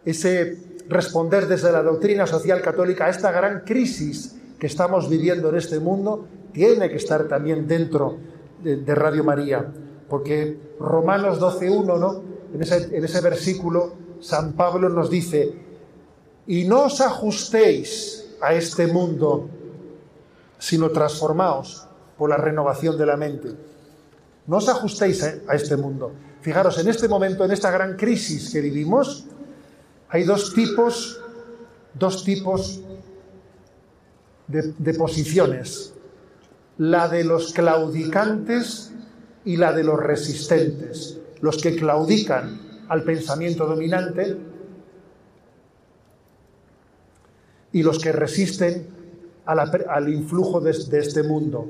ese 0.03 0.84
responder 0.89 1.47
desde 1.47 1.72
la 1.72 1.82
doctrina 1.82 2.28
social 2.28 2.61
católica 2.61 3.05
a 3.05 3.09
esta 3.09 3.32
gran 3.32 3.61
crisis 3.61 4.36
que 4.59 4.68
estamos 4.68 5.09
viviendo 5.09 5.47
en 5.47 5.55
este 5.55 5.80
mundo, 5.80 6.28
tiene 6.51 6.89
que 6.89 6.97
estar 6.97 7.30
también 7.30 7.66
dentro 7.66 8.18
de, 8.61 8.95
Radio 8.95 9.24
María. 9.24 9.66
Porque 10.09 10.59
Romanos 10.78 11.39
12.1, 11.39 11.97
¿no? 11.97 12.22
En 12.53 12.64
ese, 12.64 12.97
en 12.97 13.05
ese 13.05 13.22
versículo, 13.22 13.93
San 14.20 14.57
Pablo 14.57 14.89
nos 14.89 15.09
dice, 15.09 15.53
y 16.47 16.66
no 16.66 16.88
os 16.88 16.99
ajustéis 16.99 18.36
a 18.41 18.55
este 18.55 18.88
mundo, 18.88 19.47
sino 20.59 20.89
transformaos 20.89 21.88
la 22.28 22.38
renovación 22.38 22.97
de 22.97 23.05
la 23.05 23.17
mente. 23.17 23.49
No 24.47 24.57
os 24.57 24.67
ajustéis 24.67 25.24
a 25.24 25.55
este 25.55 25.78
mundo. 25.78 26.11
Fijaros, 26.41 26.78
en 26.78 26.89
este 26.89 27.07
momento, 27.07 27.45
en 27.45 27.51
esta 27.51 27.71
gran 27.71 27.95
crisis 27.95 28.51
que 28.51 28.59
vivimos, 28.59 29.26
hay 30.09 30.26
dos 30.26 30.53
tipos, 30.53 31.21
dos 31.93 32.24
tipos 32.24 32.82
de, 34.47 34.93
posiciones, 34.93 35.93
la 36.78 37.07
de 37.07 37.24
los 37.24 37.53
claudicantes 37.53 38.91
y 39.45 39.57
la 39.57 39.71
de 39.74 39.84
los 39.84 39.99
resistentes, 39.99 41.17
los 41.41 41.57
que 41.57 41.76
claudican 41.76 42.84
al 42.89 43.03
pensamiento 43.03 43.65
dominante 43.65 44.38
y 47.71 47.82
los 47.82 47.99
que 47.99 48.11
resisten 48.11 48.88
al 49.45 50.09
influjo 50.09 50.59
de, 50.59 50.71
este 50.71 51.24
mundo. 51.24 51.69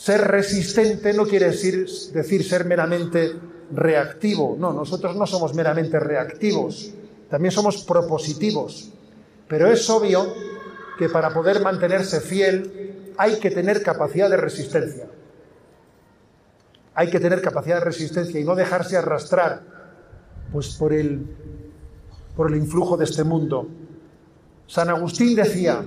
Ser 0.00 0.22
resistente 0.22 1.12
no 1.12 1.26
quiere 1.26 1.50
decir, 1.50 1.86
decir 2.14 2.42
ser 2.42 2.64
meramente 2.64 3.34
reactivo. 3.70 4.56
No, 4.58 4.72
nosotros 4.72 5.14
no 5.14 5.26
somos 5.26 5.52
meramente 5.54 6.00
reactivos, 6.00 6.94
también 7.28 7.52
somos 7.52 7.84
propositivos. 7.84 8.92
Pero 9.46 9.66
es 9.66 9.90
obvio 9.90 10.32
que 10.96 11.10
para 11.10 11.34
poder 11.34 11.60
mantenerse 11.60 12.22
fiel 12.22 13.12
hay 13.18 13.38
que 13.40 13.50
tener 13.50 13.82
capacidad 13.82 14.30
de 14.30 14.38
resistencia. 14.38 15.06
Hay 16.94 17.10
que 17.10 17.20
tener 17.20 17.42
capacidad 17.42 17.80
de 17.80 17.84
resistencia 17.84 18.40
y 18.40 18.44
no 18.44 18.54
dejarse 18.54 18.96
arrastrar 18.96 19.60
Pues 20.50 20.76
por 20.76 20.94
el, 20.94 21.26
por 22.34 22.50
el 22.50 22.56
influjo 22.56 22.96
de 22.96 23.04
este 23.04 23.22
mundo. 23.22 23.68
San 24.66 24.88
Agustín 24.88 25.36
decía, 25.36 25.84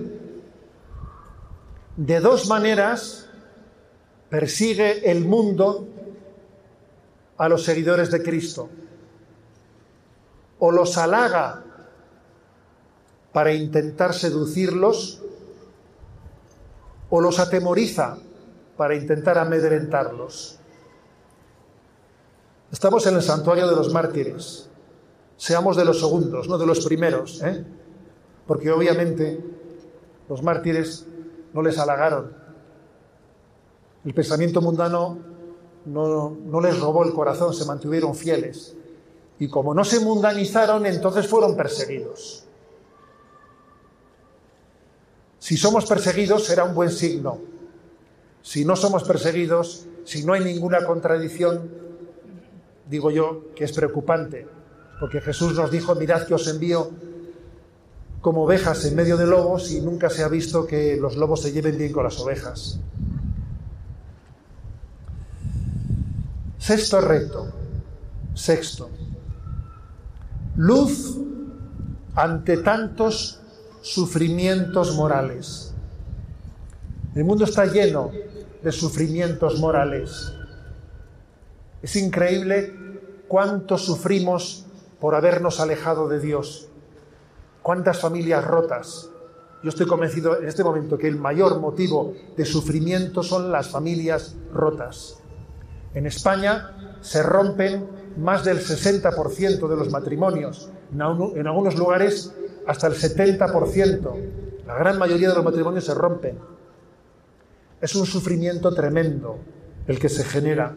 de 1.96 2.20
dos 2.20 2.46
maneras 2.46 3.23
persigue 4.28 5.10
el 5.10 5.24
mundo 5.24 5.86
a 7.36 7.48
los 7.48 7.64
seguidores 7.64 8.10
de 8.10 8.22
Cristo. 8.22 8.68
O 10.58 10.70
los 10.70 10.96
halaga 10.98 11.62
para 13.32 13.52
intentar 13.52 14.14
seducirlos, 14.14 15.20
o 17.10 17.20
los 17.20 17.38
atemoriza 17.38 18.18
para 18.76 18.94
intentar 18.94 19.38
amedrentarlos. 19.38 20.58
Estamos 22.72 23.06
en 23.06 23.16
el 23.16 23.22
santuario 23.22 23.68
de 23.68 23.76
los 23.76 23.92
mártires. 23.92 24.68
Seamos 25.36 25.76
de 25.76 25.84
los 25.84 26.00
segundos, 26.00 26.48
no 26.48 26.58
de 26.58 26.66
los 26.66 26.84
primeros, 26.84 27.42
¿eh? 27.42 27.64
porque 28.46 28.70
obviamente 28.70 29.40
los 30.28 30.42
mártires 30.42 31.06
no 31.52 31.62
les 31.62 31.78
halagaron. 31.78 32.36
El 34.04 34.12
pensamiento 34.12 34.60
mundano 34.60 35.18
no, 35.86 36.60
les 36.60 36.78
robó 36.78 37.04
el 37.04 37.12
corazón, 37.12 37.54
se 37.54 37.64
mantuvieron 37.64 38.14
fieles. 38.14 38.76
Y 39.38 39.48
como 39.48 39.74
no 39.74 39.84
se 39.84 40.00
mundanizaron, 40.00 40.86
entonces 40.86 41.26
fueron 41.26 41.56
perseguidos. 41.56 42.44
Si 45.38 45.56
somos 45.56 45.86
perseguidos 45.86 46.44
será 46.44 46.64
un 46.64 46.74
buen 46.74 46.90
signo. 46.90 47.38
Si 48.42 48.64
no 48.64 48.76
somos 48.76 49.04
perseguidos, 49.04 49.86
si 50.04 50.24
no 50.24 50.34
hay 50.34 50.44
ninguna 50.44 50.84
contradicción, 50.84 51.70
digo 52.88 53.10
yo 53.10 53.52
que 53.54 53.64
es 53.64 53.72
preocupante, 53.72 54.46
porque 55.00 55.20
Jesús 55.20 55.54
nos 55.54 55.70
dijo, 55.70 55.94
mirad 55.94 56.26
que 56.26 56.34
os 56.34 56.46
envío 56.48 56.90
como 58.20 58.44
ovejas 58.44 58.84
en 58.86 58.96
medio 58.96 59.16
de 59.16 59.26
lobos 59.26 59.70
y 59.70 59.80
nunca 59.80 60.08
se 60.08 60.22
ha 60.22 60.28
visto 60.28 60.66
que 60.66 60.96
los 60.96 61.16
lobos 61.16 61.42
se 61.42 61.52
lleven 61.52 61.76
bien 61.76 61.92
con 61.92 62.04
las 62.04 62.18
ovejas. 62.20 62.80
Sexto 66.64 66.98
reto. 66.98 67.52
Sexto. 68.32 68.88
Luz 70.56 71.18
ante 72.14 72.56
tantos 72.56 73.38
sufrimientos 73.82 74.96
morales. 74.96 75.74
El 77.14 77.24
mundo 77.24 77.44
está 77.44 77.66
lleno 77.66 78.12
de 78.62 78.72
sufrimientos 78.72 79.60
morales. 79.60 80.32
Es 81.82 81.96
increíble 81.96 82.72
cuánto 83.28 83.76
sufrimos 83.76 84.64
por 85.00 85.16
habernos 85.16 85.60
alejado 85.60 86.08
de 86.08 86.18
Dios. 86.18 86.68
Cuántas 87.60 88.00
familias 88.00 88.42
rotas. 88.42 89.10
Yo 89.62 89.68
estoy 89.68 89.84
convencido 89.86 90.38
en 90.40 90.48
este 90.48 90.64
momento 90.64 90.96
que 90.96 91.08
el 91.08 91.16
mayor 91.16 91.60
motivo 91.60 92.14
de 92.38 92.46
sufrimiento 92.46 93.22
son 93.22 93.52
las 93.52 93.68
familias 93.68 94.34
rotas. 94.50 95.18
En 95.94 96.06
España 96.06 96.98
se 97.00 97.22
rompen 97.22 97.86
más 98.16 98.44
del 98.44 98.58
60% 98.58 99.68
de 99.68 99.76
los 99.76 99.90
matrimonios. 99.90 100.70
En 100.92 101.46
algunos 101.46 101.76
lugares 101.76 102.32
hasta 102.66 102.86
el 102.86 102.94
70%. 102.94 104.14
La 104.66 104.74
gran 104.74 104.98
mayoría 104.98 105.28
de 105.28 105.34
los 105.34 105.44
matrimonios 105.44 105.84
se 105.84 105.94
rompen. 105.94 106.38
Es 107.80 107.94
un 107.94 108.06
sufrimiento 108.06 108.74
tremendo 108.74 109.38
el 109.86 109.98
que 109.98 110.08
se 110.08 110.24
genera. 110.24 110.74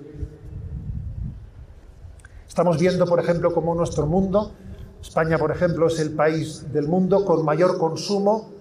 Estamos 2.48 2.80
viendo, 2.80 3.06
por 3.06 3.20
ejemplo, 3.20 3.54
cómo 3.54 3.76
nuestro 3.76 4.06
mundo, 4.06 4.52
España, 5.02 5.38
por 5.38 5.52
ejemplo, 5.52 5.88
es 5.88 6.00
el 6.00 6.12
país 6.12 6.72
del 6.74 6.88
mundo 6.88 7.24
con 7.24 7.46
mayor 7.46 7.78
consumo 7.78 8.52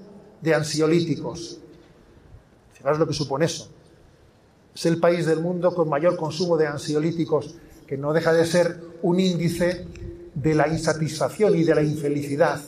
de 0.41 0.55
ansiolíticos. 0.55 1.59
Fijaos 2.73 2.99
lo 2.99 3.07
que 3.07 3.15
supone 3.15 3.47
eso. 3.47 3.71
Es 4.77 4.85
el 4.85 5.01
país 5.01 5.25
del 5.25 5.41
mundo 5.41 5.75
con 5.75 5.89
mayor 5.89 6.17
consumo 6.17 6.59
de 6.59 6.67
ansiolíticos, 6.67 7.55
que 7.87 7.97
no 7.97 8.13
deja 8.13 8.35
de 8.35 8.45
ser 8.45 8.79
un 9.01 9.19
índice 9.19 9.87
de 10.35 10.55
la 10.55 10.69
insatisfacción 10.69 11.57
y 11.57 11.65
de 11.65 11.75
la 11.75 11.83
infelicidad. 11.83 12.61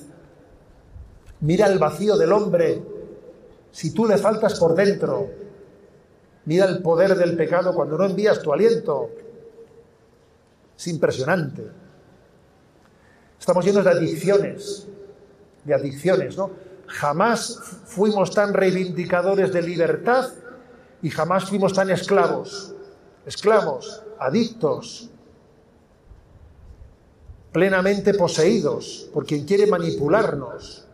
Mira 1.41 1.67
el 1.67 1.79
vacío 1.79 2.17
del 2.17 2.33
hombre 2.33 2.83
si 3.73 3.93
tú 3.93 4.07
le 4.07 4.17
faltas 4.17 4.59
por 4.59 4.75
dentro. 4.75 5.29
Mira 6.47 6.65
el 6.65 6.81
poder 6.81 7.15
del 7.15 7.37
pecado 7.37 7.75
cuando 7.75 7.99
no 7.99 8.07
envías 8.07 8.41
tu 8.41 8.55
aliento. 8.55 9.11
Es 10.79 10.87
impresionante. 10.87 11.63
Estamos 13.39 13.67
llenos 13.67 13.85
de 13.85 13.91
adicciones, 13.91 14.89
de 15.63 15.75
adicciones, 15.75 16.39
¿no? 16.39 16.53
Jamás 16.87 17.61
fuimos 17.85 18.31
tan 18.31 18.55
reivindicadores 18.55 19.53
de 19.53 19.61
libertad 19.61 20.31
y 21.03 21.11
jamás 21.11 21.49
fuimos 21.49 21.73
tan 21.73 21.91
esclavos, 21.91 22.75
esclavos, 23.27 24.03
adictos, 24.19 25.11
plenamente 27.53 28.15
poseídos 28.15 29.09
por 29.13 29.25
quien 29.25 29.45
quiere 29.45 29.67
manipularnos 29.67 30.89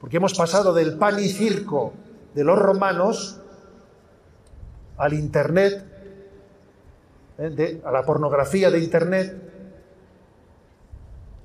porque 0.00 0.18
hemos 0.18 0.34
pasado 0.34 0.72
del 0.72 0.96
pan 0.96 1.18
y 1.18 1.28
circo 1.28 1.92
de 2.34 2.44
los 2.44 2.58
romanos 2.58 3.40
al 4.96 5.12
Internet, 5.12 5.84
¿eh? 7.38 7.80
a 7.84 7.90
la 7.90 8.02
pornografía 8.04 8.70
de 8.70 8.78
Internet, 8.78 9.42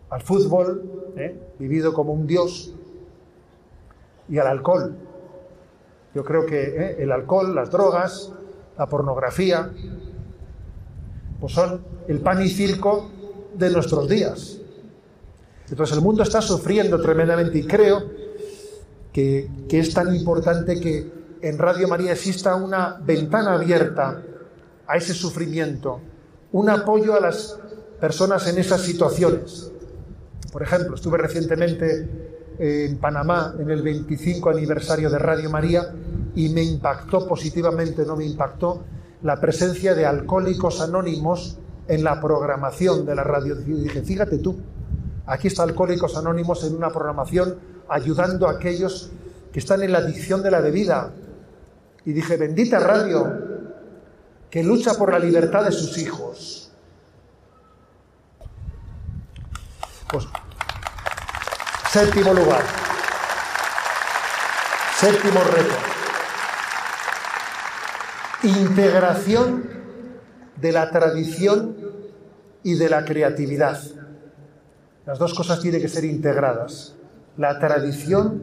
al 0.09 0.21
fútbol, 0.21 1.13
¿eh? 1.17 1.53
vivido 1.57 1.93
como 1.93 2.13
un 2.13 2.27
dios, 2.27 2.73
y 4.29 4.37
al 4.37 4.47
alcohol. 4.47 4.95
Yo 6.13 6.23
creo 6.23 6.45
que 6.45 6.61
¿eh? 6.61 6.95
el 6.99 7.11
alcohol, 7.11 7.55
las 7.55 7.71
drogas, 7.71 8.31
la 8.77 8.87
pornografía, 8.87 9.71
pues 11.39 11.53
son 11.53 11.83
el 12.07 12.19
pan 12.19 12.41
y 12.41 12.49
circo 12.49 13.09
de 13.55 13.69
nuestros 13.69 14.07
días. 14.07 14.59
Entonces 15.69 15.95
el 15.97 16.03
mundo 16.03 16.23
está 16.23 16.41
sufriendo 16.41 17.01
tremendamente 17.01 17.57
y 17.57 17.65
creo 17.65 18.03
que, 19.11 19.49
es 19.69 19.93
tan 19.93 20.13
importante 20.15 20.79
que 20.79 21.11
en 21.41 21.57
Radio 21.57 21.87
María 21.87 22.13
exista 22.13 22.55
una 22.55 22.99
ventana 23.03 23.53
abierta 23.53 24.21
a 24.87 24.97
ese 24.97 25.13
sufrimiento, 25.13 25.99
un 26.51 26.69
apoyo 26.69 27.15
a 27.15 27.19
las 27.19 27.59
personas 27.99 28.47
en 28.47 28.57
esas 28.57 28.81
situaciones. 28.81 29.71
Por 30.51 30.61
ejemplo, 30.61 30.95
estuve 30.95 31.17
recientemente 31.17 32.32
en 32.59 32.97
Panamá 32.97 33.55
en 33.57 33.69
el 33.69 33.81
25 33.81 34.49
aniversario 34.49 35.09
de 35.09 35.19
Radio 35.19 35.49
María 35.49 35.93
y 36.35 36.49
me 36.49 36.63
impactó 36.63 37.27
positivamente, 37.27 38.05
no 38.05 38.15
me 38.15 38.25
impactó, 38.25 38.83
la 39.21 39.39
presencia 39.39 39.95
de 39.95 40.05
alcohólicos 40.05 40.81
anónimos 40.81 41.57
en 41.87 42.03
la 42.03 42.19
programación 42.21 43.05
de 43.05 43.15
la 43.15 43.23
radio. 43.23 43.59
Y 43.59 43.73
dije, 43.83 44.01
fíjate 44.01 44.37
tú, 44.39 44.59
aquí 45.25 45.47
está 45.47 45.63
Alcohólicos 45.63 46.17
Anónimos 46.17 46.63
en 46.63 46.75
una 46.75 46.89
programación 46.89 47.57
ayudando 47.89 48.47
a 48.47 48.51
aquellos 48.51 49.11
que 49.51 49.59
están 49.59 49.83
en 49.83 49.91
la 49.91 49.99
adicción 49.99 50.41
de 50.41 50.51
la 50.51 50.59
bebida. 50.59 51.11
Y 52.05 52.13
dije, 52.13 52.37
bendita 52.37 52.79
radio, 52.79 53.27
que 54.49 54.63
lucha 54.63 54.93
por 54.95 55.11
la 55.11 55.19
libertad 55.19 55.63
de 55.65 55.71
sus 55.71 55.97
hijos. 55.97 56.71
Pues, 60.11 60.27
séptimo 61.93 62.33
lugar. 62.33 62.63
Séptimo 64.95 65.39
reto. 65.43 65.75
Integración 68.41 69.63
de 70.59 70.71
la 70.71 70.89
tradición 70.89 71.77
y 72.63 72.73
de 72.73 72.89
la 72.89 73.05
creatividad. 73.05 73.79
Las 75.05 75.19
dos 75.19 75.35
cosas 75.35 75.59
tienen 75.59 75.81
que 75.81 75.87
ser 75.87 76.05
integradas 76.05 76.95
la 77.37 77.59
tradición 77.59 78.41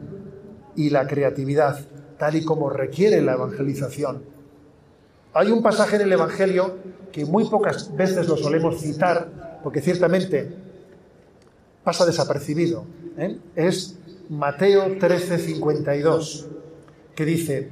y 0.77 0.91
la 0.91 1.09
creatividad, 1.09 1.81
tal 2.19 2.37
y 2.37 2.45
como 2.45 2.71
requiere 2.71 3.21
la 3.21 3.33
evangelización. 3.33 4.23
Hay 5.35 5.51
un 5.51 5.61
pasaje 5.61 5.97
en 5.97 6.03
el 6.03 6.13
Evangelio 6.13 6.77
que 7.11 7.25
muy 7.25 7.49
pocas 7.49 7.97
veces 7.97 8.29
lo 8.29 8.37
solemos 8.37 8.81
citar, 8.81 9.59
porque 9.65 9.81
ciertamente 9.81 10.70
pasa 11.83 12.07
desapercibido. 12.07 12.85
¿eh? 13.17 13.39
Es 13.57 13.97
Mateo 14.29 14.99
13, 14.99 15.39
52, 15.39 16.47
que 17.15 17.25
dice, 17.25 17.71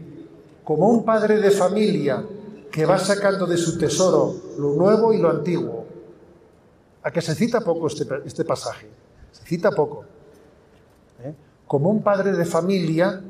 como 0.65 0.89
un 0.89 1.05
padre 1.05 1.39
de 1.39 1.51
familia 1.51 2.25
que 2.71 2.85
va 2.85 2.99
sacando 2.99 3.47
de 3.47 3.57
su 3.57 3.79
tesoro 3.79 4.35
lo 4.59 4.75
nuevo 4.75 5.13
y 5.13 5.19
lo 5.19 5.31
antiguo. 5.31 5.87
A 7.03 7.11
que 7.11 7.23
se 7.23 7.35
cita 7.35 7.61
poco 7.61 7.87
este, 7.87 8.05
este 8.27 8.45
pasaje, 8.45 8.89
se 9.33 9.45
cita 9.45 9.71
poco 9.71 10.05
como 11.69 11.91
un 11.91 12.03
padre 12.03 12.33
de 12.33 12.47
familia 12.47 13.21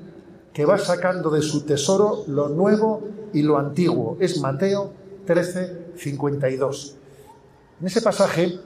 que 0.53 0.65
va 0.65 0.79
sacando 0.79 1.29
de 1.29 1.43
su 1.43 1.67
tesoro 1.67 2.25
lo 2.29 2.49
nuevo 2.49 3.03
y 3.35 3.43
lo 3.43 3.59
antiguo. 3.59 4.17
Es 4.21 4.41
Mateo 4.41 4.93
13, 5.27 5.93
52. 5.97 6.95
En 7.81 7.87
ese 7.87 8.01
pasaje 8.01 8.59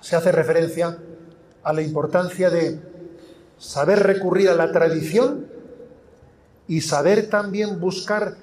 se 0.00 0.16
hace 0.16 0.32
referencia 0.32 0.96
a 1.64 1.72
la 1.72 1.82
importancia 1.82 2.50
de 2.50 2.78
saber 3.58 4.00
recurrir 4.00 4.50
a 4.50 4.54
la 4.54 4.70
tradición 4.70 5.46
y 6.68 6.80
saber 6.80 7.28
también 7.28 7.80
buscar 7.80 8.36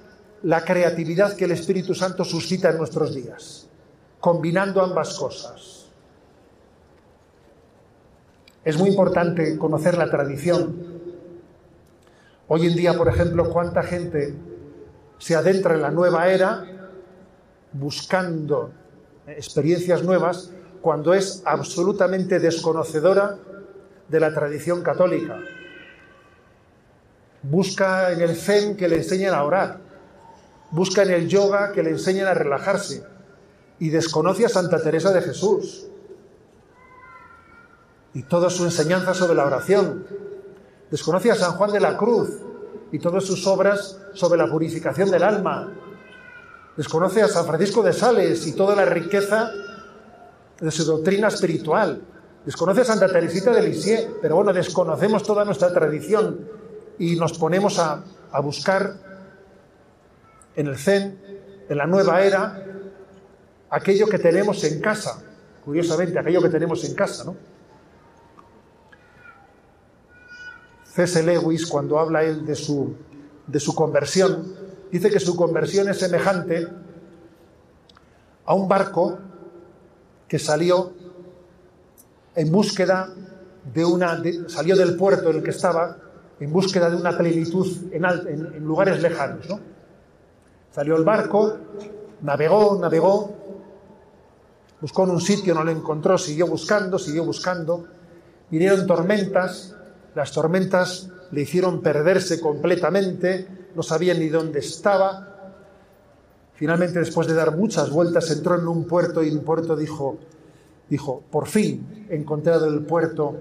la 0.43 0.65
creatividad 0.65 1.36
que 1.36 1.45
el 1.45 1.51
Espíritu 1.51 1.93
Santo 1.93 2.26
suscita 2.26 2.72
en 2.72 2.78
nuestros 2.78 3.13
días, 3.13 3.67
combinando 4.19 4.82
ambas 4.82 5.17
cosas. 5.17 5.86
Es 8.63 8.78
muy 8.78 8.89
importante 8.89 9.57
conocer 9.57 9.97
la 9.97 10.09
tradición. 10.09 11.01
Hoy 12.47 12.67
en 12.67 12.76
día, 12.76 12.95
por 12.95 13.07
ejemplo, 13.07 13.49
cuánta 13.49 13.82
gente 13.84 14.36
se 15.17 15.36
adentra 15.36 15.76
en 15.76 15.82
la 15.82 15.91
nueva 15.91 16.28
era 16.28 16.65
buscando 17.74 18.72
experiencias 19.28 20.03
nuevas 20.03 20.51
cuando 20.82 21.14
es 21.14 21.44
absolutamente 21.46 22.40
desconocedora 22.40 23.38
de 24.08 24.20
la 24.20 24.34
tradición 24.34 24.82
católica. 24.82 25.40
Busca 27.44 28.12
en 28.12 28.22
el 28.22 28.36
zen 28.36 28.76
que 28.76 28.88
le 28.88 28.98
enseñen 28.98 29.34
a 29.34 29.44
orar, 29.44 29.80
busca 30.72 31.04
en 31.04 31.12
el 31.12 31.28
yoga 31.28 31.72
que 31.72 31.84
le 31.84 31.92
enseñen 31.92 32.28
a 32.28 32.34
relajarse 32.34 33.04
y 33.80 33.90
desconoce 33.90 34.46
a 34.46 34.50
Santa 34.50 34.82
Teresa 34.82 35.12
de 35.12 35.22
Jesús 35.22 35.88
y 38.14 38.24
toda 38.24 38.50
su 38.50 38.66
enseñanza 38.66 39.14
sobre 39.14 39.36
la 39.36 39.46
oración. 39.46 40.06
Desconoce 40.90 41.32
a 41.32 41.36
San 41.36 41.54
Juan 41.54 41.72
de 41.72 41.80
la 41.80 41.98
Cruz 41.98 42.30
y 42.92 43.00
todas 43.00 43.24
sus 43.24 43.48
obras 43.48 43.98
sobre 44.14 44.38
la 44.38 44.50
purificación 44.50 45.10
del 45.10 45.24
alma. 45.24 45.72
Desconoce 46.76 47.22
a 47.22 47.28
San 47.28 47.46
Francisco 47.46 47.82
de 47.82 47.94
Sales 47.94 48.46
y 48.46 48.54
toda 48.54 48.76
la 48.76 48.86
riqueza 48.86 49.52
de 50.62 50.72
su 50.72 50.86
doctrina 50.86 51.28
espiritual. 51.28 52.01
Desconoce 52.45 52.82
a 52.82 52.86
Santa 52.86 53.07
Teresita 53.07 53.51
de 53.51 53.64
Lisieux, 53.64 54.07
pero 54.22 54.36
bueno, 54.36 54.53
desconocemos 54.53 55.24
toda 55.24 55.43
nuestra 55.43 55.74
tradición 55.74 56.47
y 56.97 57.16
nos 57.16 57.38
ponemos 57.38 57.80
a, 57.80 58.03
a 58.32 58.39
buscar 58.39 58.93
en 60.55 60.68
el 60.68 60.78
Zen, 60.78 61.20
en 61.68 61.78
la 61.78 61.88
nueva 61.88 62.22
era, 62.22 62.64
aquello 63.70 64.07
que 64.07 64.20
tenemos 64.20 64.64
en 64.64 64.80
casa. 64.80 65.24
Curiosamente, 65.66 66.18
aquello 66.18 66.41
que 66.41 66.49
tenemos 66.49 66.84
en 66.84 66.95
casa, 66.95 67.24
¿no? 67.24 67.36
C.S. 70.93 71.24
Lewis, 71.24 71.66
cuando 71.68 71.97
habla 71.97 72.24
él 72.24 72.45
de 72.45 72.55
su, 72.55 72.95
de 73.47 73.59
su 73.59 73.74
conversión, 73.74 74.53
dice 74.91 75.09
que 75.09 75.20
su 75.20 75.36
conversión 75.36 75.88
es 75.88 75.99
semejante 75.99 76.68
a 78.45 78.53
un 78.53 78.68
barco 78.68 79.18
que 80.32 80.40
salió 80.40 80.94
en 82.36 82.50
búsqueda 82.54 83.14
de 83.74 83.84
una, 83.84 84.24
salió 84.48 84.78
del 84.78 84.96
puerto 84.96 85.30
en 85.30 85.36
el 85.36 85.44
que 85.44 85.50
estaba 85.50 85.98
en 86.40 86.54
búsqueda 86.54 86.90
de 86.90 86.96
una 86.96 87.18
plenitud 87.18 87.68
en, 87.92 88.66
lugares 88.66 89.02
lejanos. 89.02 89.50
¿no? 89.50 89.60
Salió 90.72 90.96
el 90.96 91.04
barco, 91.04 91.58
navegó, 92.22 92.80
navegó, 92.80 93.36
buscó 94.80 95.04
en 95.04 95.10
un 95.10 95.20
sitio, 95.20 95.54
no 95.54 95.66
lo 95.66 95.72
encontró, 95.72 96.18
siguió 96.18 96.48
buscando, 96.48 96.98
siguió 96.98 97.26
buscando, 97.26 97.88
vinieron 98.50 98.88
tormentas, 98.88 99.76
las 100.16 100.32
tormentas 100.32 101.10
le 101.32 101.42
hicieron 101.42 101.82
perderse 101.82 102.40
completamente, 102.40 103.68
no 103.76 103.84
sabía 103.84 104.14
ni 104.14 104.30
dónde 104.30 104.60
estaba. 104.60 105.31
Finalmente, 106.62 106.99
después 106.99 107.26
de 107.26 107.34
dar 107.34 107.57
muchas 107.57 107.89
vueltas, 107.89 108.30
entró 108.30 108.53
en 108.53 108.68
un 108.68 108.86
puerto 108.86 109.24
y 109.24 109.30
en 109.30 109.39
un 109.39 109.43
puerto 109.43 109.76
dijo, 109.76 110.20
dijo, 110.88 111.24
por 111.32 111.47
fin 111.47 112.05
he 112.07 112.16
encontrado 112.16 112.68
el 112.68 112.82
puerto 112.82 113.36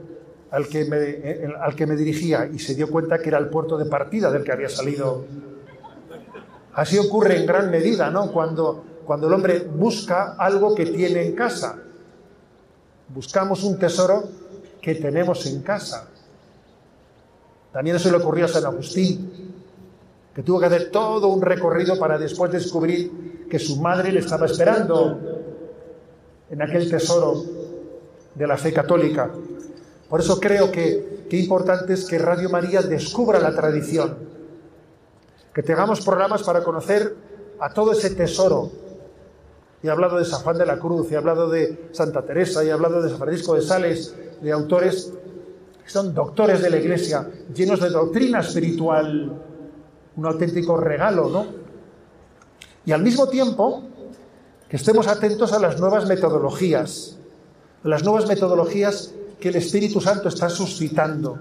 al 0.50 0.66
que, 0.68 0.86
me, 0.86 1.54
al 1.60 1.76
que 1.76 1.86
me 1.86 1.96
dirigía 1.96 2.46
y 2.50 2.58
se 2.58 2.74
dio 2.74 2.88
cuenta 2.88 3.18
que 3.18 3.28
era 3.28 3.36
el 3.36 3.50
puerto 3.50 3.76
de 3.76 3.84
partida 3.84 4.30
del 4.30 4.42
que 4.42 4.52
había 4.52 4.70
salido. 4.70 5.26
Así 6.72 6.96
ocurre 6.96 7.36
en 7.36 7.44
gran 7.44 7.70
medida, 7.70 8.10
¿no? 8.10 8.32
Cuando, 8.32 8.84
cuando 9.04 9.26
el 9.26 9.34
hombre 9.34 9.58
busca 9.58 10.36
algo 10.38 10.74
que 10.74 10.86
tiene 10.86 11.26
en 11.26 11.34
casa. 11.34 11.76
Buscamos 13.10 13.64
un 13.64 13.78
tesoro 13.78 14.30
que 14.80 14.94
tenemos 14.94 15.44
en 15.44 15.60
casa. 15.60 16.08
También 17.70 17.96
eso 17.96 18.10
le 18.10 18.16
ocurrió 18.16 18.46
a 18.46 18.48
San 18.48 18.64
Agustín, 18.64 19.59
que 20.34 20.42
tuvo 20.42 20.60
que 20.60 20.66
hacer 20.66 20.90
todo 20.90 21.28
un 21.28 21.42
recorrido 21.42 21.98
para 21.98 22.18
después 22.18 22.52
descubrir 22.52 23.46
que 23.48 23.58
su 23.58 23.80
madre 23.80 24.12
le 24.12 24.20
estaba 24.20 24.46
esperando 24.46 25.18
en 26.48 26.62
aquel 26.62 26.88
tesoro 26.88 27.42
de 28.34 28.46
la 28.46 28.56
fe 28.56 28.72
católica. 28.72 29.30
Por 30.08 30.20
eso 30.20 30.38
creo 30.38 30.70
que 30.70 31.26
qué 31.28 31.36
importante 31.36 31.94
es 31.94 32.04
que 32.04 32.18
Radio 32.18 32.48
María 32.48 32.82
descubra 32.82 33.40
la 33.40 33.54
tradición, 33.54 34.16
que 35.52 35.62
tengamos 35.62 36.04
programas 36.04 36.42
para 36.42 36.62
conocer 36.62 37.14
a 37.58 37.72
todo 37.72 37.92
ese 37.92 38.10
tesoro. 38.10 38.70
He 39.82 39.90
hablado 39.90 40.18
de 40.18 40.24
San 40.24 40.42
Juan 40.42 40.58
de 40.58 40.66
la 40.66 40.78
Cruz, 40.78 41.10
he 41.10 41.16
hablado 41.16 41.48
de 41.48 41.88
Santa 41.92 42.22
Teresa, 42.22 42.62
he 42.62 42.70
hablado 42.70 43.02
de 43.02 43.08
San 43.08 43.18
Francisco 43.18 43.54
de 43.54 43.62
Sales, 43.62 44.14
de 44.40 44.52
autores 44.52 45.12
son 45.90 46.14
doctores 46.14 46.62
de 46.62 46.70
la 46.70 46.76
Iglesia, 46.76 47.28
llenos 47.52 47.80
de 47.80 47.90
doctrina 47.90 48.40
espiritual, 48.40 49.42
un 50.16 50.26
auténtico 50.26 50.76
regalo, 50.76 51.28
¿no? 51.28 51.46
Y 52.84 52.92
al 52.92 53.02
mismo 53.02 53.28
tiempo, 53.28 53.84
que 54.68 54.76
estemos 54.76 55.06
atentos 55.06 55.52
a 55.52 55.58
las 55.58 55.78
nuevas 55.78 56.06
metodologías, 56.06 57.18
a 57.84 57.88
las 57.88 58.02
nuevas 58.04 58.26
metodologías 58.26 59.12
que 59.38 59.48
el 59.48 59.56
Espíritu 59.56 60.00
Santo 60.00 60.28
está 60.28 60.48
suscitando. 60.48 61.38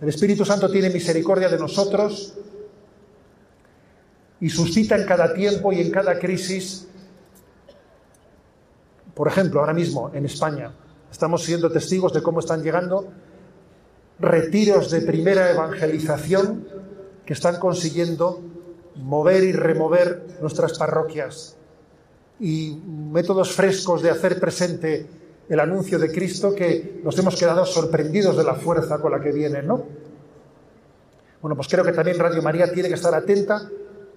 El 0.00 0.08
Espíritu 0.08 0.44
Santo 0.44 0.70
tiene 0.70 0.90
misericordia 0.90 1.48
de 1.48 1.58
nosotros 1.58 2.34
y 4.40 4.50
suscita 4.50 4.96
en 4.96 5.06
cada 5.06 5.32
tiempo 5.32 5.72
y 5.72 5.80
en 5.80 5.90
cada 5.90 6.18
crisis, 6.18 6.86
por 9.14 9.28
ejemplo, 9.28 9.60
ahora 9.60 9.72
mismo 9.72 10.10
en 10.12 10.26
España, 10.26 10.72
Estamos 11.14 11.44
siendo 11.44 11.70
testigos 11.70 12.12
de 12.12 12.24
cómo 12.24 12.40
están 12.40 12.64
llegando 12.64 13.06
retiros 14.18 14.90
de 14.90 15.00
primera 15.00 15.50
evangelización 15.50 16.66
que 17.24 17.32
están 17.32 17.58
consiguiendo 17.58 18.40
mover 18.96 19.42
y 19.44 19.52
remover 19.52 20.38
nuestras 20.40 20.78
parroquias 20.78 21.56
y 22.38 22.80
métodos 22.86 23.52
frescos 23.52 24.02
de 24.02 24.10
hacer 24.10 24.38
presente 24.38 25.06
el 25.48 25.60
anuncio 25.60 25.98
de 25.98 26.10
Cristo 26.10 26.54
que 26.54 27.00
nos 27.02 27.18
hemos 27.18 27.36
quedado 27.36 27.66
sorprendidos 27.66 28.36
de 28.36 28.44
la 28.44 28.54
fuerza 28.54 28.98
con 28.98 29.12
la 29.12 29.20
que 29.20 29.32
viene, 29.32 29.62
¿no? 29.62 29.84
Bueno, 31.42 31.56
pues 31.56 31.68
creo 31.68 31.84
que 31.84 31.92
también 31.92 32.18
Radio 32.18 32.42
María 32.42 32.72
tiene 32.72 32.88
que 32.88 32.94
estar 32.94 33.14
atenta, 33.14 33.68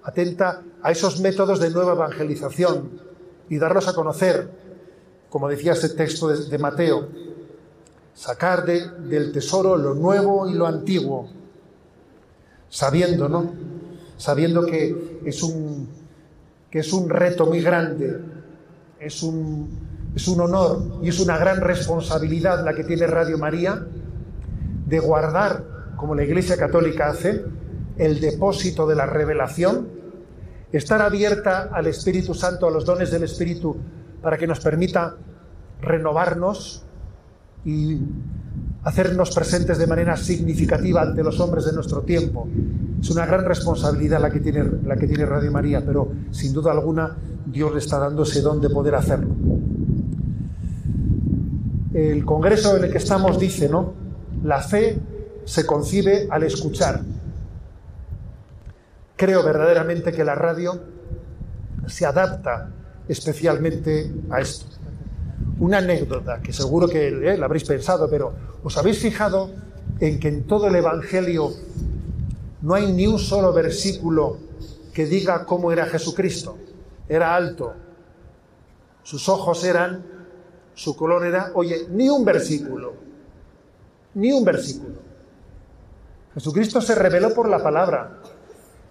atenta 0.02 0.62
a 0.82 0.90
esos 0.90 1.20
métodos 1.20 1.60
de 1.60 1.70
nueva 1.70 1.92
evangelización 1.92 3.00
y 3.50 3.58
darlos 3.58 3.88
a 3.88 3.94
conocer 3.94 4.48
como 5.28 5.48
decía 5.48 5.72
ese 5.72 5.90
texto 5.90 6.28
de, 6.28 6.58
Mateo, 6.58 7.08
sacar 8.18 8.64
del 8.64 9.30
tesoro 9.30 9.76
lo 9.76 9.94
nuevo 9.94 10.48
y 10.48 10.54
lo 10.54 10.66
antiguo, 10.66 11.28
sabiendo, 12.68 13.28
¿no? 13.28 13.52
Sabiendo 14.16 14.66
que 14.66 15.20
es 15.24 15.40
un, 15.44 15.88
que 16.68 16.80
es 16.80 16.92
un 16.92 17.08
reto 17.08 17.46
muy 17.46 17.62
grande, 17.62 18.20
es 18.98 19.22
un, 19.22 19.70
es 20.16 20.26
un 20.26 20.40
honor 20.40 20.98
y 21.00 21.10
es 21.10 21.20
una 21.20 21.38
gran 21.38 21.60
responsabilidad 21.60 22.64
la 22.64 22.74
que 22.74 22.82
tiene 22.82 23.06
Radio 23.06 23.38
María 23.38 23.86
de 24.86 24.98
guardar, 24.98 25.92
como 25.96 26.16
la 26.16 26.24
Iglesia 26.24 26.56
Católica 26.56 27.10
hace, 27.10 27.44
el 27.98 28.20
depósito 28.20 28.88
de 28.88 28.96
la 28.96 29.06
revelación, 29.06 29.90
estar 30.72 31.02
abierta 31.02 31.70
al 31.72 31.86
Espíritu 31.86 32.34
Santo, 32.34 32.66
a 32.66 32.72
los 32.72 32.84
dones 32.84 33.12
del 33.12 33.22
Espíritu 33.22 33.76
para 34.20 34.36
que 34.36 34.48
nos 34.48 34.58
permita 34.58 35.14
renovarnos 35.80 36.82
y 37.64 37.98
hacernos 38.84 39.34
presentes 39.34 39.78
de 39.78 39.86
manera 39.86 40.16
significativa 40.16 41.02
ante 41.02 41.22
los 41.22 41.38
hombres 41.40 41.66
de 41.66 41.72
nuestro 41.72 42.02
tiempo. 42.02 42.48
Es 43.00 43.10
una 43.10 43.26
gran 43.26 43.44
responsabilidad 43.44 44.20
la 44.20 44.30
que 44.30 44.40
tiene, 44.40 44.64
la 44.84 44.96
que 44.96 45.06
tiene 45.06 45.26
Radio 45.26 45.52
María, 45.52 45.84
pero 45.84 46.10
sin 46.30 46.52
duda 46.52 46.72
alguna 46.72 47.16
Dios 47.46 47.72
le 47.72 47.78
está 47.78 47.98
dando 47.98 48.22
ese 48.22 48.40
don 48.40 48.60
de 48.60 48.70
poder 48.70 48.94
hacerlo. 48.94 49.34
El 51.92 52.24
congreso 52.24 52.76
en 52.76 52.84
el 52.84 52.92
que 52.92 52.98
estamos 52.98 53.38
dice, 53.38 53.68
¿no? 53.68 53.92
La 54.44 54.60
fe 54.60 54.98
se 55.44 55.66
concibe 55.66 56.28
al 56.30 56.44
escuchar. 56.44 57.02
Creo 59.16 59.42
verdaderamente 59.42 60.12
que 60.12 60.22
la 60.24 60.34
radio 60.34 60.80
se 61.86 62.06
adapta 62.06 62.70
especialmente 63.08 64.12
a 64.30 64.40
esto. 64.40 64.77
Una 65.58 65.78
anécdota 65.78 66.40
que 66.40 66.52
seguro 66.52 66.88
que 66.88 67.08
eh, 67.08 67.36
la 67.36 67.46
habréis 67.46 67.64
pensado, 67.64 68.08
pero 68.08 68.32
¿os 68.62 68.76
habéis 68.76 68.98
fijado 68.98 69.50
en 70.00 70.20
que 70.20 70.28
en 70.28 70.46
todo 70.46 70.68
el 70.68 70.76
Evangelio 70.76 71.52
no 72.62 72.74
hay 72.74 72.92
ni 72.92 73.06
un 73.06 73.18
solo 73.18 73.52
versículo 73.52 74.38
que 74.92 75.06
diga 75.06 75.44
cómo 75.44 75.72
era 75.72 75.86
Jesucristo? 75.86 76.56
Era 77.08 77.34
alto, 77.34 77.74
sus 79.08 79.26
ojos 79.30 79.64
eran, 79.64 80.04
su 80.74 80.94
color 80.94 81.24
era, 81.24 81.52
oye, 81.54 81.86
ni 81.88 82.10
un 82.10 82.26
versículo, 82.26 82.92
ni 84.12 84.30
un 84.32 84.44
versículo. 84.44 84.96
Jesucristo 86.34 86.82
se 86.82 86.94
reveló 86.94 87.32
por 87.32 87.48
la 87.48 87.62
palabra, 87.62 88.18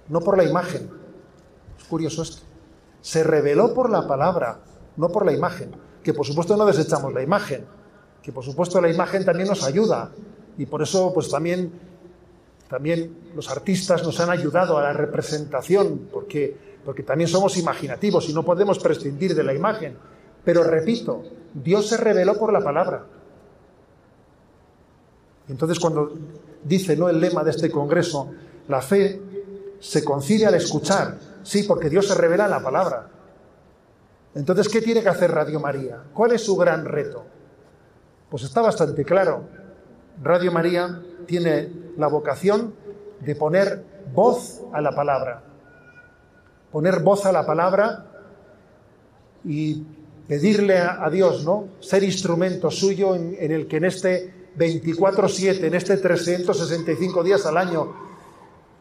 no 0.09 0.21
por 0.21 0.35
la 0.35 0.43
imagen. 0.43 0.89
Es 1.77 1.83
curioso 1.83 2.23
esto. 2.23 2.41
Se 2.99 3.23
reveló 3.23 3.75
por 3.75 3.91
la 3.91 4.07
palabra, 4.07 4.59
no 4.97 5.09
por 5.09 5.23
la 5.23 5.33
imagen. 5.33 5.71
Que 6.03 6.13
por 6.13 6.25
supuesto 6.25 6.55
no 6.55 6.65
desechamos 6.65 7.13
la 7.13 7.21
imagen, 7.21 7.65
que 8.21 8.31
por 8.31 8.43
supuesto 8.43 8.81
la 8.81 8.89
imagen 8.89 9.25
también 9.25 9.47
nos 9.47 9.63
ayuda. 9.63 10.11
Y 10.57 10.65
por 10.65 10.81
eso 10.81 11.13
pues 11.13 11.29
también, 11.29 11.71
también 12.69 13.31
los 13.35 13.49
artistas 13.49 14.03
nos 14.03 14.19
han 14.19 14.29
ayudado 14.29 14.77
a 14.77 14.81
la 14.81 14.93
representación, 14.93 16.09
porque, 16.11 16.55
porque 16.83 17.03
también 17.03 17.29
somos 17.29 17.57
imaginativos 17.57 18.29
y 18.29 18.33
no 18.33 18.43
podemos 18.43 18.79
prescindir 18.79 19.35
de 19.35 19.43
la 19.43 19.53
imagen. 19.53 19.97
Pero 20.43 20.63
repito, 20.63 21.23
Dios 21.53 21.87
se 21.87 21.97
reveló 21.97 22.37
por 22.37 22.53
la 22.53 22.61
palabra. 22.61 23.05
Entonces 25.49 25.79
cuando 25.79 26.13
dice 26.63 26.95
¿no? 26.95 27.09
el 27.09 27.19
lema 27.19 27.43
de 27.43 27.51
este 27.51 27.71
congreso, 27.71 28.31
la 28.67 28.81
fe 28.81 29.21
se 29.79 30.03
concilia 30.03 30.49
al 30.49 30.55
escuchar, 30.55 31.17
sí, 31.43 31.63
porque 31.63 31.89
Dios 31.89 32.07
se 32.07 32.15
revela 32.15 32.45
en 32.45 32.51
la 32.51 32.61
palabra. 32.61 33.09
Entonces, 34.37 34.69
¿qué 34.69 34.81
tiene 34.81 35.01
que 35.01 35.09
hacer 35.09 35.31
Radio 35.31 35.59
María? 35.59 36.03
¿Cuál 36.13 36.33
es 36.33 36.45
su 36.45 36.55
gran 36.55 36.85
reto? 36.85 37.25
Pues 38.29 38.43
está 38.43 38.61
bastante 38.61 39.03
claro. 39.03 39.41
Radio 40.21 40.51
María 40.51 41.01
tiene 41.25 41.69
la 41.97 42.05
vocación 42.05 42.75
de 43.19 43.35
poner 43.35 43.83
voz 44.13 44.61
a 44.73 44.79
la 44.79 44.91
palabra. 44.91 45.41
Poner 46.71 46.99
voz 46.99 47.25
a 47.25 47.31
la 47.31 47.47
palabra 47.47 48.05
y 49.43 49.83
pedirle 50.27 50.77
a, 50.77 51.09
Dios, 51.09 51.43
¿no? 51.43 51.69
Ser 51.79 52.03
instrumento 52.03 52.69
suyo 52.69 53.15
en, 53.15 53.35
el 53.39 53.67
que 53.67 53.77
en 53.77 53.85
este 53.85 54.51
24-7, 54.55 55.63
en 55.63 55.73
este 55.73 55.97
365 55.97 57.23
días 57.23 57.43
al 57.47 57.57
año 57.57 58.06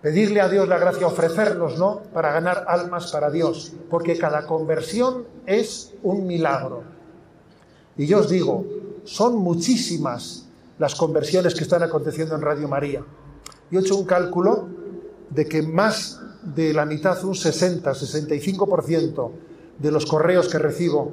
pedirle 0.01 0.41
a 0.41 0.49
Dios 0.49 0.69
la 0.69 0.79
gracia, 0.79 1.07
ofrecernos, 1.07 1.79
¿no? 1.79 2.03
Para 2.13 2.33
ganar 2.33 2.65
almas 2.69 3.11
para 3.11 3.31
Dios, 3.31 3.73
porque 3.91 4.19
cada 4.19 4.47
conversión 4.47 5.25
es 5.47 5.95
un 6.03 6.27
milagro. 6.27 6.83
Y 7.97 8.07
yo 8.07 8.19
os 8.19 8.29
digo, 8.29 8.65
son 9.05 9.37
muchísimas 9.37 10.47
las 10.79 10.95
conversiones 10.95 11.55
que 11.55 11.65
están 11.65 11.83
aconteciendo 11.83 12.35
en 12.35 12.43
Radio 12.43 12.69
María. 12.69 13.03
Yo 13.71 13.81
he 13.81 13.83
hecho 13.83 13.97
un 13.97 14.05
cálculo 14.05 14.69
de 15.31 15.47
que 15.47 15.63
más 15.63 16.21
de 16.43 16.73
la 16.73 16.85
mitad, 16.85 17.23
un 17.25 17.35
60, 17.35 17.91
65% 17.91 19.31
de 19.79 19.91
los 19.91 20.07
correos 20.07 20.49
que 20.49 20.59
recibo 20.59 21.13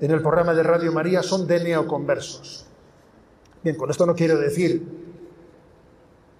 en 0.00 0.10
el 0.10 0.20
programa 0.20 0.54
de 0.54 0.62
Radio 0.62 0.92
María 0.92 1.22
son 1.22 1.46
de 1.46 1.62
neoconversos. 1.62 2.66
Bien, 3.62 3.76
con 3.76 3.90
esto 3.90 4.06
no 4.06 4.14
quiero 4.14 4.38
decir 4.38 4.82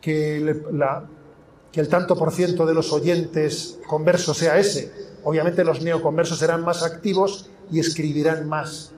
que 0.01 0.63
la, 0.73 1.05
que 1.75 1.81
el 1.81 1.89
tanto 1.89 2.15
por 2.15 2.31
ciento 2.31 2.65
de 2.67 2.73
los 2.73 2.93
oyentes 2.93 3.81
conversos 3.89 4.39
sea 4.39 4.57
ese. 4.61 4.93
Obviamente 5.25 5.65
los 5.65 5.83
neoconversos 5.83 6.39
serán 6.39 6.63
más 6.63 6.85
activos 6.85 7.51
y 7.69 7.81
escribirán 7.81 8.49
más. 8.49 8.93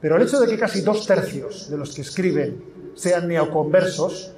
Pero 0.00 0.16
el 0.16 0.22
hecho 0.22 0.40
de 0.40 0.46
que 0.46 0.58
casi 0.58 0.80
dos 0.80 1.06
tercios 1.06 1.68
de 1.68 1.76
los 1.76 1.94
que 1.94 2.00
escriben 2.00 2.64
sean 2.94 3.28
neoconversos 3.28 4.32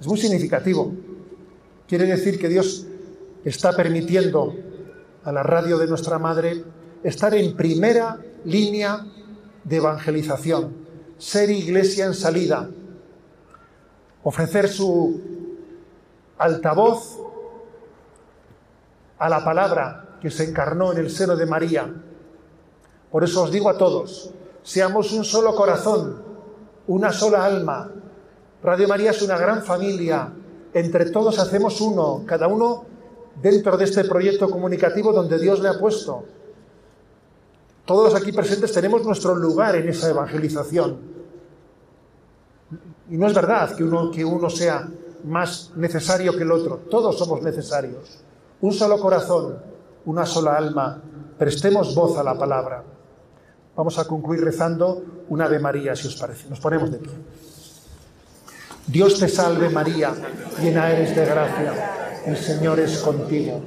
es 0.00 0.06
muy 0.06 0.18
significativo. 0.18 0.94
Quiere 1.86 2.06
decir 2.06 2.38
que 2.38 2.48
Dios 2.48 2.86
está 3.44 3.76
permitiendo 3.76 4.56
a 5.24 5.30
la 5.30 5.42
radio 5.42 5.76
de 5.76 5.88
nuestra 5.88 6.18
madre 6.18 6.64
estar 7.02 7.34
en 7.34 7.54
primera 7.54 8.18
línea 8.46 9.04
de 9.62 9.76
evangelización, 9.76 10.72
ser 11.18 11.50
iglesia 11.50 12.06
en 12.06 12.14
salida, 12.14 12.70
ofrecer 14.22 14.68
su 14.68 15.37
altavoz 16.38 17.18
a 19.18 19.28
la 19.28 19.44
palabra 19.44 20.18
que 20.20 20.30
se 20.30 20.44
encarnó 20.44 20.92
en 20.92 20.98
el 20.98 21.10
seno 21.10 21.36
de 21.36 21.46
María. 21.46 21.92
Por 23.10 23.24
eso 23.24 23.42
os 23.42 23.50
digo 23.50 23.68
a 23.68 23.78
todos, 23.78 24.30
seamos 24.62 25.12
un 25.12 25.24
solo 25.24 25.54
corazón, 25.54 26.22
una 26.86 27.12
sola 27.12 27.44
alma. 27.44 27.90
Radio 28.62 28.88
María 28.88 29.10
es 29.10 29.22
una 29.22 29.38
gran 29.38 29.62
familia, 29.62 30.32
entre 30.72 31.10
todos 31.10 31.38
hacemos 31.38 31.80
uno, 31.80 32.24
cada 32.26 32.48
uno 32.48 32.84
dentro 33.40 33.76
de 33.76 33.84
este 33.84 34.04
proyecto 34.04 34.50
comunicativo 34.50 35.12
donde 35.12 35.38
Dios 35.38 35.60
le 35.60 35.68
ha 35.68 35.78
puesto. 35.78 36.24
Todos 37.84 38.12
los 38.12 38.20
aquí 38.20 38.32
presentes 38.32 38.72
tenemos 38.72 39.02
nuestro 39.04 39.34
lugar 39.34 39.76
en 39.76 39.88
esa 39.88 40.10
evangelización. 40.10 40.98
Y 43.10 43.16
no 43.16 43.26
es 43.26 43.32
verdad 43.32 43.74
que 43.74 43.84
uno, 43.84 44.10
que 44.10 44.24
uno 44.24 44.50
sea 44.50 44.86
más 45.24 45.72
necesario 45.76 46.36
que 46.36 46.42
el 46.42 46.52
otro. 46.52 46.76
Todos 46.90 47.18
somos 47.18 47.42
necesarios. 47.42 48.20
Un 48.60 48.72
solo 48.72 48.98
corazón, 48.98 49.58
una 50.04 50.26
sola 50.26 50.56
alma. 50.56 51.02
Prestemos 51.38 51.94
voz 51.94 52.18
a 52.18 52.22
la 52.22 52.36
palabra. 52.36 52.82
Vamos 53.76 53.98
a 53.98 54.06
concluir 54.06 54.42
rezando 54.42 55.02
una 55.28 55.44
Ave 55.44 55.60
María, 55.60 55.94
si 55.94 56.08
os 56.08 56.16
parece. 56.16 56.48
Nos 56.48 56.60
ponemos 56.60 56.90
de 56.90 56.98
pie. 56.98 57.12
Dios 58.86 59.18
te 59.20 59.28
salve 59.28 59.68
María, 59.68 60.14
llena 60.60 60.90
eres 60.90 61.14
de 61.14 61.24
gracia. 61.24 62.22
El 62.24 62.36
Señor 62.36 62.80
es 62.80 62.98
contigo. 62.98 63.60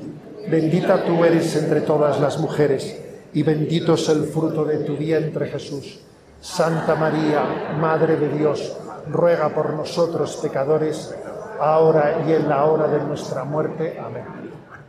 Bendita 0.49 1.05
tú 1.05 1.23
eres 1.23 1.55
entre 1.55 1.81
todas 1.81 2.19
las 2.19 2.39
mujeres 2.39 2.97
y 3.33 3.43
bendito 3.43 3.93
es 3.93 4.09
el 4.09 4.25
fruto 4.25 4.65
de 4.65 4.79
tu 4.79 4.97
vientre 4.97 5.47
Jesús. 5.47 5.99
Santa 6.41 6.95
María, 6.95 7.75
Madre 7.79 8.17
de 8.17 8.29
Dios, 8.29 8.75
ruega 9.09 9.53
por 9.53 9.73
nosotros 9.73 10.37
pecadores 10.41 11.13
ahora 11.61 12.23
y 12.27 12.33
en 12.33 12.49
la 12.49 12.65
hora 12.65 12.87
de 12.87 13.03
nuestra 13.03 13.43
muerte. 13.43 13.99
Amén. 13.99 14.23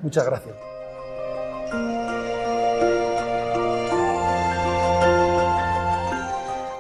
Muchas 0.03 0.27
gracias. 0.27 0.55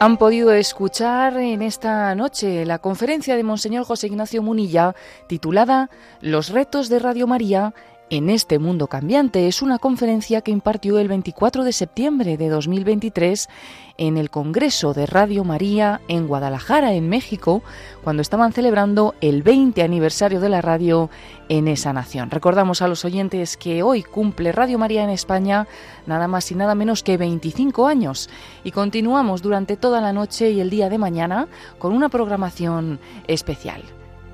Han 0.02 0.16
podido 0.16 0.52
escuchar 0.52 1.36
en 1.36 1.62
esta 1.62 2.12
noche 2.16 2.64
la 2.64 2.80
conferencia 2.80 3.36
de 3.36 3.44
Monseñor 3.44 3.84
José 3.84 4.08
Ignacio 4.08 4.42
Munilla 4.42 4.96
titulada 5.28 5.90
Los 6.20 6.48
retos 6.48 6.88
de 6.88 6.98
Radio 6.98 7.28
María 7.28 7.72
en 8.12 8.28
este 8.28 8.58
mundo 8.58 8.88
cambiante. 8.88 9.48
Es 9.48 9.62
una 9.62 9.78
conferencia 9.78 10.42
que 10.42 10.50
impartió 10.50 10.98
el 10.98 11.08
24 11.08 11.64
de 11.64 11.72
septiembre 11.72 12.36
de 12.36 12.50
2023 12.50 13.48
en 13.96 14.18
el 14.18 14.28
Congreso 14.28 14.92
de 14.92 15.06
Radio 15.06 15.44
María 15.44 16.02
en 16.08 16.26
Guadalajara, 16.26 16.92
en 16.92 17.08
México, 17.08 17.62
cuando 18.04 18.20
estaban 18.20 18.52
celebrando 18.52 19.14
el 19.22 19.42
20 19.42 19.82
aniversario 19.82 20.40
de 20.40 20.50
la 20.50 20.60
radio 20.60 21.08
en 21.48 21.68
esa 21.68 21.94
nación. 21.94 22.30
Recordamos 22.30 22.82
a 22.82 22.88
los 22.88 23.06
oyentes 23.06 23.56
que 23.56 23.82
hoy 23.82 24.02
cumple 24.02 24.52
Radio 24.52 24.78
María 24.78 25.04
en 25.04 25.10
España 25.10 25.66
nada 26.04 26.28
más 26.28 26.52
y 26.52 26.54
nada 26.54 26.74
menos 26.74 27.02
que 27.02 27.16
25 27.16 27.86
años 27.86 28.28
y 28.62 28.72
continuamos 28.72 29.40
durante 29.40 29.78
toda 29.78 30.02
la 30.02 30.12
noche 30.12 30.50
y 30.50 30.60
el 30.60 30.68
día 30.68 30.90
de 30.90 30.98
mañana 30.98 31.48
con 31.78 31.94
una 31.94 32.10
programación 32.10 33.00
especial. 33.26 33.82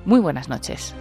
Muy 0.03 0.19
buenas 0.19 0.49
noches. 0.49 0.93